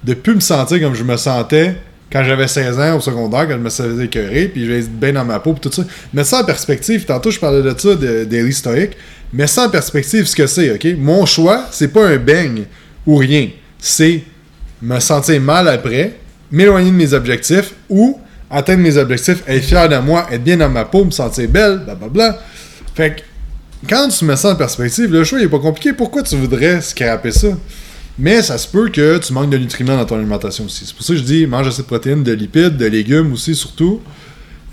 de 0.03 0.13
plus 0.13 0.35
me 0.35 0.39
sentir 0.39 0.79
comme 0.79 0.93
je 0.95 1.03
me 1.03 1.17
sentais 1.17 1.75
quand 2.11 2.23
j'avais 2.23 2.47
16 2.47 2.79
ans 2.79 2.97
au 2.97 3.01
secondaire, 3.01 3.47
quand 3.47 3.55
je 3.55 3.57
me 3.57 3.69
faisais 3.69 4.05
écœurer, 4.05 4.47
puis 4.47 4.65
je 4.65 4.71
vais 4.71 4.79
être 4.79 4.99
bien 4.99 5.13
dans 5.13 5.25
ma 5.25 5.39
peau, 5.39 5.53
puis 5.53 5.61
tout 5.69 5.75
ça? 5.75 5.83
Mais 6.13 6.23
ça 6.23 6.41
en 6.41 6.45
perspective, 6.45 7.03
tantôt 7.05 7.31
je 7.31 7.39
parlais 7.39 7.61
de 7.61 7.77
ça, 7.77 7.95
de 7.95 8.23
Daily 8.23 8.53
Stoic, 8.53 8.91
mais 9.35 9.59
en 9.59 9.69
perspective, 9.69 10.25
ce 10.25 10.35
que 10.35 10.47
c'est, 10.47 10.71
OK? 10.71 10.87
Mon 10.97 11.25
choix, 11.25 11.67
c'est 11.69 11.89
pas 11.89 12.07
un 12.07 12.15
beigne 12.15 12.63
ou 13.05 13.17
rien. 13.17 13.49
C'est 13.77 14.23
me 14.81 14.97
sentir 15.01 15.41
mal 15.41 15.67
après, 15.67 16.15
m'éloigner 16.49 16.89
de 16.89 16.95
mes 16.95 17.13
objectifs 17.13 17.73
ou 17.89 18.17
atteindre 18.49 18.81
mes 18.81 18.95
objectifs, 18.95 19.43
être 19.45 19.63
fier 19.63 19.89
de 19.89 19.97
moi, 19.97 20.25
être 20.31 20.41
bien 20.41 20.55
dans 20.55 20.69
ma 20.69 20.85
peau, 20.85 21.03
me 21.03 21.11
sentir 21.11 21.49
belle, 21.49 21.79
blablabla. 21.79 22.39
Fait 22.95 23.15
que 23.17 23.21
quand 23.89 24.07
tu 24.07 24.23
mets 24.23 24.37
ça 24.37 24.53
en 24.53 24.55
perspective, 24.55 25.11
le 25.11 25.25
choix 25.25 25.39
il 25.39 25.45
est 25.45 25.49
pas 25.49 25.59
compliqué. 25.59 25.91
Pourquoi 25.91 26.23
tu 26.23 26.37
voudrais 26.37 26.79
scraper 26.79 27.31
ça? 27.31 27.49
Mais 28.17 28.41
ça 28.41 28.57
se 28.57 28.69
peut 28.69 28.87
que 28.87 29.17
tu 29.17 29.33
manques 29.33 29.49
de 29.49 29.57
nutriments 29.57 29.97
dans 29.97 30.05
ton 30.05 30.15
alimentation 30.15 30.63
aussi. 30.63 30.85
C'est 30.85 30.95
pour 30.95 31.05
ça 31.05 31.11
que 31.11 31.19
je 31.19 31.23
dis 31.25 31.45
mange 31.45 31.67
assez 31.67 31.81
de 31.81 31.87
protéines, 31.87 32.23
de 32.23 32.31
lipides, 32.31 32.77
de 32.77 32.85
légumes 32.85 33.33
aussi 33.33 33.53
surtout. 33.53 33.99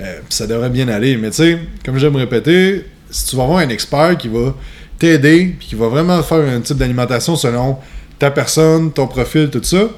Euh, 0.01 0.21
ça 0.29 0.47
devrait 0.47 0.71
bien 0.71 0.87
aller. 0.87 1.17
Mais 1.17 1.31
tu 1.31 1.39
sais, 1.39 1.59
comme 1.85 1.99
j'aime 1.99 2.15
répéter, 2.15 2.85
si 3.13 3.27
tu 3.27 3.37
vas 3.37 3.45
avoir 3.45 3.59
un 3.59 3.69
expert 3.69 4.17
qui 4.19 4.29
va 4.29 4.55
t'aider, 4.99 5.55
puis 5.59 5.69
qui 5.69 5.75
va 5.77 5.89
vraiment 5.89 6.21
faire 6.23 6.39
un 6.39 6.61
type 6.61 6.77
d'alimentation 6.77 7.37
selon 7.37 7.79
ta 8.19 8.31
personne, 8.31 8.91
ton 8.93 9.07
profil, 9.07 9.51
tout 9.51 9.63
ça, 9.63 9.89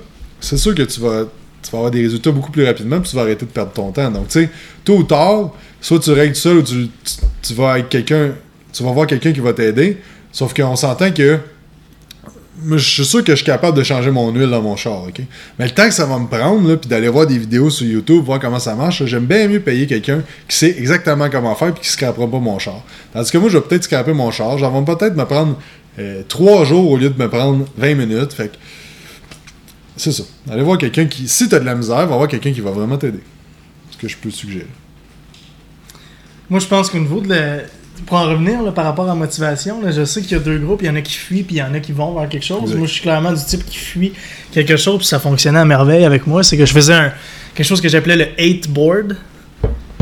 c'est 0.40 0.56
sûr 0.56 0.74
que 0.74 0.82
tu 0.82 1.00
vas, 1.00 1.24
tu 1.62 1.70
vas 1.70 1.78
avoir 1.78 1.90
des 1.90 2.02
résultats 2.02 2.30
beaucoup 2.30 2.50
plus 2.50 2.64
rapidement, 2.64 3.00
puis 3.00 3.10
tu 3.10 3.16
vas 3.16 3.22
arrêter 3.22 3.46
de 3.46 3.50
perdre 3.50 3.72
ton 3.72 3.90
temps. 3.92 4.10
Donc, 4.10 4.28
tu 4.28 4.42
sais, 4.42 4.50
tôt 4.84 4.96
ou 4.96 5.02
tard, 5.04 5.52
soit 5.80 6.00
tu 6.00 6.10
règles 6.10 6.34
seul 6.34 6.58
ou 6.58 6.62
tu, 6.62 6.88
tu, 7.04 7.14
tu 7.42 7.54
vas 7.54 7.72
avec 7.72 7.88
quelqu'un, 7.88 8.32
tu 8.72 8.82
vas 8.82 8.92
voir 8.92 9.06
quelqu'un 9.06 9.32
qui 9.32 9.40
va 9.40 9.52
t'aider. 9.52 9.98
Sauf 10.32 10.52
qu'on 10.52 10.74
s'entend 10.74 11.12
que 11.12 11.38
je 12.70 12.76
suis 12.78 13.04
sûr 13.04 13.22
que 13.22 13.32
je 13.32 13.36
suis 13.36 13.44
capable 13.44 13.76
de 13.76 13.82
changer 13.82 14.10
mon 14.10 14.32
huile 14.32 14.50
dans 14.50 14.62
mon 14.62 14.76
char, 14.76 15.04
ok? 15.04 15.20
Mais 15.58 15.66
le 15.66 15.70
temps 15.72 15.86
que 15.86 15.94
ça 15.94 16.06
va 16.06 16.18
me 16.18 16.26
prendre, 16.26 16.74
puis 16.76 16.88
d'aller 16.88 17.08
voir 17.08 17.26
des 17.26 17.38
vidéos 17.38 17.70
sur 17.70 17.86
YouTube, 17.86 18.24
voir 18.24 18.40
comment 18.40 18.58
ça 18.58 18.74
marche, 18.74 19.04
j'aime 19.04 19.26
bien 19.26 19.48
mieux 19.48 19.60
payer 19.60 19.86
quelqu'un 19.86 20.22
qui 20.48 20.56
sait 20.56 20.74
exactement 20.78 21.28
comment 21.30 21.54
faire 21.54 21.72
puis 21.74 21.82
qui 21.82 21.90
scrapera 21.90 22.26
pas 22.26 22.38
mon 22.38 22.58
char. 22.58 22.82
Tandis 23.12 23.30
que 23.30 23.38
moi, 23.38 23.48
je 23.48 23.58
vais 23.58 23.64
peut-être 23.64 23.84
scraper 23.84 24.12
mon 24.12 24.30
char, 24.30 24.58
ça 24.58 24.68
va 24.68 24.82
peut-être 24.82 25.16
me 25.16 25.24
prendre 25.24 25.58
3 26.28 26.64
jours 26.64 26.90
au 26.90 26.96
lieu 26.96 27.10
de 27.10 27.22
me 27.22 27.28
prendre 27.28 27.64
20 27.76 27.94
minutes, 27.94 28.32
fait 28.32 28.48
que 28.48 28.56
c'est 29.96 30.12
ça. 30.12 30.24
Allez 30.50 30.62
voir 30.62 30.76
quelqu'un 30.78 31.06
qui, 31.06 31.28
si 31.28 31.48
t'as 31.48 31.60
de 31.60 31.64
la 31.64 31.74
misère, 31.74 32.06
va 32.06 32.16
voir 32.16 32.28
quelqu'un 32.28 32.52
qui 32.52 32.60
va 32.60 32.72
vraiment 32.72 32.96
t'aider. 32.96 33.20
Ce 33.92 33.96
que 33.96 34.08
je 34.08 34.16
peux 34.16 34.30
suggérer. 34.30 34.66
Moi, 36.50 36.58
je 36.58 36.66
pense 36.66 36.90
qu'au 36.90 36.98
niveau 36.98 37.20
de 37.20 37.28
la... 37.28 37.58
Pour 38.06 38.18
en 38.18 38.24
revenir 38.28 38.62
là, 38.62 38.72
par 38.72 38.84
rapport 38.84 39.08
à 39.08 39.14
motivation, 39.14 39.80
là, 39.80 39.90
je 39.90 40.04
sais 40.04 40.20
qu'il 40.20 40.32
y 40.32 40.34
a 40.34 40.40
deux 40.40 40.58
groupes. 40.58 40.82
Il 40.82 40.86
y 40.86 40.90
en 40.90 40.96
a 40.96 41.00
qui 41.00 41.14
fuient, 41.14 41.42
puis 41.42 41.56
il 41.56 41.58
y 41.58 41.62
en 41.62 41.72
a 41.74 41.80
qui 41.80 41.92
vont 41.92 42.12
vers 42.18 42.28
quelque 42.28 42.44
chose. 42.44 42.62
Exact. 42.62 42.76
Moi, 42.76 42.86
je 42.86 42.92
suis 42.92 43.02
clairement 43.02 43.32
du 43.32 43.44
type 43.44 43.64
qui 43.64 43.78
fuit 43.78 44.12
quelque 44.52 44.76
chose, 44.76 44.98
puis 44.98 45.06
ça 45.06 45.18
fonctionnait 45.18 45.60
à 45.60 45.64
merveille 45.64 46.04
avec 46.04 46.26
moi. 46.26 46.42
C'est 46.42 46.56
que 46.56 46.66
je 46.66 46.72
faisais 46.72 46.94
un, 46.94 47.12
quelque 47.54 47.66
chose 47.66 47.80
que 47.80 47.88
j'appelais 47.88 48.16
le 48.16 48.26
hate 48.38 48.68
board. 48.68 49.16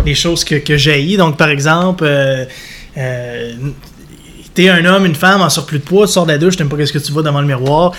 Les 0.05 0.14
choses 0.14 0.42
que, 0.44 0.57
que 0.57 0.76
j'haïs. 0.76 1.16
Donc, 1.16 1.37
par 1.37 1.48
exemple, 1.48 2.05
euh, 2.05 2.44
euh, 2.96 3.52
t'es 4.55 4.68
un 4.68 4.85
homme, 4.85 5.07
une 5.07 5.14
femme 5.14 5.40
en 5.40 5.48
surplus 5.48 5.78
de 5.78 5.85
poids, 5.85 6.07
tu 6.07 6.12
sors 6.12 6.26
de 6.26 6.33
la 6.33 6.38
douche, 6.38 6.57
t'aimes 6.57 6.68
pas 6.68 6.76
qu'est-ce 6.76 6.92
que 6.92 6.98
tu 6.98 7.12
vois 7.12 7.22
devant 7.22 7.40
le 7.40 7.46
miroir. 7.46 7.92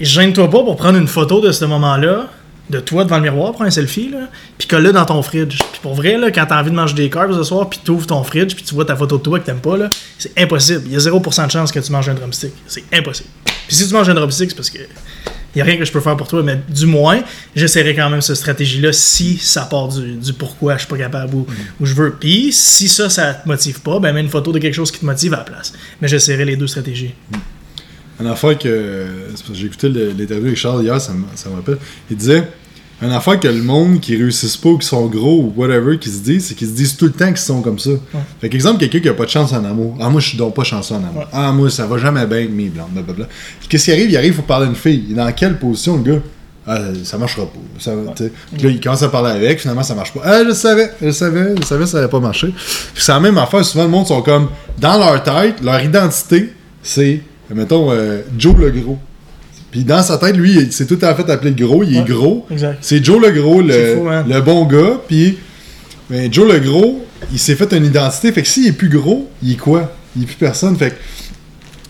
Et 0.00 0.04
Gêne-toi 0.04 0.50
pas 0.50 0.62
pour 0.62 0.76
prendre 0.76 0.98
une 0.98 1.06
photo 1.06 1.40
de 1.40 1.52
ce 1.52 1.64
moment-là, 1.66 2.28
de 2.70 2.80
toi 2.80 3.04
devant 3.04 3.16
le 3.16 3.22
miroir, 3.22 3.52
prends 3.52 3.64
un 3.64 3.70
selfie, 3.70 4.08
là, 4.10 4.28
puis 4.56 4.66
colle-le 4.66 4.92
dans 4.92 5.04
ton 5.04 5.22
fridge. 5.22 5.58
Puis 5.58 5.80
pour 5.82 5.94
vrai, 5.94 6.16
là, 6.16 6.30
quand 6.30 6.46
t'as 6.46 6.60
envie 6.60 6.70
de 6.70 6.76
manger 6.76 6.94
des 6.94 7.10
carbs 7.10 7.34
ce 7.34 7.42
soir, 7.42 7.68
puis 7.68 7.80
t'ouvres 7.84 8.06
ton 8.06 8.22
fridge, 8.24 8.54
puis 8.54 8.64
tu 8.64 8.74
vois 8.74 8.84
ta 8.84 8.96
photo 8.96 9.18
de 9.18 9.22
toi 9.22 9.38
que 9.38 9.44
t'aimes 9.44 9.60
pas, 9.60 9.76
là, 9.76 9.90
c'est 10.18 10.32
impossible. 10.38 10.82
Il 10.86 10.92
y 10.92 10.96
a 10.96 10.98
0% 10.98 11.46
de 11.46 11.50
chance 11.50 11.72
que 11.72 11.80
tu 11.80 11.92
manges 11.92 12.08
un 12.08 12.14
drumstick. 12.14 12.52
C'est 12.66 12.84
impossible. 12.92 13.28
Puis 13.66 13.76
si 13.76 13.86
tu 13.86 13.94
manges 13.94 14.08
un 14.08 14.14
drumstick, 14.14 14.50
c'est 14.50 14.56
parce 14.56 14.70
que 14.70 14.78
il 15.54 15.58
y 15.58 15.62
a 15.62 15.64
rien 15.64 15.76
que 15.76 15.84
je 15.84 15.92
peux 15.92 16.00
faire 16.00 16.16
pour 16.16 16.26
toi, 16.26 16.42
mais 16.42 16.60
du 16.68 16.86
moins, 16.86 17.22
j'essaierai 17.54 17.94
quand 17.94 18.10
même 18.10 18.20
cette 18.20 18.36
stratégie-là 18.36 18.92
si 18.92 19.36
ça 19.36 19.62
part 19.62 19.88
du, 19.88 20.16
du 20.16 20.32
pourquoi 20.32 20.74
je 20.74 20.80
suis 20.80 20.88
pas 20.88 20.98
capable 20.98 21.34
ou, 21.34 21.46
ou 21.80 21.86
je 21.86 21.94
veux. 21.94 22.12
Puis 22.18 22.52
si 22.52 22.88
ça, 22.88 23.08
ça 23.08 23.34
te 23.34 23.46
motive 23.46 23.80
pas, 23.80 24.00
ben 24.00 24.12
mets 24.12 24.20
une 24.20 24.28
photo 24.28 24.50
de 24.50 24.58
quelque 24.58 24.74
chose 24.74 24.90
qui 24.90 24.98
te 24.98 25.06
motive 25.06 25.32
à 25.34 25.38
la 25.38 25.44
place. 25.44 25.72
Mais 26.00 26.08
j'essaierai 26.08 26.44
les 26.44 26.56
deux 26.56 26.66
stratégies. 26.66 27.14
Une 28.20 28.26
affaire 28.28 28.56
que. 28.58 29.06
J'ai 29.52 29.66
écouté 29.66 29.88
le- 29.88 30.12
l'interview 30.16 30.46
avec 30.46 30.56
Charles 30.56 30.82
hier, 30.84 31.00
ça 31.00 31.12
me, 31.12 31.24
ça 31.34 31.48
me 31.50 31.56
rappelle. 31.56 31.78
Il 32.10 32.16
disait 32.16 32.44
Une 33.02 33.10
affaire 33.10 33.38
que 33.40 33.48
le 33.48 33.60
monde 33.62 34.00
qui 34.00 34.16
réussissent 34.16 34.56
pas 34.56 34.68
ou 34.68 34.78
qui 34.78 34.86
sont 34.86 35.06
gros 35.06 35.40
ou 35.42 35.52
whatever, 35.60 35.98
qui 35.98 36.08
se 36.08 36.20
disent, 36.22 36.46
c'est 36.46 36.54
qu'ils 36.54 36.68
se 36.68 36.72
disent 36.74 36.96
tout 36.96 37.06
le 37.06 37.10
temps 37.12 37.26
qu'ils 37.26 37.36
sont 37.38 37.60
comme 37.60 37.78
ça. 37.78 37.90
Fait 38.40 38.48
qu'exemple, 38.48 38.78
quelqu'un 38.78 39.00
qui 39.00 39.08
a 39.08 39.14
pas 39.14 39.24
de 39.24 39.30
chance 39.30 39.52
en 39.52 39.64
amour. 39.64 39.96
Ah, 40.00 40.08
moi, 40.08 40.20
je 40.20 40.28
suis 40.28 40.38
donc 40.38 40.54
pas 40.54 40.62
chanceux 40.64 40.94
en 40.94 40.98
amour. 40.98 41.18
Ouais. 41.22 41.26
Ah, 41.32 41.50
moi, 41.52 41.68
ça 41.70 41.86
va 41.86 41.98
jamais 41.98 42.24
bien 42.24 42.38
avec 42.38 42.50
mes 42.50 42.68
blancs, 42.68 42.88
blablabla. 42.92 43.26
Qu'est-ce 43.68 43.86
qui 43.86 43.92
arrive? 43.92 44.10
Il 44.10 44.16
arrive, 44.16 44.32
il 44.32 44.36
faut 44.36 44.42
parler 44.42 44.66
à 44.66 44.68
une 44.68 44.76
fille. 44.76 45.12
Dans 45.12 45.30
quelle 45.32 45.58
position, 45.58 45.96
le 45.96 46.12
gars? 46.14 46.20
Ah, 46.66 46.78
ça 47.02 47.18
marchera 47.18 47.44
pas. 47.46 47.58
Ça, 47.78 47.92
tu 48.16 48.24
sais. 48.24 48.32
Puis 48.54 48.62
là, 48.62 48.70
il 48.70 48.80
commence 48.80 49.02
à 49.02 49.08
parler 49.08 49.32
avec, 49.32 49.60
finalement, 49.60 49.82
ça 49.82 49.94
marche 49.94 50.14
pas. 50.14 50.20
Ah, 50.24 50.38
je 50.44 50.48
le 50.48 50.54
savais, 50.54 50.90
je 51.00 51.06
le 51.06 51.12
savais, 51.12 51.54
je 51.60 51.66
savais, 51.66 51.86
ça 51.86 51.98
allait 51.98 52.08
pas 52.08 52.20
marcher. 52.20 52.46
Puis 52.94 53.02
c'est 53.04 53.12
la 53.12 53.20
même 53.20 53.36
affaire, 53.36 53.62
souvent, 53.64 53.84
le 53.84 53.90
monde 53.90 54.06
sont 54.06 54.22
comme, 54.22 54.48
dans 54.78 54.96
leur 54.98 55.22
tête, 55.22 55.56
leur 55.62 55.82
identité, 55.82 56.54
c'est, 56.82 57.20
mettons, 57.54 57.90
euh, 57.92 58.20
Joe 58.38 58.54
le 58.58 58.70
gros. 58.70 58.98
Puis 59.70 59.82
dans 59.84 60.02
sa 60.02 60.18
tête, 60.18 60.36
lui, 60.36 60.52
il- 60.54 60.72
c'est 60.72 60.86
tout 60.86 60.98
à 61.02 61.14
fait 61.14 61.28
appelé 61.30 61.50
le 61.56 61.66
gros, 61.66 61.82
il 61.82 61.96
est 61.96 62.00
Ouais. 62.00 62.04
gros. 62.06 62.46
C'est 62.80 63.04
Joe 63.04 63.20
le 63.20 63.30
gros, 63.32 63.60
le, 63.62 63.96
fou, 63.96 64.08
hein. 64.08 64.24
le 64.28 64.40
bon 64.40 64.64
gars, 64.66 65.00
puis 65.08 65.38
ben, 66.10 66.32
Joe 66.32 66.52
le 66.52 66.60
gros, 66.60 67.04
il 67.32 67.38
s'est 67.38 67.56
fait 67.56 67.72
une 67.72 67.86
identité, 67.86 68.30
fait 68.32 68.42
que 68.42 68.48
s'il 68.48 68.66
est 68.66 68.72
plus 68.72 68.88
gros, 68.88 69.28
il 69.42 69.52
est 69.52 69.56
quoi? 69.56 69.92
Il 70.16 70.22
est 70.22 70.26
plus 70.26 70.36
personne, 70.36 70.76
fait 70.76 70.90
que... 70.90 70.94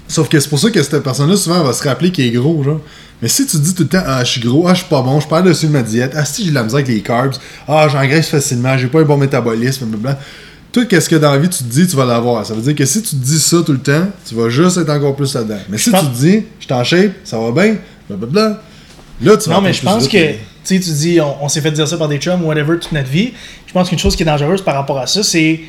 Sauf 0.08 0.28
que 0.28 0.38
c'est 0.38 0.48
pour 0.48 0.58
ça 0.58 0.70
que 0.70 0.82
cette 0.82 1.02
personne-là, 1.02 1.36
souvent, 1.36 1.60
elle 1.60 1.66
va 1.66 1.72
se 1.72 1.82
rappeler 1.86 2.10
qu'il 2.12 2.26
est 2.26 2.30
gros, 2.30 2.62
genre. 2.62 2.80
Mais 3.22 3.28
si 3.28 3.46
tu 3.46 3.56
dis 3.58 3.74
tout 3.74 3.84
le 3.84 3.88
temps, 3.88 4.02
ah, 4.06 4.22
je 4.22 4.30
suis 4.32 4.40
gros, 4.40 4.66
ah, 4.68 4.74
je 4.74 4.80
suis 4.80 4.88
pas 4.88 5.00
bon, 5.02 5.18
je 5.18 5.26
perds 5.26 5.42
dessus 5.42 5.66
de 5.66 5.72
ma 5.72 5.82
diète, 5.82 6.12
ah, 6.14 6.24
si 6.24 6.44
j'ai 6.44 6.50
de 6.50 6.54
la 6.54 6.62
misère 6.62 6.76
avec 6.76 6.88
les 6.88 7.00
carbs, 7.00 7.32
ah, 7.66 7.88
j'engraisse 7.90 8.28
facilement, 8.28 8.76
j'ai 8.78 8.86
pas 8.86 9.00
un 9.00 9.04
bon 9.04 9.16
métabolisme, 9.16 9.86
blablabla. 9.86 10.20
Tout 10.74 10.84
ce 10.90 11.08
que 11.08 11.14
dans 11.16 11.30
la 11.30 11.38
vie 11.38 11.48
tu 11.48 11.62
te 11.62 11.68
dis, 11.70 11.86
tu 11.86 11.94
vas 11.94 12.04
l'avoir? 12.04 12.44
Ça 12.44 12.52
veut 12.52 12.60
dire 12.60 12.74
que 12.74 12.84
si 12.84 13.00
tu 13.00 13.10
te 13.10 13.24
dis 13.24 13.38
ça 13.38 13.58
tout 13.64 13.70
le 13.72 13.78
temps, 13.78 14.08
tu 14.28 14.34
vas 14.34 14.48
juste 14.48 14.76
être 14.76 14.90
encore 14.90 15.14
plus 15.14 15.32
là-dedans. 15.32 15.58
Mais 15.68 15.78
si 15.78 15.90
pense- 15.90 16.00
tu 16.00 16.06
te 16.08 16.16
dis, 16.16 16.42
je 16.58 16.64
suis 16.64 16.74
en 16.74 16.82
shape, 16.82 17.12
ça 17.22 17.38
va 17.38 17.52
bien, 17.52 17.76
blablabla, 18.10 18.60
là, 19.22 19.36
tu 19.36 19.48
vas 19.48 19.54
Non, 19.54 19.60
mais 19.62 19.72
je 19.72 19.78
plus 19.78 19.86
pense 19.86 20.08
que, 20.08 20.32
tu 20.32 20.36
sais, 20.64 20.80
tu 20.80 20.90
dis, 20.90 21.20
on, 21.20 21.44
on 21.44 21.48
s'est 21.48 21.60
fait 21.60 21.70
dire 21.70 21.86
ça 21.86 21.96
par 21.96 22.08
des 22.08 22.18
chums, 22.18 22.42
whatever, 22.44 22.76
toute 22.80 22.90
notre 22.90 23.08
vie. 23.08 23.32
Je 23.68 23.72
pense 23.72 23.88
qu'une 23.88 24.00
chose 24.00 24.16
qui 24.16 24.24
est 24.24 24.26
dangereuse 24.26 24.62
par 24.62 24.74
rapport 24.74 24.98
à 24.98 25.06
ça, 25.06 25.22
c'est 25.22 25.60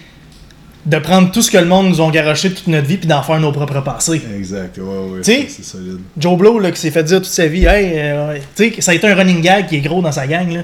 de 0.87 0.97
prendre 0.97 1.31
tout 1.31 1.41
ce 1.43 1.49
que 1.51 1.57
le 1.59 1.65
monde 1.65 1.89
nous 1.89 2.01
a 2.01 2.09
garoché 2.11 2.51
toute 2.51 2.65
notre 2.67 2.87
vie 2.87 2.97
puis 2.97 3.07
d'en 3.07 3.21
faire 3.21 3.39
nos 3.39 3.51
propres 3.51 3.81
pensées. 3.81 4.21
Exact, 4.35 4.77
ouais, 4.77 4.83
ouais, 4.83 5.19
c'est 5.21 5.47
c'est 5.49 5.63
solide. 5.65 5.99
Joe 6.17 6.37
Blow, 6.37 6.57
là, 6.59 6.71
qui 6.71 6.79
s'est 6.81 6.91
fait 6.91 7.03
dire 7.03 7.17
toute 7.17 7.25
sa 7.31 7.45
vie, 7.47 7.65
hey, 7.65 7.91
euh, 7.95 8.37
tu 8.55 8.71
sais, 8.73 8.81
ça 8.81 8.91
a 8.91 8.93
été 8.95 9.07
un 9.07 9.13
running 9.15 9.41
gag 9.41 9.67
qui 9.67 9.75
est 9.77 9.81
gros 9.81 10.01
dans 10.01 10.11
sa 10.11 10.25
gang, 10.27 10.51
là. 10.51 10.61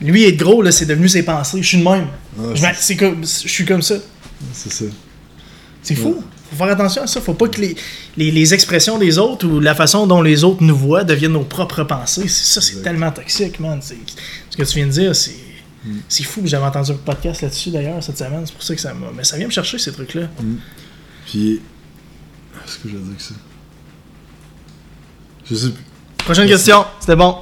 Lui, 0.00 0.24
être 0.24 0.36
gros, 0.38 0.62
là, 0.62 0.72
c'est 0.72 0.86
devenu 0.86 1.08
ses 1.08 1.22
pensées. 1.22 1.62
Je 1.62 1.66
suis 1.68 1.78
de 1.78 1.84
même. 1.84 2.06
Ah, 2.38 2.42
Je 2.54 2.64
c'est 2.78 2.96
comme- 2.96 3.22
je 3.22 3.48
suis 3.48 3.64
comme 3.64 3.82
ça. 3.82 3.96
C'est 4.52 4.72
ça. 4.72 4.84
C'est 5.82 5.94
fou. 5.94 6.22
Faut 6.50 6.56
faire 6.56 6.72
attention 6.72 7.02
à 7.02 7.06
ça. 7.06 7.20
Faut 7.20 7.34
pas 7.34 7.48
que 7.48 7.60
les, 7.60 7.76
les, 8.16 8.30
les 8.30 8.54
expressions 8.54 8.98
des 8.98 9.18
autres 9.18 9.46
ou 9.46 9.60
la 9.60 9.74
façon 9.74 10.06
dont 10.06 10.20
les 10.22 10.42
autres 10.42 10.62
nous 10.62 10.76
voient 10.76 11.04
deviennent 11.04 11.32
nos 11.32 11.44
propres 11.44 11.84
pensées. 11.84 12.26
C'est- 12.28 12.54
Ça, 12.54 12.60
c'est 12.60 12.82
tellement 12.82 13.10
toxique, 13.12 13.60
man. 13.60 13.78
C'est- 13.82 13.96
Ce 14.50 14.56
que 14.56 14.62
tu 14.64 14.74
viens 14.76 14.86
de 14.86 14.92
dire, 14.92 15.14
c'est. 15.14 15.34
Mm. 15.84 15.98
C'est 16.08 16.24
fou. 16.24 16.40
J'avais 16.44 16.64
entendu 16.66 16.92
un 16.92 16.94
podcast 16.94 17.42
là-dessus 17.42 17.70
d'ailleurs 17.70 18.02
cette 18.02 18.18
semaine. 18.18 18.42
C'est 18.46 18.52
pour 18.54 18.62
ça 18.62 18.74
que 18.74 18.80
ça 18.80 18.92
m'a. 18.94 19.06
Mais 19.16 19.24
ça 19.24 19.36
vient 19.36 19.46
me 19.46 19.52
chercher 19.52 19.78
ces 19.78 19.92
trucs-là. 19.92 20.28
Puis, 21.26 21.60
Qu'est-ce 22.64 22.78
que 22.78 22.88
je 22.88 22.96
veux 22.96 23.00
dire 23.02 23.16
que 23.16 23.22
ça 23.22 23.34
Je 25.48 25.54
sais 25.54 25.70
plus. 25.70 25.84
Prochaine 26.24 26.48
question, 26.48 26.84
c'était 27.00 27.16
bon. 27.16 27.36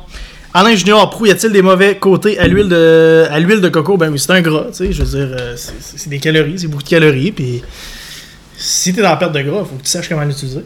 Alain 0.54 0.74
Junior, 0.74 1.08
Prou, 1.11 1.26
y 1.26 1.30
a-t-il 1.30 1.52
des 1.52 1.62
mauvais 1.62 1.98
côtés 1.98 2.38
à 2.38 2.48
l'huile 2.48 2.68
de, 2.68 3.26
à 3.30 3.38
l'huile 3.38 3.61
de 3.61 3.68
coco? 3.68 3.96
Ben 3.96 4.11
oui, 4.11 4.18
c'est 4.18 4.32
un 4.32 4.40
gras, 4.40 4.66
tu 4.68 4.74
sais. 4.78 4.92
Je 4.92 5.02
veux 5.02 5.18
dire, 5.26 5.37
euh, 5.38 5.54
c'est- 5.56 6.08
des 6.08 6.18
calories, 6.18 6.58
c'est 6.58 6.68
beaucoup 6.68 6.82
de 6.82 6.88
calories. 6.88 7.32
Puis 7.32 7.62
si 8.56 8.92
t'es 8.94 9.02
dans 9.02 9.11
la 9.11 9.16
perte 9.16 9.34
de 9.34 9.42
gras, 9.42 9.64
faut 9.64 9.76
que 9.76 9.82
tu 9.82 9.88
saches 9.90 10.08
comment 10.08 10.24
l'utiliser. 10.24 10.61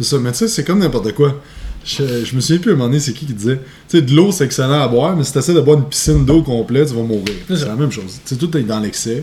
C'est 0.00 0.06
ça, 0.06 0.18
mais 0.18 0.32
tu 0.32 0.38
sais, 0.38 0.48
c'est 0.48 0.64
comme 0.64 0.80
n'importe 0.80 1.12
quoi. 1.12 1.40
Je, 1.84 2.24
je 2.24 2.34
me 2.34 2.40
souviens 2.40 2.58
plus 2.60 2.72
à 2.72 2.74
un 2.74 2.76
moment 2.76 2.88
donné, 2.88 3.00
c'est 3.00 3.12
qui 3.12 3.24
qui 3.24 3.32
disait 3.32 3.60
Tu 3.88 3.98
sais, 3.98 4.02
de 4.02 4.12
l'eau, 4.14 4.32
c'est 4.32 4.44
excellent 4.44 4.82
à 4.82 4.88
boire, 4.88 5.16
mais 5.16 5.22
si 5.24 5.32
t'essaies 5.32 5.54
de 5.54 5.60
boire 5.60 5.78
une 5.78 5.84
piscine 5.88 6.26
d'eau 6.26 6.42
complète, 6.42 6.88
tu 6.88 6.94
vas 6.94 7.02
mourir. 7.02 7.34
C'est 7.48 7.66
la 7.66 7.76
même 7.76 7.92
chose. 7.92 8.20
Tu 8.26 8.34
sais, 8.34 8.36
tout 8.36 8.54
est 8.56 8.62
dans 8.62 8.80
l'excès. 8.80 9.22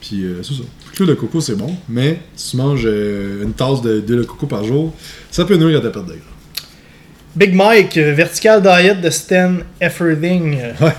Puis, 0.00 0.24
euh, 0.24 0.42
c'est 0.42 0.54
ça. 0.54 0.62
L'huile 0.98 1.08
de 1.10 1.14
coco, 1.14 1.40
c'est 1.40 1.54
bon, 1.54 1.74
mais 1.88 2.20
si 2.34 2.50
tu 2.50 2.56
manges 2.56 2.82
euh, 2.84 3.44
une 3.44 3.52
tasse 3.52 3.80
de- 3.82 4.00
d'huile 4.00 4.18
de 4.18 4.24
coco 4.24 4.46
par 4.46 4.64
jour, 4.64 4.92
ça 5.30 5.44
peut 5.44 5.56
nuire 5.56 5.78
à 5.78 5.80
ta 5.80 5.90
perte 5.90 6.06
de 6.06 6.12
gras. 6.14 6.18
Big 7.34 7.54
Mike, 7.54 7.96
euh, 7.96 8.12
Vertical 8.14 8.60
Diet 8.62 9.00
de 9.00 9.10
Stan 9.10 9.54
Efferding. 9.80 10.56
Ouais. 10.80 10.92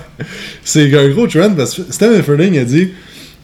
C'est 0.64 0.92
un 0.96 1.08
gros 1.08 1.26
trend 1.26 1.54
parce 1.56 1.74
que 1.74 1.82
Stan 1.92 2.12
Efferding 2.12 2.58
a 2.58 2.64
dit 2.64 2.90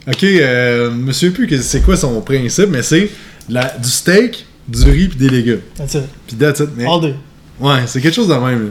Ok, 0.07 0.23
euh, 0.23 0.89
souviens 1.11 1.31
plus 1.31 1.61
c'est 1.61 1.81
quoi 1.81 1.95
son 1.95 2.19
principe, 2.21 2.69
mais 2.69 2.81
c'est 2.81 3.09
du 3.47 3.89
steak, 3.89 4.45
du 4.67 4.83
riz 4.89 5.07
puis 5.07 5.17
des 5.19 5.29
légumes. 5.29 5.61
That's 5.77 5.93
it. 5.95 6.03
Puis 6.27 6.35
that's 6.37 6.59
it. 6.59 6.69
Mais- 6.75 6.85
All 6.85 7.01
day. 7.01 7.15
Ouais, 7.59 7.81
c'est 7.85 8.01
quelque 8.01 8.15
chose 8.15 8.27
de 8.27 8.33
même. 8.33 8.65
là. 8.65 8.69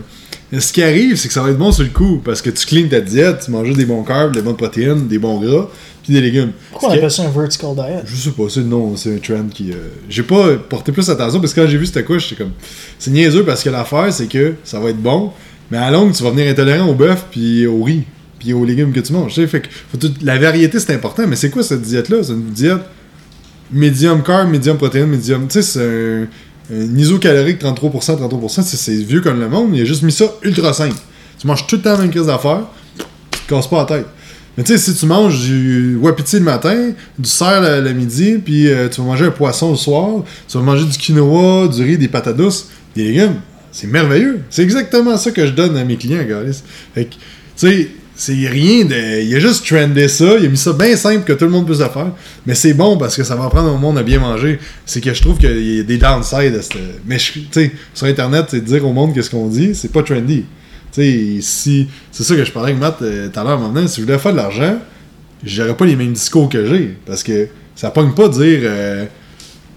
Mais 0.52 0.60
Ce 0.60 0.72
qui 0.72 0.82
arrive, 0.82 1.14
c'est 1.16 1.28
que 1.28 1.34
ça 1.34 1.42
va 1.42 1.50
être 1.50 1.58
bon 1.58 1.70
sur 1.70 1.84
le 1.84 1.90
coup 1.90 2.20
parce 2.24 2.42
que 2.42 2.50
tu 2.50 2.66
cleans 2.66 2.88
ta 2.88 3.00
diète, 3.00 3.42
tu 3.44 3.52
manges 3.52 3.72
des 3.76 3.84
bons 3.84 4.02
carbs, 4.02 4.34
des 4.34 4.42
bonnes 4.42 4.56
protéines, 4.56 5.06
des 5.06 5.18
bons 5.18 5.40
gras, 5.40 5.68
puis 6.10 6.20
des 6.20 6.20
légumes. 6.20 6.52
Pourquoi 6.70 6.88
on 6.90 6.92
appelle 6.98 7.10
ça 7.10 7.22
un 7.22 7.30
Vertical 7.30 7.74
Diet? 7.74 8.02
Je 8.04 8.16
sais 8.16 8.30
pas, 8.30 8.42
c'est 8.48 8.60
non, 8.64 8.96
c'est 8.96 9.14
un 9.14 9.18
trend 9.18 9.46
qui. 9.52 9.70
euh, 9.72 9.76
J'ai 10.08 10.22
pas 10.22 10.56
porté 10.68 10.90
plus 10.92 11.08
attention 11.08 11.40
parce 11.40 11.54
que 11.54 11.60
quand 11.60 11.68
j'ai 11.68 11.78
vu 11.78 11.86
c'était 11.86 12.02
quoi, 12.04 12.18
j'étais 12.18 12.36
comme. 12.36 12.52
C'est 12.98 13.10
niaiseux 13.10 13.44
parce 13.44 13.62
que 13.62 13.70
l'affaire, 13.70 14.12
c'est 14.12 14.26
que 14.26 14.54
ça 14.64 14.80
va 14.80 14.90
être 14.90 15.00
bon, 15.00 15.30
mais 15.70 15.78
à 15.78 15.90
la 15.90 15.98
longue, 15.98 16.12
tu 16.12 16.22
vas 16.22 16.30
venir 16.30 16.50
intolérant 16.50 16.88
au 16.88 16.94
bœuf 16.94 17.26
puis 17.30 17.66
au 17.66 17.82
riz 17.82 18.02
puis 18.38 18.52
aux 18.54 18.64
légumes 18.64 18.92
que 18.92 19.00
tu 19.00 19.12
manges. 19.12 19.34
Fait 19.46 19.60
que 19.60 19.68
faut 19.90 19.98
tout- 19.98 20.14
la 20.22 20.38
variété 20.38 20.78
c'est 20.80 20.94
important, 20.94 21.26
mais 21.28 21.36
c'est 21.36 21.50
quoi 21.50 21.62
cette 21.62 21.82
diète-là? 21.82 22.22
C'est 22.22 22.32
une 22.32 22.50
diète 22.50 22.80
médium 23.70 24.22
carb, 24.22 24.50
médium 24.50 24.76
protéine, 24.76 25.06
médium. 25.06 25.46
Tu 25.46 25.54
sais, 25.54 25.62
c'est 25.62 25.80
un, 25.84 26.26
un 26.74 26.96
isocalorique 26.96 27.58
33%, 27.60 28.16
33%, 28.16 28.62
c'est- 28.62 28.76
c'est 28.76 28.94
vieux 28.94 29.20
comme 29.20 29.38
le 29.40 29.48
monde, 29.48 29.70
il 29.74 29.82
a 29.82 29.84
juste 29.84 30.02
mis 30.02 30.12
ça 30.12 30.24
ultra 30.42 30.72
simple. 30.72 30.96
Tu 31.38 31.46
manges 31.46 31.66
tout 31.66 31.76
le 31.76 31.82
temps 31.82 31.92
la 31.92 31.98
même 31.98 32.10
crise 32.10 32.26
d'affaires, 32.26 32.62
tu 33.30 33.40
te 33.40 33.48
casses 33.54 33.68
pas 33.68 33.78
la 33.78 33.84
tête. 33.84 34.06
Mais 34.56 34.64
tu 34.64 34.76
sais, 34.76 34.78
si 34.78 34.98
tu 34.98 35.06
manges 35.06 35.40
du 35.40 35.96
wapiti 35.96 36.36
le 36.36 36.44
matin, 36.44 36.90
du 37.18 37.28
cerf 37.28 37.60
le, 37.62 37.92
midi, 37.92 38.38
puis 38.44 38.68
euh, 38.68 38.88
tu 38.88 39.00
vas 39.00 39.06
manger 39.06 39.26
un 39.26 39.30
poisson 39.30 39.70
le 39.70 39.76
soir, 39.76 40.24
tu 40.48 40.58
vas 40.58 40.64
manger 40.64 40.84
du 40.84 40.98
quinoa, 40.98 41.68
du 41.68 41.82
riz, 41.82 41.96
des 41.96 42.08
patates 42.08 42.36
douces, 42.36 42.68
des 42.94 43.04
légumes, 43.04 43.36
c'est 43.72 43.86
merveilleux. 43.86 44.40
C'est 44.50 44.62
exactement 44.62 45.16
ça 45.16 45.30
que 45.30 45.46
je 45.46 45.52
donne 45.52 45.76
à 45.76 45.84
mes 45.84 45.96
clients, 45.96 46.24
Galis. 46.24 46.62
Fait 46.94 47.04
que, 47.04 47.10
tu 47.10 47.18
sais, 47.56 47.88
c'est 48.20 48.34
rien 48.34 48.84
de. 48.84 49.22
Il 49.22 49.34
a 49.34 49.38
juste 49.38 49.66
trendé 49.66 50.06
ça, 50.08 50.36
il 50.38 50.44
a 50.44 50.48
mis 50.48 50.56
ça 50.56 50.74
bien 50.74 50.94
simple 50.94 51.24
que 51.24 51.32
tout 51.32 51.46
le 51.46 51.50
monde 51.50 51.64
puisse 51.64 51.78
le 51.78 51.88
faire. 51.88 52.12
Mais 52.44 52.54
c'est 52.54 52.74
bon 52.74 52.98
parce 52.98 53.16
que 53.16 53.24
ça 53.24 53.34
va 53.34 53.44
apprendre 53.44 53.72
au 53.72 53.78
monde 53.78 53.96
à 53.96 54.02
bien 54.02 54.18
manger. 54.18 54.58
C'est 54.84 55.00
que 55.00 55.14
je 55.14 55.22
trouve 55.22 55.38
qu'il 55.38 55.76
y 55.76 55.80
a 55.80 55.82
des 55.82 55.96
downsides 55.96 56.54
à 56.54 56.60
cette. 56.60 56.76
Mais 57.06 57.16
tu 57.16 57.46
sais, 57.50 57.72
sur 57.94 58.06
Internet, 58.06 58.46
c'est 58.50 58.62
dire 58.62 58.86
au 58.86 58.92
monde 58.92 59.14
qu'est-ce 59.14 59.30
qu'on 59.30 59.48
dit, 59.48 59.74
c'est 59.74 59.90
pas 59.90 60.02
trendy. 60.02 60.44
Tu 60.92 61.02
sais, 61.02 61.38
si. 61.40 61.88
C'est 62.10 62.22
ça 62.24 62.34
que 62.36 62.44
je 62.44 62.52
parlais 62.52 62.70
avec 62.70 62.80
Matt 62.80 63.00
euh, 63.02 63.28
tout 63.28 63.38
à 63.40 63.44
l'heure 63.44 63.58
maintenant. 63.58 63.86
Si 63.86 64.00
je 64.00 64.06
voulais 64.06 64.18
faire 64.18 64.32
de 64.32 64.36
l'argent, 64.38 64.78
j'aurais 65.44 65.76
pas 65.76 65.86
les 65.86 65.96
mêmes 65.96 66.12
discours 66.12 66.48
que 66.48 66.66
j'ai. 66.66 66.96
Parce 67.06 67.22
que 67.22 67.48
ça 67.74 67.90
pogne 67.90 68.12
pas 68.12 68.28
de 68.28 68.32
dire. 68.34 68.60
euh, 68.64 69.06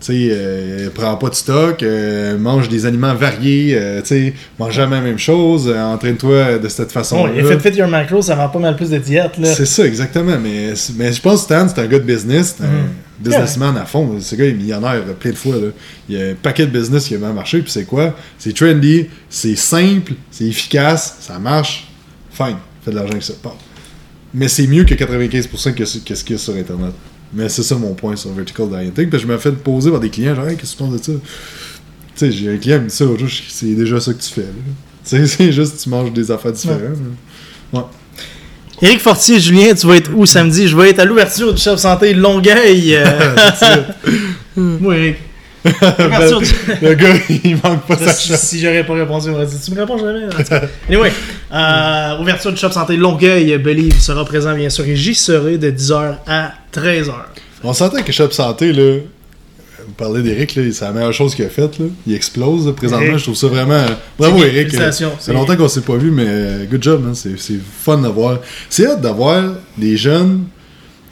sais, 0.05 0.27
euh, 0.31 0.89
prends 0.93 1.15
pas 1.15 1.29
de 1.29 1.35
stock, 1.35 1.81
euh, 1.83 2.37
mange 2.37 2.69
des 2.69 2.85
aliments 2.85 3.13
variés, 3.15 3.75
euh, 3.77 4.01
tu 4.01 4.07
sais, 4.07 4.33
mange 4.59 4.73
jamais 4.73 4.95
la 4.97 5.01
même 5.01 5.17
chose, 5.19 5.67
entraîne-toi 5.69 6.57
de 6.59 6.67
cette 6.67 6.91
façon-là. 6.91 7.31
il 7.35 7.45
a 7.45 7.57
fait 7.57 7.71
Fit 7.71 7.77
Your 7.77 7.87
Macro, 7.87 8.21
ça 8.21 8.35
vend 8.35 8.49
pas 8.49 8.59
mal 8.59 8.75
plus 8.75 8.89
de 8.89 8.97
diètes, 8.97 9.37
là. 9.37 9.53
C'est 9.53 9.65
ça, 9.65 9.85
exactement. 9.85 10.37
Mais, 10.41 10.73
mais 10.97 11.11
je 11.13 11.21
pense 11.21 11.39
que 11.41 11.45
Stan, 11.45 11.67
c'est 11.67 11.79
un 11.81 11.87
gars 11.87 11.99
de 11.99 12.03
business, 12.05 12.55
un 12.61 12.65
Mhm. 12.65 12.89
businessman 13.19 13.77
à 13.77 13.85
fond. 13.85 14.17
Ce 14.19 14.35
gars 14.35 14.45
est 14.45 14.53
millionnaire 14.53 15.01
plein 15.19 15.31
de 15.31 15.35
fois. 15.37 15.55
Là. 15.55 15.67
Il 16.09 16.17
y 16.17 16.21
a 16.21 16.25
un 16.31 16.33
paquet 16.33 16.65
de 16.65 16.71
business 16.77 17.07
qui 17.07 17.15
a 17.15 17.17
bien 17.17 17.31
marché. 17.33 17.61
Puis 17.61 17.71
c'est 17.71 17.85
quoi? 17.85 18.15
C'est 18.37 18.53
trendy, 18.55 19.07
c'est 19.29 19.55
simple, 19.55 20.13
c'est 20.31 20.45
efficace, 20.45 21.17
ça 21.21 21.39
marche. 21.39 21.87
Fine, 22.31 22.57
fait 22.83 22.91
de 22.91 22.95
l'argent 22.95 23.11
avec 23.11 23.23
ça. 23.23 23.33
Bon. 23.43 23.51
Mais 24.33 24.47
c'est 24.47 24.65
mieux 24.67 24.83
que 24.83 24.95
95% 24.95 25.73
que 25.73 25.83
que 25.83 26.15
ce 26.15 26.23
qu'il 26.23 26.35
y 26.35 26.39
a 26.39 26.39
sur 26.39 26.55
Internet. 26.55 26.93
Mais 27.35 27.49
c'est 27.49 27.63
ça 27.63 27.75
mon 27.75 27.93
point 27.93 28.15
sur 28.15 28.31
Vertical 28.33 28.67
Dieting. 28.69 29.09
Puis 29.09 29.19
je 29.19 29.27
me 29.27 29.37
fais 29.37 29.51
poser 29.51 29.89
par 29.91 29.99
des 29.99 30.09
clients 30.09 30.35
genre, 30.35 30.47
hey, 30.47 30.55
qu'est-ce 30.57 30.73
que 30.73 30.77
tu 30.77 30.83
penses 30.83 30.93
de 30.99 31.03
ça? 31.03 31.11
Tu 31.13 31.19
sais, 32.15 32.31
j'ai 32.31 32.53
un 32.53 32.57
client 32.57 32.77
qui 32.77 32.83
me 32.83 32.89
dit 32.89 32.95
ça 32.95 33.05
c'est 33.49 33.65
déjà 33.75 33.99
ça 33.99 34.13
que 34.13 34.21
tu 34.21 34.29
fais. 34.29 34.41
là. 34.41 34.47
Tu 35.03 35.09
sais, 35.17 35.27
c'est 35.37 35.51
juste 35.51 35.77
que 35.77 35.81
tu 35.83 35.89
manges 35.89 36.13
des 36.13 36.29
affaires 36.31 36.51
différentes. 36.51 36.81
Ouais. 37.73 37.81
Éric 38.81 38.99
Fortier, 38.99 39.39
Julien, 39.39 39.73
tu 39.73 39.87
vas 39.87 39.95
être 39.95 40.11
où 40.13 40.25
samedi? 40.25 40.67
Je 40.67 40.75
vais 40.75 40.89
être 40.89 40.99
à 40.99 41.05
l'ouverture 41.05 41.53
du 41.53 41.61
chef 41.61 41.79
santé 41.79 42.13
Longueuil. 42.13 42.95
euh. 42.95 43.35
Moi, 44.55 44.97
Éric. 44.97 45.17
L'ouverture 45.65 46.41
du- 46.41 46.49
Le 46.81 46.93
gars, 46.93 47.15
il 47.29 47.57
manque 47.63 47.87
pas 47.87 47.97
sa 47.97 48.13
si, 48.13 48.27
chance. 48.27 48.41
si 48.41 48.59
j'aurais 48.59 48.85
pas 48.85 48.93
répondu, 48.95 49.29
on 49.29 49.35
aurait 49.35 49.45
dit 49.45 49.55
Tu 49.63 49.71
me 49.71 49.79
réponds 49.79 49.97
jamais. 49.97 50.25
Anyway, 50.89 51.11
euh, 51.53 52.19
ouverture 52.19 52.51
du 52.51 52.57
shop 52.57 52.71
santé 52.71 52.95
Longueuil, 52.97 53.57
Believe 53.59 53.99
sera 53.99 54.25
présent 54.25 54.55
bien 54.55 54.69
sûr 54.69 54.85
et 54.85 54.95
j'y 54.95 55.13
serai 55.15 55.57
de 55.57 55.69
10h 55.69 56.15
à 56.27 56.53
13h. 56.73 57.11
On 57.63 57.73
s'entend 57.73 58.01
que 58.01 58.11
Shop 58.11 58.31
Santé, 58.31 58.73
là, 58.73 58.97
vous 59.85 59.93
parlez 59.93 60.21
d'Eric, 60.21 60.55
là, 60.55 60.63
c'est 60.71 60.83
la 60.85 60.91
meilleure 60.91 61.13
chose 61.13 61.35
qu'il 61.35 61.45
a 61.45 61.49
faite. 61.49 61.77
Là. 61.79 61.85
Il 62.07 62.13
explose. 62.15 62.65
là. 62.67 62.73
Présentement, 62.73 63.05
Eric. 63.05 63.17
je 63.19 63.23
trouve 63.23 63.35
ça 63.35 63.47
vraiment. 63.47 63.85
Bravo, 64.17 64.39
C'est- 64.39 64.47
Eric. 64.47 64.57
félicitations. 64.71 65.11
Ça 65.19 65.25
fait 65.27 65.33
longtemps 65.33 65.55
qu'on 65.55 65.67
s'est 65.67 65.81
pas 65.81 65.95
vu, 65.97 66.09
mais 66.11 66.25
euh, 66.27 66.65
good 66.65 66.81
job. 66.83 67.05
Hein. 67.07 67.13
C'est, 67.13 67.37
c'est 67.39 67.59
fun 67.83 67.97
de 67.99 68.07
voir. 68.07 68.39
C'est 68.69 68.85
hâte 68.87 69.01
d'avoir 69.01 69.53
des 69.77 69.95
jeunes. 69.95 70.45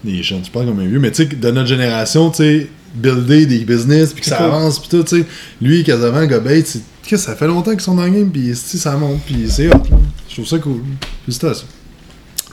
Des 0.04 0.23
jeunes, 0.23 0.41
je 0.43 0.49
parle 0.49 0.65
comme 0.65 0.80
un 0.80 0.88
vieux, 0.88 0.99
mais 0.99 1.12
tu 1.12 1.23
sais, 1.23 1.25
de 1.36 1.51
notre 1.51 1.67
génération, 1.69 2.32
tu 2.32 2.38
sais, 2.38 2.67
builder 2.95 3.45
des 3.45 3.60
business, 3.60 4.12
puis 4.13 4.21
que 4.21 4.25
C'est 4.25 4.32
ça 4.32 4.38
cool. 4.38 4.45
avance, 4.47 4.80
puis 4.80 4.89
tout, 4.89 5.04
tu 5.04 5.19
sais. 5.19 5.25
Lui, 5.62 5.84
Casavant, 5.84 6.25
Gobet, 6.25 6.63
c'est- 6.65 6.82
que 7.08 7.17
ça 7.17 7.36
fait 7.36 7.47
longtemps 7.47 7.71
qu'ils 7.71 7.82
sont 7.82 7.95
dans 7.95 8.06
le 8.06 8.10
game, 8.10 8.30
puis 8.32 8.56
ça 8.56 8.95
monte, 8.97 9.21
puis 9.25 9.45
c'est 9.47 9.67
hot. 9.67 9.84
Je 10.31 10.35
trouve 10.35 10.47
ça 10.47 10.59
cool. 10.59 10.81
Félicitations. 11.25 11.67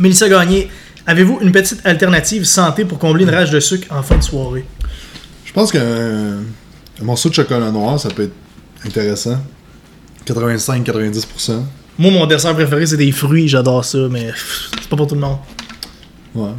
Mélissa 0.00 0.28
Gagné, 0.28 0.68
avez-vous 1.06 1.38
une 1.42 1.52
petite 1.52 1.80
alternative 1.86 2.44
santé 2.44 2.84
pour 2.84 2.98
combler 2.98 3.22
une 3.22 3.30
rage 3.30 3.52
de 3.52 3.60
sucre 3.60 3.86
en 3.90 4.02
fin 4.02 4.16
de 4.16 4.22
soirée? 4.22 4.64
Je 5.44 5.52
pense 5.52 5.70
qu'un 5.70 6.40
un 7.00 7.04
morceau 7.04 7.28
de 7.28 7.34
chocolat 7.34 7.70
noir, 7.70 8.00
ça 8.00 8.08
peut 8.08 8.24
être 8.24 8.34
intéressant. 8.84 9.38
85-90%. 10.26 11.62
Moi, 11.98 12.10
mon 12.10 12.26
dessert 12.26 12.54
préféré, 12.54 12.84
c'est 12.84 12.96
des 12.96 13.12
fruits, 13.12 13.46
j'adore 13.46 13.84
ça, 13.84 13.98
mais 14.10 14.32
c'est 14.80 14.88
pas 14.88 14.96
pour 14.96 15.06
tout 15.06 15.14
le 15.14 15.20
monde. 15.20 15.38
Ouais. 16.34 16.50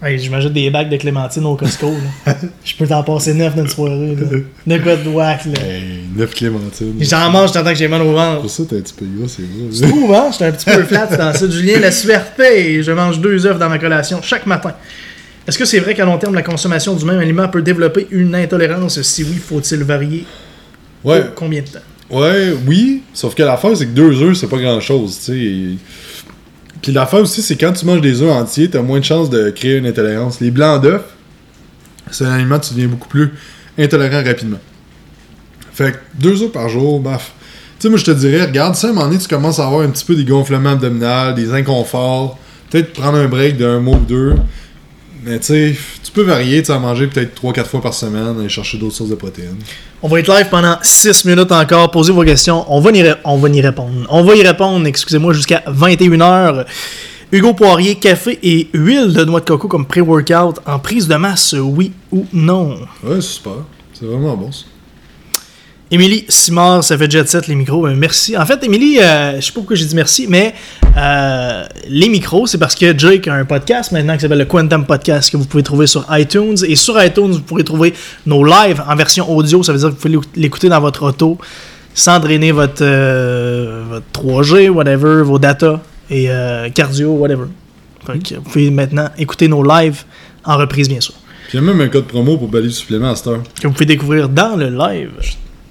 Hey, 0.00 0.16
je 0.20 0.30
m'achète 0.30 0.52
des 0.52 0.70
bacs 0.70 0.88
de 0.88 0.96
clémentine 0.96 1.44
au 1.44 1.56
Costco. 1.56 1.90
là. 2.26 2.36
Je 2.64 2.74
peux 2.76 2.86
t'en 2.86 3.02
passer 3.02 3.34
neuf 3.34 3.56
dans 3.56 3.62
une 3.62 3.68
soirée. 3.68 4.14
Là. 4.14 4.76
De 4.76 4.82
quoi 4.82 4.94
de 4.94 5.08
whack, 5.08 5.46
là. 5.46 5.60
Hey, 5.60 6.04
9 6.14 6.34
clémentines. 6.34 6.94
J'en 7.00 7.30
mange 7.30 7.50
tant 7.50 7.64
que 7.64 7.74
j'ai 7.74 7.88
mal 7.88 8.02
au 8.02 8.12
ventre. 8.12 8.42
Pour 8.42 8.50
ça, 8.50 8.62
t'es 8.68 8.76
un 8.76 8.80
petit 8.80 8.94
peu 8.94 9.06
gros, 9.06 9.26
c'est 9.26 9.42
vrai. 9.42 9.88
trouves, 9.88 10.14
hein? 10.14 10.28
J'étais 10.30 10.44
un 10.44 10.52
petit 10.52 10.64
peu 10.66 10.84
flat 10.84 11.06
dans 11.06 11.32
ça. 11.32 11.50
Julien, 11.50 11.80
la 11.80 11.90
suerte 11.90 12.34
je 12.38 12.92
mange 12.92 13.18
deux 13.20 13.44
œufs 13.44 13.58
dans 13.58 13.68
ma 13.68 13.78
collation 13.78 14.20
chaque 14.22 14.46
matin. 14.46 14.72
Est-ce 15.48 15.58
que 15.58 15.64
c'est 15.64 15.80
vrai 15.80 15.94
qu'à 15.94 16.04
long 16.04 16.18
terme, 16.18 16.34
la 16.34 16.42
consommation 16.42 16.94
du 16.94 17.04
même 17.04 17.18
aliment 17.18 17.48
peut 17.48 17.62
développer 17.62 18.06
une 18.12 18.34
intolérance? 18.36 19.02
Si 19.02 19.24
oui, 19.24 19.34
faut-il 19.34 19.82
varier? 19.82 20.24
Ouais, 21.02 21.22
pour 21.22 21.34
combien 21.34 21.62
de 21.62 21.66
temps? 21.66 21.78
ouais, 22.10 22.52
oui. 22.66 23.02
Sauf 23.14 23.34
que 23.34 23.42
l'affaire, 23.42 23.76
c'est 23.76 23.86
que 23.86 23.92
deux 23.92 24.22
œufs, 24.22 24.36
c'est 24.36 24.48
pas 24.48 24.58
grand 24.58 24.80
chose, 24.80 25.18
tu 25.24 25.32
sais. 25.32 25.78
Puis 26.82 26.92
l'affaire 26.92 27.20
aussi, 27.20 27.42
c'est 27.42 27.56
quand 27.56 27.72
tu 27.72 27.86
manges 27.86 28.00
des 28.00 28.22
œufs 28.22 28.30
entiers, 28.30 28.70
t'as 28.70 28.82
moins 28.82 29.00
de 29.00 29.04
chances 29.04 29.30
de 29.30 29.50
créer 29.50 29.76
une 29.76 29.86
intolérance. 29.86 30.40
Les 30.40 30.50
blancs 30.50 30.82
d'œufs, 30.82 31.02
c'est 32.10 32.24
un 32.24 32.32
aliment, 32.32 32.58
tu 32.58 32.74
deviens 32.74 32.88
beaucoup 32.88 33.08
plus 33.08 33.32
intolérant 33.78 34.22
rapidement. 34.24 34.58
Fait 35.72 35.92
que 35.92 35.98
deux 36.14 36.42
œufs 36.42 36.52
par 36.52 36.68
jour, 36.68 37.00
baf. 37.00 37.32
Tu 37.78 37.82
sais, 37.84 37.88
moi, 37.88 37.98
je 37.98 38.04
te 38.04 38.10
dirais, 38.10 38.44
regarde, 38.44 38.74
si 38.74 38.86
à 38.86 38.88
un 38.88 38.92
moment 38.92 39.06
donné, 39.06 39.18
tu 39.18 39.28
commences 39.28 39.60
à 39.60 39.66
avoir 39.66 39.82
un 39.82 39.90
petit 39.90 40.04
peu 40.04 40.16
des 40.16 40.24
gonflements 40.24 40.70
abdominaux, 40.70 41.32
des 41.34 41.52
inconforts, 41.52 42.36
peut-être 42.70 42.92
prendre 42.92 43.18
un 43.18 43.28
break 43.28 43.56
d'un 43.56 43.78
mois 43.78 43.96
ou 43.96 44.04
deux. 44.04 44.34
Mais 45.28 45.38
tu 45.40 45.46
sais, 45.46 45.76
tu 46.02 46.10
peux 46.12 46.22
varier, 46.22 46.62
tu 46.62 46.72
à 46.72 46.78
manger 46.78 47.06
peut-être 47.06 47.38
3-4 47.42 47.64
fois 47.66 47.80
par 47.82 47.92
semaine, 47.92 48.36
aller 48.38 48.48
chercher 48.48 48.78
d'autres 48.78 48.94
sources 48.94 49.10
de 49.10 49.14
protéines. 49.14 49.56
On 50.02 50.08
va 50.08 50.20
être 50.20 50.28
live 50.32 50.46
pendant 50.50 50.76
6 50.80 51.24
minutes 51.26 51.52
encore. 51.52 51.90
Posez 51.90 52.12
vos 52.12 52.24
questions. 52.24 52.64
On 52.72 52.80
va 52.80 52.90
y, 52.92 53.02
ré- 53.02 53.14
on 53.24 53.36
va 53.36 53.48
y 53.50 53.60
répondre. 53.60 54.06
On 54.08 54.22
va 54.24 54.34
y 54.36 54.42
répondre, 54.42 54.86
excusez-moi, 54.86 55.32
jusqu'à 55.34 55.62
21h. 55.66 56.64
Hugo 57.30 57.52
Poirier, 57.52 57.96
café 57.96 58.38
et 58.42 58.68
huile 58.72 59.12
de 59.12 59.22
noix 59.24 59.40
de 59.40 59.44
coco 59.44 59.68
comme 59.68 59.84
pré-workout 59.86 60.60
en 60.64 60.78
prise 60.78 61.08
de 61.08 61.16
masse, 61.16 61.54
oui 61.58 61.92
ou 62.10 62.24
non? 62.32 62.76
Ouais, 63.04 63.16
c'est 63.16 63.20
super. 63.22 63.52
C'est 63.92 64.06
vraiment 64.06 64.34
bon 64.34 64.50
ça. 64.50 64.64
Émilie 65.90 66.26
Simard, 66.28 66.84
ça 66.84 66.98
fait 66.98 67.10
jet 67.10 67.26
set 67.26 67.46
les 67.46 67.54
micros. 67.54 67.82
Ben, 67.82 67.94
merci. 67.94 68.36
En 68.36 68.44
fait, 68.44 68.62
Émilie, 68.62 69.00
euh, 69.00 69.36
je 69.36 69.46
sais 69.46 69.52
pas 69.52 69.60
pourquoi 69.60 69.76
j'ai 69.76 69.86
dit 69.86 69.94
merci, 69.94 70.26
mais 70.28 70.54
euh, 70.96 71.64
les 71.88 72.10
micros, 72.10 72.46
c'est 72.46 72.58
parce 72.58 72.74
que 72.74 72.96
Jake 72.96 73.26
a 73.26 73.34
un 73.34 73.46
podcast 73.46 73.92
maintenant 73.92 74.14
qui 74.14 74.20
s'appelle 74.20 74.38
le 74.38 74.44
Quantum 74.44 74.84
Podcast 74.84 75.30
que 75.30 75.38
vous 75.38 75.46
pouvez 75.46 75.62
trouver 75.62 75.86
sur 75.86 76.04
iTunes. 76.10 76.56
Et 76.66 76.76
sur 76.76 77.02
iTunes, 77.02 77.32
vous 77.32 77.40
pourrez 77.40 77.64
trouver 77.64 77.94
nos 78.26 78.44
lives 78.44 78.82
en 78.86 78.96
version 78.96 79.30
audio. 79.30 79.62
Ça 79.62 79.72
veut 79.72 79.78
dire 79.78 79.88
que 79.88 79.94
vous 79.94 80.00
pouvez 80.00 80.18
l'écouter 80.36 80.68
dans 80.68 80.80
votre 80.80 81.04
auto 81.04 81.38
sans 81.94 82.20
drainer 82.20 82.52
votre, 82.52 82.82
euh, 82.82 83.82
votre 83.88 84.06
3G, 84.12 84.68
whatever, 84.68 85.22
vos 85.22 85.38
data 85.38 85.80
et 86.10 86.26
euh, 86.28 86.68
cardio, 86.70 87.12
whatever. 87.12 87.46
Vous 88.06 88.42
pouvez 88.42 88.70
maintenant 88.70 89.08
écouter 89.18 89.48
nos 89.48 89.62
lives 89.62 90.04
en 90.44 90.56
reprise, 90.56 90.88
bien 90.88 91.00
sûr. 91.00 91.14
Puis 91.48 91.58
il 91.58 91.64
y 91.64 91.64
a 91.64 91.66
même 91.66 91.80
un 91.80 91.88
code 91.88 92.06
promo 92.06 92.36
pour 92.36 92.48
balayer 92.48 92.72
supplément 92.72 93.10
à 93.10 93.16
cette 93.16 93.26
heure. 93.26 93.42
Que 93.60 93.66
vous 93.66 93.72
pouvez 93.72 93.86
découvrir 93.86 94.28
dans 94.28 94.54
le 94.54 94.68
live. 94.68 95.10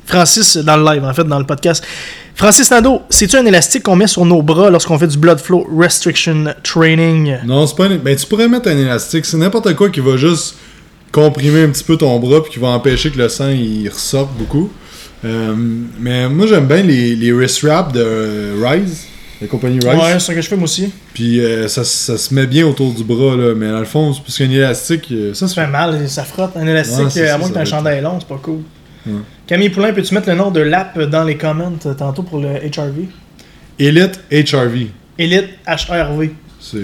Francis, 0.07 0.57
dans 0.57 0.77
le 0.77 0.85
live, 0.85 1.03
en 1.03 1.13
fait, 1.13 1.25
dans 1.25 1.37
le 1.37 1.45
podcast. 1.45 1.83
Francis 2.33 2.71
Nando, 2.71 3.01
c'est-tu 3.09 3.35
un 3.35 3.45
élastique 3.45 3.83
qu'on 3.83 3.95
met 3.95 4.07
sur 4.07 4.23
nos 4.25 4.41
bras 4.41 4.69
lorsqu'on 4.69 4.97
fait 4.97 5.07
du 5.07 5.17
blood 5.17 5.39
flow 5.39 5.67
restriction 5.77 6.45
training? 6.63 7.35
Non, 7.45 7.67
c'est 7.67 7.75
pas 7.75 7.85
un... 7.85 7.97
Ben, 7.97 8.15
tu 8.15 8.25
pourrais 8.25 8.47
mettre 8.47 8.69
un 8.69 8.77
élastique. 8.77 9.25
C'est 9.25 9.37
n'importe 9.37 9.73
quoi 9.75 9.89
qui 9.89 9.99
va 9.99 10.15
juste 10.17 10.55
comprimer 11.11 11.63
un 11.63 11.69
petit 11.69 11.83
peu 11.83 11.97
ton 11.97 12.17
bras 12.19 12.41
puis 12.43 12.53
qui 12.53 12.59
va 12.59 12.69
empêcher 12.69 13.11
que 13.11 13.17
le 13.17 13.27
sang 13.27 13.49
il 13.49 13.89
ressorte 13.89 14.29
beaucoup. 14.37 14.71
Euh, 15.25 15.55
mais 15.99 16.29
moi, 16.29 16.45
j'aime 16.47 16.67
bien 16.67 16.83
les, 16.83 17.15
les 17.15 17.31
wrist 17.33 17.63
wraps 17.63 17.91
de 17.91 18.53
Rise, 18.63 19.05
la 19.41 19.47
compagnie 19.47 19.79
Rise. 19.79 19.99
Ouais, 19.99 20.13
c'est 20.13 20.19
ce 20.19 20.31
que 20.31 20.41
je 20.41 20.47
fais 20.47 20.55
moi 20.55 20.65
aussi. 20.65 20.91
Puis 21.15 21.39
euh, 21.43 21.67
ça, 21.67 21.83
ça 21.83 22.17
se 22.19 22.33
met 22.35 22.45
bien 22.45 22.67
autour 22.67 22.93
du 22.93 23.03
bras, 23.03 23.35
là. 23.35 23.55
Mais 23.55 23.71
dans 23.71 23.79
le 23.79 23.85
fond, 23.85 24.13
c'est 24.13 24.21
parce 24.21 24.37
qu'un 24.37 24.51
élastique, 24.51 25.07
euh, 25.11 25.33
ça 25.33 25.47
se 25.47 25.55
Ça 25.55 25.65
fait 25.65 25.71
mal, 25.71 26.07
ça 26.07 26.23
frotte. 26.23 26.51
Un 26.55 26.67
élastique, 26.67 26.99
Ouais, 26.99 27.09
c'est 27.09 27.27
à 27.27 27.31
ça, 27.31 27.37
moins 27.39 27.47
que 27.47 27.53
ça 27.55 27.59
t'aies 27.61 27.67
un 27.67 27.77
chandail 27.77 28.01
long, 28.01 28.19
c'est 28.19 28.27
pas 28.27 28.39
cool. 28.41 28.59
Ouais. 29.07 29.21
Camille 29.47 29.69
Poulain, 29.69 29.93
peux-tu 29.93 30.13
mettre 30.13 30.29
le 30.29 30.35
nom 30.35 30.51
de 30.51 30.59
l'app 30.59 30.99
dans 30.99 31.23
les 31.23 31.37
comments 31.37 31.73
euh, 31.85 31.93
tantôt 31.93 32.23
pour 32.23 32.39
le 32.39 32.49
HRV? 32.49 33.05
Elite 33.79 34.19
HRV. 34.31 34.87
Elite 35.19 35.49
HRV. 35.67 36.29
C'est, 36.59 36.77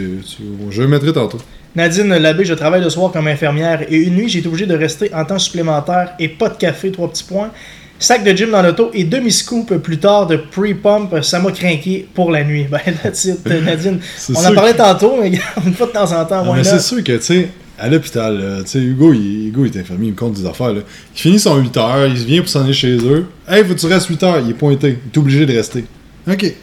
je 0.70 0.82
le 0.82 0.88
mettrai 0.88 1.12
tantôt. 1.14 1.40
Nadine 1.76 2.16
Labbé, 2.16 2.46
je 2.46 2.54
travaille 2.54 2.84
le 2.84 2.90
soir 2.90 3.12
comme 3.12 3.28
infirmière 3.28 3.82
et 3.90 3.96
une 3.98 4.16
nuit, 4.16 4.30
j'ai 4.30 4.40
été 4.40 4.48
obligé 4.48 4.68
de 4.68 4.76
rester 4.76 5.12
en 5.14 5.26
temps 5.26 5.40
supplémentaire 5.40 6.14
et 6.20 6.28
pas 6.30 6.50
de 6.50 6.56
café, 6.58 6.92
trois 6.92 7.10
petits 7.10 7.24
points. 7.24 7.50
Sac 7.98 8.24
de 8.24 8.32
gym 8.36 8.52
dans 8.52 8.62
l'auto 8.62 8.92
et 8.94 9.06
demi-scoop 9.06 9.78
plus 9.78 9.98
tard 9.98 10.28
de 10.28 10.36
pre-pump, 10.36 11.24
ça 11.24 11.40
m'a 11.40 11.52
craqué 11.52 12.08
pour 12.14 12.32
la 12.32 12.44
nuit. 12.44 12.68
Ben, 12.70 12.80
that's 13.02 13.26
it, 13.26 13.46
Nadine. 13.46 14.00
On 14.36 14.46
en 14.46 14.54
parlait 14.54 14.74
que- 14.74 14.78
tantôt, 14.78 15.18
mais 15.20 15.32
une 15.66 15.74
fois 15.74 15.88
de 15.88 15.92
temps 15.94 16.12
en 16.12 16.26
temps, 16.26 16.44
Ah, 16.48 16.54
mais 16.56 16.64
c'est 16.64 16.80
sûr 16.80 17.04
que, 17.04 17.14
tu 17.14 17.22
sais, 17.24 17.50
à 17.80 17.90
l'hôpital, 17.90 18.40
là, 18.40 18.64
tu 18.64 18.70
sais, 18.70 18.80
Hugo, 18.80 19.14
il, 19.14 19.48
Hugo, 19.48 19.66
il 19.66 19.76
est 19.76 19.80
infirmier, 19.80 20.08
il 20.08 20.12
me 20.12 20.18
compte 20.18 20.34
des 20.34 20.46
affaires, 20.46 20.74
là. 20.74 20.82
Il 21.16 21.20
finit 21.20 21.40
son 21.40 21.58
8 21.58 21.78
heures, 21.78 22.08
il 22.08 22.14
vient 22.14 22.42
pour 22.42 22.50
s'en 22.50 22.64
aller 22.64 22.74
chez 22.74 22.98
eux. 22.98 23.26
Hey, 23.48 23.64
faut 23.66 23.74
que 23.74 23.80
tu 23.80 23.88
restes 23.88 24.08
8 24.08 24.24
heures, 24.24 24.40
il 24.40 24.52
est 24.52 24.54
pointé. 24.54 25.00
Il 25.04 25.12
est 25.12 25.18
obligé 25.18 25.46
de 25.46 25.54
rester. 25.54 25.86
Ok. 26.28 26.54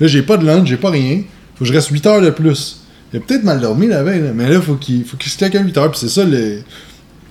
Là, 0.00 0.06
j'ai 0.06 0.22
pas 0.22 0.36
de 0.36 0.46
lunch, 0.46 0.68
j'ai 0.68 0.76
pas 0.76 0.90
rien. 0.90 1.22
Faut 1.54 1.64
que 1.64 1.66
je 1.66 1.72
reste 1.72 1.88
8 1.88 2.06
heures 2.06 2.20
de 2.22 2.30
plus. 2.30 2.80
Il 3.12 3.18
a 3.18 3.20
peut-être 3.20 3.44
mal 3.44 3.60
dormi 3.60 3.86
la 3.86 4.02
veille, 4.02 4.22
là, 4.22 4.32
mais 4.34 4.48
là, 4.48 4.60
faut 4.60 4.74
qu'il 4.74 5.04
faut 5.04 5.16
qu'il 5.16 5.30
se 5.30 5.38
claque 5.38 5.54
un 5.54 5.62
8 5.62 5.76
heures, 5.78 5.90
puis 5.90 6.00
c'est 6.00 6.08
ça, 6.08 6.24
les... 6.24 6.60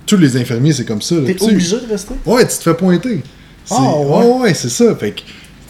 tous 0.06 0.16
les 0.16 0.36
infirmiers, 0.36 0.72
c'est 0.72 0.86
comme 0.86 1.02
ça. 1.02 1.16
T'es 1.26 1.42
obligé 1.42 1.76
de 1.76 1.90
rester? 1.90 2.14
Ouais, 2.24 2.46
tu 2.46 2.56
te 2.56 2.62
fais 2.62 2.74
pointer. 2.74 3.22
Ah, 3.70 3.96
ouais. 3.98 4.04
ouais, 4.04 4.38
ouais, 4.40 4.54
c'est 4.54 4.70
ça. 4.70 4.94
Fait 4.94 5.10
que, 5.10 5.20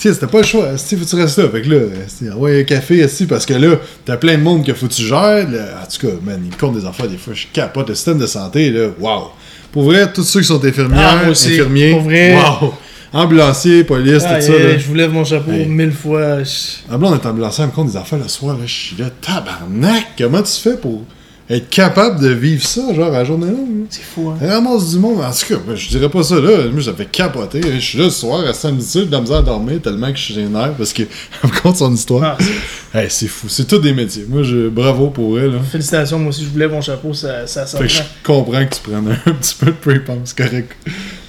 sais, 0.09 0.15
c'était 0.15 0.27
pas 0.27 0.39
le 0.39 0.45
choix. 0.47 0.77
Si 0.79 0.97
faut 0.97 1.05
que 1.05 1.11
tu 1.11 1.17
restes 1.17 1.39
là. 1.39 1.49
Fait 1.51 1.63
que 1.63 1.69
là, 1.71 2.59
un 2.61 2.63
café, 2.65 3.05
ici, 3.05 3.27
parce 3.27 3.45
que 3.47 3.55
là, 3.55 3.77
t'as 4.05 4.17
plein 4.17 4.37
de 4.39 4.43
monde 4.43 4.65
qu'il 4.65 4.75
faut 4.75 4.87
que 4.87 4.93
tu 4.95 5.03
gères. 5.03 5.49
là. 5.51 5.83
en 5.83 5.87
tout 5.91 6.07
cas, 6.07 6.13
man, 6.25 6.41
ils 6.51 6.57
comptent 6.57 6.79
des 6.79 6.87
affaires 6.87 7.09
des 7.09 7.17
fois. 7.19 7.35
Je 7.35 7.47
capote. 7.53 7.89
Le 7.89 7.95
système 7.95 8.19
de 8.19 8.27
santé, 8.27 8.71
là, 8.71 8.89
waouh. 8.99 9.29
Pour 9.73 9.85
vrai, 9.85 10.11
tous 10.13 10.23
ceux 10.25 10.41
qui 10.41 10.47
sont 10.47 10.65
infirmières, 10.65 11.23
Ah, 11.25 11.31
aussi. 11.31 11.49
infirmiers, 11.53 11.91
Pour 11.93 12.03
vrai. 12.03 12.35
waouh. 12.37 12.75
Ambulanciers, 13.13 13.85
police, 13.85 14.23
Ah, 14.27 14.37
tout 14.37 14.47
ça. 14.47 14.53
là. 14.53 14.77
je 14.79 14.87
vous 14.87 14.95
lève 14.95 15.13
mon 15.13 15.25
chapeau 15.25 15.53
Hey. 15.53 15.67
mille 15.67 15.93
fois. 15.93 16.43
Je- 16.43 16.51
Ah, 16.91 16.97
on 17.01 17.15
est 17.15 17.27
ambulancier, 17.27 17.63
elle 17.65 17.71
me 17.71 17.75
compte 17.75 17.89
des 17.91 17.97
affaires 17.97 18.19
le 18.19 18.29
soir. 18.29 18.55
Là, 18.57 18.65
je 18.67 18.73
suis 18.73 18.97
là, 18.97 19.07
tabarnak. 19.21 20.07
Comment 20.19 20.43
tu 20.43 20.53
fais 20.61 20.77
pour 20.77 21.03
être 21.51 21.69
capable 21.69 22.21
de 22.21 22.29
vivre 22.31 22.65
ça, 22.67 22.95
genre, 22.95 23.09
à 23.09 23.19
la 23.19 23.25
journée 23.25 23.47
longue? 23.49 23.85
C'est 23.91 24.03
fou, 24.03 24.31
hein? 24.31 24.39
Elle 24.41 24.51
ramasse 24.51 24.91
du 24.93 24.99
monde. 24.99 25.21
En 25.21 25.31
tout 25.31 25.47
cas, 25.55 25.61
moi, 25.67 25.75
je 25.75 25.89
dirais 25.89 26.09
pas 26.09 26.23
ça 26.23 26.37
là. 26.37 26.69
Moi, 26.73 26.83
ça 26.83 26.95
fait 26.95 27.05
capoter. 27.11 27.61
Je 27.63 27.79
suis 27.81 27.99
là 27.99 28.05
ce 28.09 28.21
soir 28.21 28.47
à 28.47 28.53
samedi 28.55 28.89
j'ai 28.95 29.07
de 29.07 29.13
la 29.13 29.21
misère 29.21 29.37
à 29.39 29.43
dormir 29.43 29.81
tellement 29.83 30.11
que 30.11 30.17
je 30.17 30.23
suis 30.23 30.35
génère 30.35 30.73
parce 30.73 30.93
qu'elle 30.93 31.09
me 31.45 31.61
compte 31.61 31.77
son 31.77 31.93
histoire. 31.95 32.23
Ah, 32.25 32.37
c'est- 32.41 32.99
Hey, 32.99 33.07
c'est 33.11 33.27
fou. 33.27 33.49
C'est 33.49 33.67
tous 33.67 33.79
des 33.79 33.93
métiers. 33.93 34.25
Moi, 34.29 34.43
je... 34.45 34.69
bravo 34.69 35.09
pour 35.09 35.39
elle. 35.39 35.53
Là. 35.53 35.59
Félicitations, 35.71 36.19
moi 36.19 36.29
aussi, 36.31 36.45
je 36.45 36.49
vous 36.49 36.59
lève 36.59 36.71
mon 36.71 36.81
chapeau, 36.81 37.13
ça, 37.13 37.47
ça, 37.47 37.67
Fait 37.67 37.79
que 37.85 37.89
je 37.89 37.99
prend. 38.23 38.43
comprends 38.45 38.65
que 38.67 38.75
tu 38.77 38.81
prennes 38.83 39.09
un 39.27 39.33
petit 39.33 39.55
peu 39.59 39.67
de 39.67 39.73
pre-pump. 39.73 40.21
C'est 40.25 40.39
correct 40.39 40.71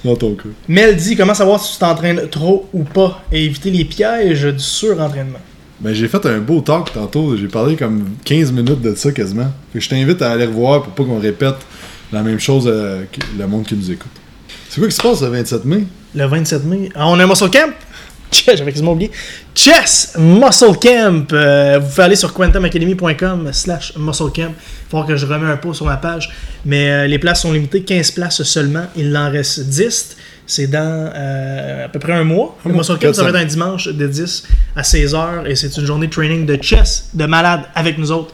dans 0.04 0.14
ton 0.16 0.34
cas. 0.34 0.44
Mel 0.68 0.96
dit 0.96 1.16
comment 1.16 1.34
savoir 1.34 1.60
si 1.60 1.72
tu 1.74 1.78
t'entraînes 1.80 2.28
trop 2.30 2.68
ou 2.72 2.84
pas 2.84 3.22
et 3.32 3.44
éviter 3.44 3.70
les 3.70 3.84
pièges 3.84 4.44
du 4.44 4.60
surentraînement? 4.62 5.40
Ben, 5.80 5.92
j'ai 5.92 6.08
fait 6.08 6.24
un 6.26 6.38
beau 6.38 6.60
talk 6.60 6.92
tantôt. 6.92 7.36
J'ai 7.36 7.48
parlé 7.48 7.76
comme 7.76 8.04
15 8.24 8.52
minutes 8.52 8.80
de 8.80 8.94
ça 8.94 9.12
quasiment. 9.12 9.52
Je 9.74 9.88
t'invite 9.88 10.22
à 10.22 10.32
aller 10.32 10.46
revoir 10.46 10.82
pour 10.82 10.92
pas 10.92 11.04
qu'on 11.04 11.20
répète 11.20 11.56
la 12.12 12.22
même 12.22 12.40
chose 12.40 12.66
à 12.68 12.98
le 13.38 13.46
monde 13.46 13.66
qui 13.66 13.74
nous 13.74 13.90
écoute. 13.90 14.10
C'est 14.68 14.80
quoi 14.80 14.88
qui 14.88 14.94
se 14.94 15.02
passe 15.02 15.22
le 15.22 15.28
27 15.28 15.64
mai? 15.64 15.84
Le 16.14 16.26
27 16.26 16.64
mai. 16.64 16.88
Ah, 16.94 17.08
on 17.08 17.18
a 17.18 17.24
un 17.24 17.26
Muscle 17.26 17.50
Camp? 17.50 17.72
J'avais 18.46 18.72
quasiment 18.72 18.92
oublié. 18.92 19.10
Chess 19.54 20.16
Muscle 20.18 20.78
Camp. 20.80 21.32
Euh, 21.32 21.78
vous 21.78 21.88
pouvez 21.88 22.02
aller 22.02 22.16
sur 22.16 22.32
quantumacademy.com 22.32 23.50
slash 23.52 23.96
muscle 23.96 24.30
camp. 24.34 24.52
Il 24.52 24.90
faut 24.90 25.04
que 25.04 25.16
je 25.16 25.26
remets 25.26 25.50
un 25.50 25.56
pot 25.56 25.74
sur 25.74 25.86
ma 25.86 25.96
page. 25.96 26.30
Mais 26.64 26.90
euh, 26.90 27.06
les 27.06 27.18
places 27.18 27.42
sont 27.42 27.52
limitées, 27.52 27.82
15 27.82 28.12
places 28.12 28.42
seulement. 28.42 28.86
Il 28.96 29.16
en 29.16 29.30
reste 29.30 29.60
10. 29.60 30.16
C'est 30.46 30.68
dans 30.68 31.10
euh, 31.14 31.86
à 31.86 31.88
peu 31.88 31.98
près 31.98 32.12
un 32.12 32.24
mois. 32.24 32.56
Un 32.64 32.70
mois, 32.70 32.84
Camp, 32.84 32.96
quatre 32.96 33.14
ça 33.16 33.24
va 33.24 33.30
être 33.30 33.36
un 33.36 33.44
dimanche 33.44 33.88
de 33.88 34.06
10 34.06 34.46
à 34.76 34.82
16h. 34.82 35.46
Et 35.46 35.56
c'est 35.56 35.76
une 35.76 35.84
journée 35.84 36.06
de 36.06 36.12
training 36.12 36.46
de 36.46 36.56
chess, 36.62 37.10
de 37.14 37.26
malade 37.26 37.62
avec 37.74 37.98
nous 37.98 38.12
autres. 38.12 38.32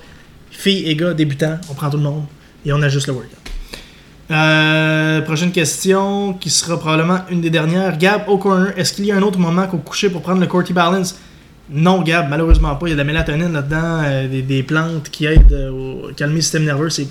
Filles 0.51 0.89
et 0.89 0.95
gars, 0.95 1.15
débutants, 1.15 1.59
on 1.71 1.75
prend 1.75 1.89
tout 1.89 1.97
le 1.97 2.03
monde. 2.03 2.25
Et 2.67 2.73
on 2.73 2.83
ajuste 2.83 3.07
le 3.09 3.15
workout. 3.15 3.31
Euh, 4.31 5.21
prochaine 5.23 5.53
question, 5.53 6.35
qui 6.35 6.51
sera 6.51 6.79
probablement 6.79 7.21
une 7.31 7.41
des 7.41 7.51
dernières. 7.51 7.97
Gab, 7.99 8.29
au 8.29 8.39
corner, 8.39 8.73
est-ce 8.77 8.93
qu'il 8.93 9.07
y 9.07 9.13
a 9.13 9.17
un 9.17 9.23
autre 9.23 9.39
moment 9.39 9.67
qu'au 9.67 9.79
coucher 9.79 10.11
pour 10.11 10.23
prendre 10.23 10.41
le 10.41 10.47
Corti 10.47 10.73
Balance? 10.73 11.19
Non, 11.71 12.03
Gab, 12.03 12.29
malheureusement 12.29 12.75
pas. 12.77 12.87
Il 12.87 12.91
y 12.91 12.93
a 12.93 12.97
de 12.97 13.01
la 13.01 13.05
mélatonine 13.05 13.53
là-dedans, 13.53 14.03
euh, 14.05 14.29
des, 14.29 14.43
des 14.43 14.63
plantes 14.63 15.09
qui 15.11 15.27
aident 15.27 15.71
au 15.73 16.13
calmer 16.15 16.37
le 16.37 16.41
système 16.43 16.65
nerveux. 16.65 16.91
C'est 16.91 17.09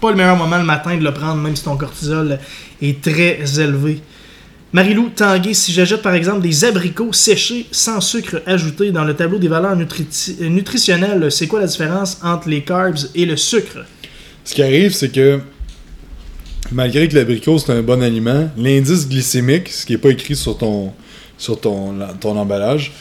pas 0.00 0.10
le 0.10 0.16
meilleur 0.16 0.36
moment 0.36 0.58
le 0.58 0.64
matin 0.64 0.96
de 0.96 1.04
le 1.04 1.12
prendre, 1.12 1.40
même 1.40 1.54
si 1.54 1.64
ton 1.64 1.76
cortisol 1.76 2.38
est 2.80 3.00
très 3.00 3.38
élevé. 3.60 4.00
Marilou 4.72 5.10
Tanguay, 5.10 5.52
si 5.52 5.72
j'ajoute 5.72 6.00
par 6.00 6.14
exemple 6.14 6.42
des 6.42 6.64
abricots 6.64 7.12
séchés 7.12 7.66
sans 7.72 8.00
sucre 8.00 8.40
ajouté 8.46 8.92
dans 8.92 9.04
le 9.04 9.14
tableau 9.14 9.38
des 9.38 9.48
valeurs 9.48 9.76
nutriti- 9.76 10.40
nutritionnelles, 10.48 11.30
c'est 11.32 11.48
quoi 11.48 11.60
la 11.60 11.66
différence 11.66 12.18
entre 12.22 12.48
les 12.48 12.62
carbs 12.62 12.98
et 13.14 13.26
le 13.26 13.36
sucre? 13.36 13.84
Ce 14.44 14.54
qui 14.54 14.62
arrive, 14.62 14.92
c'est 14.92 15.10
que 15.10 15.40
malgré 16.70 17.08
que 17.08 17.16
l'abricot 17.16 17.58
c'est 17.58 17.72
un 17.72 17.82
bon 17.82 18.00
aliment, 18.00 18.48
l'indice 18.56 19.08
glycémique, 19.08 19.68
ce 19.68 19.84
qui 19.84 19.92
n'est 19.92 19.98
pas 19.98 20.10
écrit 20.10 20.36
sur 20.36 20.56
ton, 20.56 20.92
ton, 21.60 21.94
ton 22.20 22.36
emballage, 22.38 22.92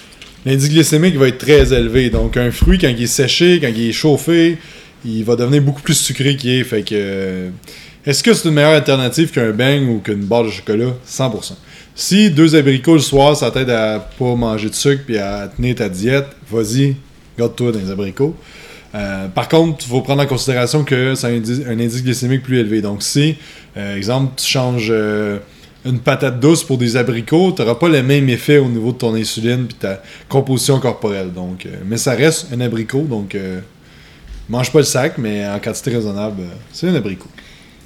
l'indice 0.47 0.69
glycémique 0.69 1.17
va 1.17 1.27
être 1.27 1.37
très 1.37 1.71
élevé. 1.71 2.09
Donc 2.09 2.35
un 2.35 2.49
fruit, 2.49 2.79
quand 2.79 2.89
il 2.89 3.03
est 3.03 3.07
séché, 3.07 3.59
quand 3.61 3.67
il 3.67 3.89
est 3.89 3.91
chauffé, 3.91 4.57
il 5.05 5.23
va 5.23 5.35
devenir 5.35 5.61
beaucoup 5.61 5.81
plus 5.81 5.95
sucré 5.95 6.35
qu'il 6.35 6.51
est. 6.51 6.63
Fait 6.63 6.81
que. 6.83 6.93
euh, 6.93 7.49
Est-ce 8.05 8.23
que 8.23 8.33
c'est 8.33 8.47
une 8.47 8.55
meilleure 8.55 8.73
alternative 8.73 9.31
qu'un 9.31 9.51
bang 9.51 9.87
ou 9.89 9.99
qu'une 9.99 10.23
barre 10.25 10.45
de 10.45 10.49
chocolat? 10.49 10.93
100%. 11.07 11.53
Si 11.95 12.29
deux 12.31 12.55
abricots 12.55 12.93
le 12.93 12.99
soir, 12.99 13.35
ça 13.35 13.51
t'aide 13.51 13.69
à 13.69 13.99
pas 13.99 14.35
manger 14.35 14.69
de 14.69 14.73
sucre 14.75 15.03
puis 15.05 15.17
à 15.17 15.49
tenir 15.53 15.75
ta 15.75 15.89
diète, 15.89 16.27
vas-y, 16.49 16.95
garde-toi 17.37 17.73
dans 17.73 17.79
les 17.79 17.91
abricots. 17.91 18.35
Euh, 18.95 19.27
par 19.27 19.49
contre, 19.49 19.85
il 19.85 19.89
faut 19.89 20.01
prendre 20.01 20.23
en 20.23 20.25
considération 20.25 20.83
que 20.83 21.13
ça 21.13 21.27
un 21.27 21.33
indice, 21.79 22.01
glycémique 22.03 22.41
plus 22.41 22.59
élevé. 22.59 22.81
Donc, 22.81 23.03
si, 23.03 23.35
euh, 23.77 23.97
exemple, 23.97 24.33
tu 24.37 24.45
changes 24.47 24.87
euh, 24.89 25.37
une 25.85 25.99
patate 25.99 26.39
douce 26.39 26.63
pour 26.63 26.77
des 26.77 26.95
abricots, 26.95 27.51
tu 27.51 27.61
n'auras 27.61 27.75
pas 27.75 27.89
le 27.89 28.01
même 28.01 28.29
effet 28.29 28.57
au 28.57 28.69
niveau 28.69 28.91
de 28.93 28.97
ton 28.97 29.13
insuline 29.13 29.67
et 29.69 29.73
ta 29.73 30.01
composition 30.29 30.79
corporelle. 30.79 31.31
Donc, 31.33 31.67
mais 31.85 31.97
ça 31.97 32.13
reste 32.13 32.47
un 32.53 32.61
abricot, 32.61 33.01
donc 33.01 33.35
mange 34.49 34.71
pas 34.71 34.79
le 34.79 34.85
sac, 34.85 35.17
mais 35.17 35.47
en 35.47 35.59
quantité 35.59 35.91
raisonnable, 35.91 36.41
euh, 36.41 36.55
c'est 36.71 36.89
un 36.89 36.95
abricot. 36.95 37.29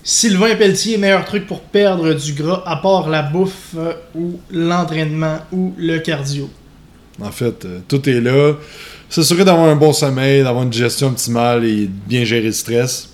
Sylvain 0.03 0.55
Pelletier, 0.55 0.97
meilleur 0.97 1.23
truc 1.25 1.47
pour 1.47 1.61
perdre 1.61 2.13
du 2.13 2.33
gras 2.33 2.63
à 2.65 2.77
part 2.77 3.09
la 3.09 3.21
bouffe 3.21 3.75
euh, 3.77 3.93
ou 4.15 4.39
l'entraînement 4.51 5.39
ou 5.51 5.73
le 5.77 5.99
cardio? 5.99 6.49
En 7.21 7.31
fait, 7.31 7.65
euh, 7.65 7.79
tout 7.87 8.09
est 8.09 8.19
là. 8.19 8.53
S'assurer 9.09 9.45
d'avoir 9.45 9.67
un 9.69 9.75
bon 9.75 9.93
sommeil, 9.93 10.43
d'avoir 10.43 10.63
une 10.63 10.69
digestion 10.69 11.07
optimale 11.07 11.63
et 11.65 11.85
de 11.85 11.91
bien 12.07 12.23
gérer 12.23 12.47
le 12.47 12.51
stress. 12.51 13.09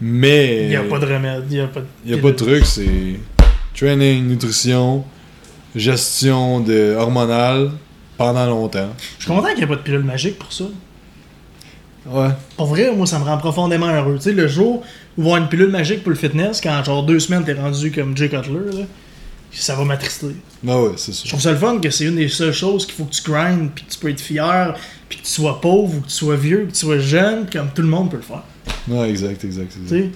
Mais 0.00 0.64
Il 0.64 0.68
n'y 0.70 0.76
a 0.76 0.82
pas 0.82 0.98
de 0.98 1.06
remède, 1.06 1.44
il 1.50 1.56
n'y 1.56 1.62
a 1.62 1.66
pas 1.66 1.80
de. 1.80 1.86
Il 2.04 2.14
a 2.14 2.18
pas 2.18 2.30
de 2.30 2.36
truc, 2.36 2.64
c'est 2.66 3.20
training, 3.74 4.26
nutrition, 4.26 5.04
gestion 5.74 6.60
de 6.60 6.94
hormonale 6.98 7.70
pendant 8.16 8.46
longtemps. 8.46 8.88
Je 9.18 9.24
suis 9.24 9.32
content 9.32 9.48
qu'il 9.48 9.58
n'y 9.58 9.62
ait 9.64 9.66
pas 9.66 9.76
de 9.76 9.82
pilule 9.82 10.02
magique 10.04 10.38
pour 10.38 10.52
ça. 10.52 10.64
Ouais. 12.08 12.28
Pour 12.56 12.66
vrai, 12.66 12.92
moi, 12.94 13.06
ça 13.06 13.18
me 13.18 13.24
rend 13.24 13.38
profondément 13.38 13.86
heureux. 13.88 14.16
Tu 14.16 14.22
sais, 14.24 14.32
le 14.32 14.46
jour 14.48 14.82
où 15.18 15.22
avoir 15.22 15.38
une 15.42 15.48
pilule 15.48 15.70
magique 15.70 16.02
pour 16.02 16.10
le 16.10 16.16
fitness, 16.16 16.60
quand 16.60 16.82
genre 16.84 17.02
deux 17.04 17.18
semaines 17.18 17.44
t'es 17.44 17.54
rendu 17.54 17.90
comme 17.90 18.16
Jay 18.16 18.28
Cutler, 18.28 18.78
là, 18.78 18.84
ça 19.50 19.74
va 19.74 19.84
m'attrister. 19.84 20.36
Ah 20.68 20.80
ouais, 20.80 20.90
c'est 20.96 21.12
Je 21.12 21.16
sûr. 21.18 21.28
trouve 21.30 21.40
ça 21.40 21.50
le 21.52 21.56
fun 21.56 21.78
que 21.78 21.90
c'est 21.90 22.04
une 22.04 22.16
des 22.16 22.28
seules 22.28 22.52
choses 22.52 22.84
qu'il 22.86 22.94
faut 22.94 23.04
que 23.04 23.14
tu 23.14 23.22
grindes, 23.22 23.70
puis 23.74 23.84
que 23.84 23.90
tu 23.90 23.98
peux 23.98 24.10
être 24.10 24.20
fier, 24.20 24.74
puis 25.08 25.18
que 25.18 25.24
tu 25.24 25.30
sois 25.32 25.60
pauvre, 25.60 25.94
ou 25.96 26.00
que 26.00 26.06
tu 26.06 26.12
sois 26.14 26.36
vieux, 26.36 26.66
que 26.66 26.72
tu 26.72 26.78
sois 26.80 26.98
jeune, 26.98 27.46
comme 27.50 27.70
tout 27.74 27.82
le 27.82 27.88
monde 27.88 28.10
peut 28.10 28.18
le 28.18 28.22
faire. 28.22 28.42
Ouais, 28.88 29.08
exact, 29.10 29.42
exact. 29.44 29.72
exact. 29.76 29.88
Tu 29.88 29.88
sais, 29.88 30.10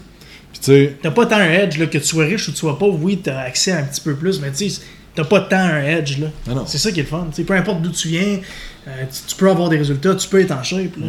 Puis 0.52 0.60
tu 0.60 0.64
sais, 0.64 0.96
t'as 1.02 1.10
pas 1.10 1.26
tant 1.26 1.36
un 1.36 1.50
edge, 1.50 1.78
là, 1.78 1.86
que 1.86 1.98
tu 1.98 2.04
sois 2.04 2.24
riche 2.24 2.48
ou 2.48 2.50
que 2.50 2.56
tu 2.56 2.60
sois 2.60 2.78
pauvre, 2.78 2.98
oui, 3.02 3.18
t'as 3.22 3.40
accès 3.40 3.72
à 3.72 3.78
un 3.78 3.84
petit 3.84 4.00
peu 4.02 4.14
plus, 4.14 4.40
mais 4.40 4.50
tu 4.52 4.68
sais, 4.68 4.80
t'as 5.14 5.24
pas 5.24 5.40
tant 5.40 5.56
un 5.58 5.82
edge, 5.82 6.18
là. 6.18 6.26
Ah 6.48 6.54
non. 6.54 6.66
C'est 6.66 6.78
ça 6.78 6.92
qui 6.92 7.00
est 7.00 7.04
le 7.04 7.08
fun. 7.08 7.26
Tu 7.30 7.36
sais, 7.36 7.44
peu 7.44 7.54
importe 7.54 7.80
d'où 7.82 7.90
tu 7.90 8.08
viens, 8.08 8.38
euh, 8.88 9.04
tu, 9.10 9.20
tu 9.26 9.34
peux 9.36 9.48
avoir 9.50 9.68
des 9.70 9.78
résultats, 9.78 10.14
tu 10.14 10.28
peux 10.28 10.40
être 10.40 10.52
en 10.52 10.62
shape, 10.62 10.96
là. 10.98 11.06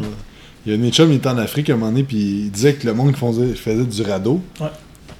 Il 0.65 0.73
y 0.73 0.75
a 0.75 0.87
un 0.87 0.91
chums, 0.91 1.11
il 1.11 1.15
était 1.15 1.29
en 1.29 1.37
Afrique 1.37 1.69
à 1.69 1.73
un 1.73 1.77
moment 1.77 1.91
donné, 1.91 2.03
puis 2.03 2.17
il 2.17 2.51
disait 2.51 2.73
que 2.73 2.85
le 2.87 2.93
monde 2.93 3.13
qui 3.13 3.19
faisait, 3.19 3.53
faisait 3.55 3.83
du 3.83 4.01
radeau, 4.03 4.41
Ouais. 4.59 4.67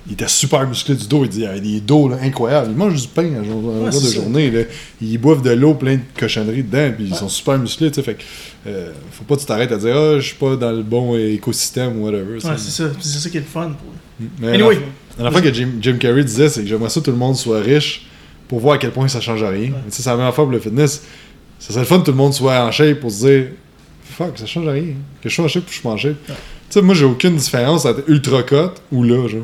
il 0.08 0.14
était 0.14 0.28
super 0.28 0.68
musclé 0.68 0.96
du 0.96 1.08
dos. 1.08 1.24
Il 1.24 1.30
dit, 1.30 1.40
il 1.40 1.44
y 1.44 1.48
a 1.48 1.60
des 1.60 1.80
dos 1.82 2.10
là, 2.10 2.18
incroyables. 2.22 2.70
Ils 2.72 2.78
mangent 2.78 3.02
du 3.02 3.08
pain 3.08 3.28
à 3.40 3.44
jour, 3.44 3.64
Ouais, 3.64 3.86
de 3.88 3.92
ça. 3.92 4.14
journée. 4.16 4.52
Là. 4.52 4.62
Ils 5.02 5.18
boivent 5.18 5.42
de 5.42 5.52
l'eau 5.52 5.74
plein 5.76 5.96
de 5.96 6.02
cochonneries 6.20 6.64
dedans, 6.64 6.92
puis 6.96 7.08
ils 7.10 7.16
sont 7.16 7.30
super 7.30 7.58
musclés. 7.58 7.90
tu 7.90 7.96
sais, 7.96 8.04
Fait 8.04 8.16
que, 8.16 8.24
euh, 8.68 8.92
faut 9.12 9.24
pas 9.24 9.36
que 9.36 9.42
tu 9.42 9.46
t'arrêtes 9.48 9.72
à 9.72 9.78
dire, 9.78 9.96
ah, 9.96 10.20
je 10.20 10.26
suis 10.28 10.36
pas 10.36 10.56
dans 10.56 10.72
le 10.72 10.84
bon 10.84 11.16
écosystème 11.18 12.00
ou 12.00 12.06
whatever. 12.06 12.34
Ouais, 12.36 12.40
c'est 12.58 12.72
ça. 12.72 12.92
C'est 13.00 13.20
ça 13.20 13.30
qui 13.30 13.38
est 13.38 13.42
le 13.42 13.46
fun. 13.46 13.70
Pour... 13.72 14.28
Mais 14.40 14.54
Anyway. 14.54 14.80
la, 15.18 15.24
la 15.26 15.32
fois 15.32 15.42
que 15.42 15.52
Jim, 15.54 15.70
Jim 15.82 15.98
Carrey 16.00 16.24
disait, 16.24 16.50
c'est 16.50 16.62
que 16.62 16.68
j'aimerais 16.68 16.90
ça 16.90 17.00
que 17.00 17.06
tout 17.06 17.12
le 17.12 17.18
monde 17.18 17.36
soit 17.36 17.60
riche 17.62 18.06
pour 18.48 18.60
voir 18.60 18.76
à 18.76 18.78
quel 18.78 18.92
point 18.92 19.08
ça 19.08 19.22
change 19.22 19.44
rien. 19.44 19.72
C'est 19.90 20.06
la 20.06 20.18
même 20.18 20.28
affaire 20.28 20.44
pour 20.44 20.52
le 20.54 20.60
fitness. 20.60 21.02
Ça 21.58 21.70
serait 21.70 21.80
le 21.82 21.86
fun 21.86 22.00
que 22.00 22.06
tout 22.06 22.12
le 22.12 22.18
monde 22.18 22.34
soit 22.34 22.64
en 22.66 22.72
shape 22.72 23.00
pour 23.00 23.12
se 23.12 23.26
dire 23.26 23.48
Fuck, 24.26 24.38
ça 24.40 24.46
change 24.46 24.68
rien. 24.68 24.84
Que 25.22 25.30
je 25.30 25.36
sois 25.36 25.46
ou 25.46 25.48
que 25.50 25.72
je 25.72 25.88
en 25.88 25.98
shape. 25.98 26.16
Tu 26.28 26.34
sais, 26.70 26.82
moi, 26.82 26.96
j'ai 26.96 27.06
aucune 27.06 27.36
différence 27.36 27.86
entre 27.86 28.04
ultra 28.08 28.44
cut 28.44 28.56
ou 28.92 29.04
là, 29.04 29.28
genre. 29.28 29.42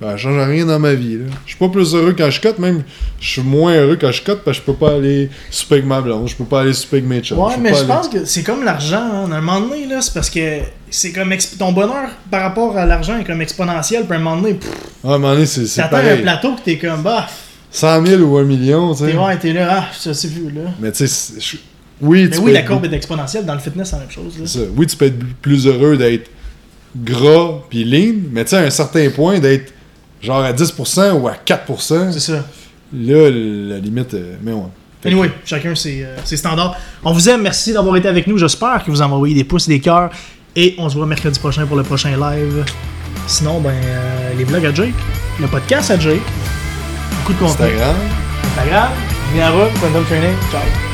Ben, 0.00 0.10
ça 0.12 0.16
change 0.16 0.48
rien 0.48 0.64
dans 0.64 0.78
ma 0.78 0.94
vie. 0.94 1.16
là. 1.18 1.24
Je 1.44 1.50
suis 1.50 1.58
pas 1.58 1.68
plus 1.68 1.92
heureux 1.92 2.14
quand 2.16 2.30
je 2.30 2.40
cut, 2.40 2.50
même 2.60 2.84
je 3.20 3.28
suis 3.28 3.42
moins 3.42 3.74
heureux 3.74 3.98
quand 4.00 4.12
je 4.12 4.22
cut 4.22 4.36
parce 4.44 4.58
que 4.58 4.62
je 4.64 4.70
peux 4.70 4.74
pas 4.78 4.94
aller 4.94 5.28
souper 5.50 5.74
avec 5.76 5.86
ma 5.86 6.00
blonde, 6.00 6.28
je 6.28 6.36
peux 6.36 6.44
pas 6.44 6.60
aller 6.60 6.72
souper 6.72 6.98
avec 6.98 7.08
mes 7.08 7.20
chums. 7.20 7.36
Ouais, 7.36 7.56
mais 7.58 7.70
je 7.70 7.78
aller- 7.80 7.86
pense 7.88 8.08
que 8.08 8.24
c'est 8.24 8.44
comme 8.44 8.62
l'argent. 8.64 9.00
Hein. 9.26 9.32
À 9.32 9.36
un 9.38 9.40
moment 9.40 9.60
donné, 9.68 9.86
là, 9.86 10.00
c'est 10.00 10.14
parce 10.14 10.30
que 10.30 10.60
c'est 10.88 11.10
comme 11.12 11.30
exp- 11.32 11.56
ton 11.56 11.72
bonheur 11.72 12.10
par 12.30 12.42
rapport 12.42 12.76
à 12.76 12.86
l'argent 12.86 13.18
est 13.18 13.24
comme 13.24 13.42
exponentiel. 13.42 14.04
Puis 14.04 14.12
à 14.12 14.16
un 14.16 14.22
moment 14.22 14.40
donné, 14.40 14.54
pff, 14.54 14.70
Ah, 15.02 15.08
à 15.08 15.14
un 15.14 15.18
moment 15.18 15.32
donné, 15.34 15.46
c'est 15.46 15.66
c'est 15.66 15.80
t'atteins 15.82 16.12
un 16.14 16.16
plateau 16.18 16.54
que 16.54 16.60
t'es 16.60 16.78
comme, 16.78 17.02
bah, 17.02 17.26
100 17.72 18.06
000 18.06 18.22
ou 18.22 18.36
1 18.38 18.44
million, 18.44 18.94
tu 18.94 19.04
sais. 19.04 19.16
ouais, 19.16 19.36
t'es 19.36 19.52
là, 19.52 19.80
ah, 19.82 19.92
ça 19.92 20.14
c'est 20.14 20.28
vu, 20.28 20.48
là. 20.52 20.70
Mais 20.78 20.92
tu 20.92 21.08
sais, 21.08 21.58
oui, 22.00 22.24
Mais 22.24 22.30
tu 22.36 22.38
oui, 22.42 22.52
la 22.52 22.62
courbe 22.62 22.84
est 22.84 22.92
exponentielle. 22.94 23.44
Dans 23.44 23.54
le 23.54 23.60
fitness, 23.60 23.88
c'est 23.90 23.96
la 23.96 24.00
même 24.02 24.10
chose. 24.10 24.38
Là. 24.38 24.46
Ça. 24.46 24.60
Oui, 24.76 24.86
tu 24.86 24.96
peux 24.96 25.06
être 25.06 25.18
plus 25.42 25.66
heureux 25.66 25.96
d'être 25.96 26.30
gras 26.96 27.60
puis 27.68 27.84
lean, 27.84 28.14
mais 28.32 28.44
tu 28.44 28.50
sais, 28.50 28.56
à 28.56 28.60
un 28.60 28.70
certain 28.70 29.08
point, 29.10 29.38
d'être 29.38 29.72
genre 30.22 30.42
à 30.42 30.52
10% 30.52 31.12
ou 31.12 31.28
à 31.28 31.34
4%, 31.44 32.12
C'est 32.12 32.20
ça. 32.20 32.44
là, 32.92 33.30
la 33.30 33.78
limite, 33.78 34.14
euh, 34.14 34.34
mais 34.42 34.52
ouais. 34.52 34.62
Fait 35.02 35.10
que- 35.10 35.14
Anyway, 35.14 35.30
chacun 35.44 35.74
ses, 35.76 36.02
euh, 36.04 36.16
ses 36.24 36.36
standards. 36.36 36.76
On 37.04 37.12
vous 37.12 37.28
aime, 37.28 37.42
merci 37.42 37.72
d'avoir 37.72 37.94
été 37.96 38.08
avec 38.08 38.26
nous. 38.26 38.36
J'espère 38.38 38.82
que 38.84 38.90
vous 38.90 39.00
envoyé 39.00 39.34
des 39.34 39.44
pouces 39.44 39.68
et 39.68 39.72
des 39.72 39.80
cœurs. 39.80 40.10
Et 40.56 40.74
on 40.78 40.88
se 40.88 40.96
voit 40.96 41.06
mercredi 41.06 41.38
prochain 41.38 41.66
pour 41.66 41.76
le 41.76 41.84
prochain 41.84 42.16
live. 42.16 42.64
Sinon, 43.28 43.60
ben, 43.60 43.70
euh, 43.70 44.30
les 44.36 44.42
vlogs 44.44 44.66
à 44.66 44.74
Jake, 44.74 44.94
le 45.40 45.46
podcast 45.46 45.90
à 45.92 45.98
Jake, 46.00 46.20
beaucoup 47.18 47.32
de 47.34 47.38
contenu. 47.38 47.66
Instagram. 47.66 47.96
Instagram, 48.56 48.92
Viens 49.34 49.46
à 49.46 49.50
route, 49.50 49.72
Quantum 49.80 50.04
Training. 50.06 50.34
Ciao. 50.50 50.87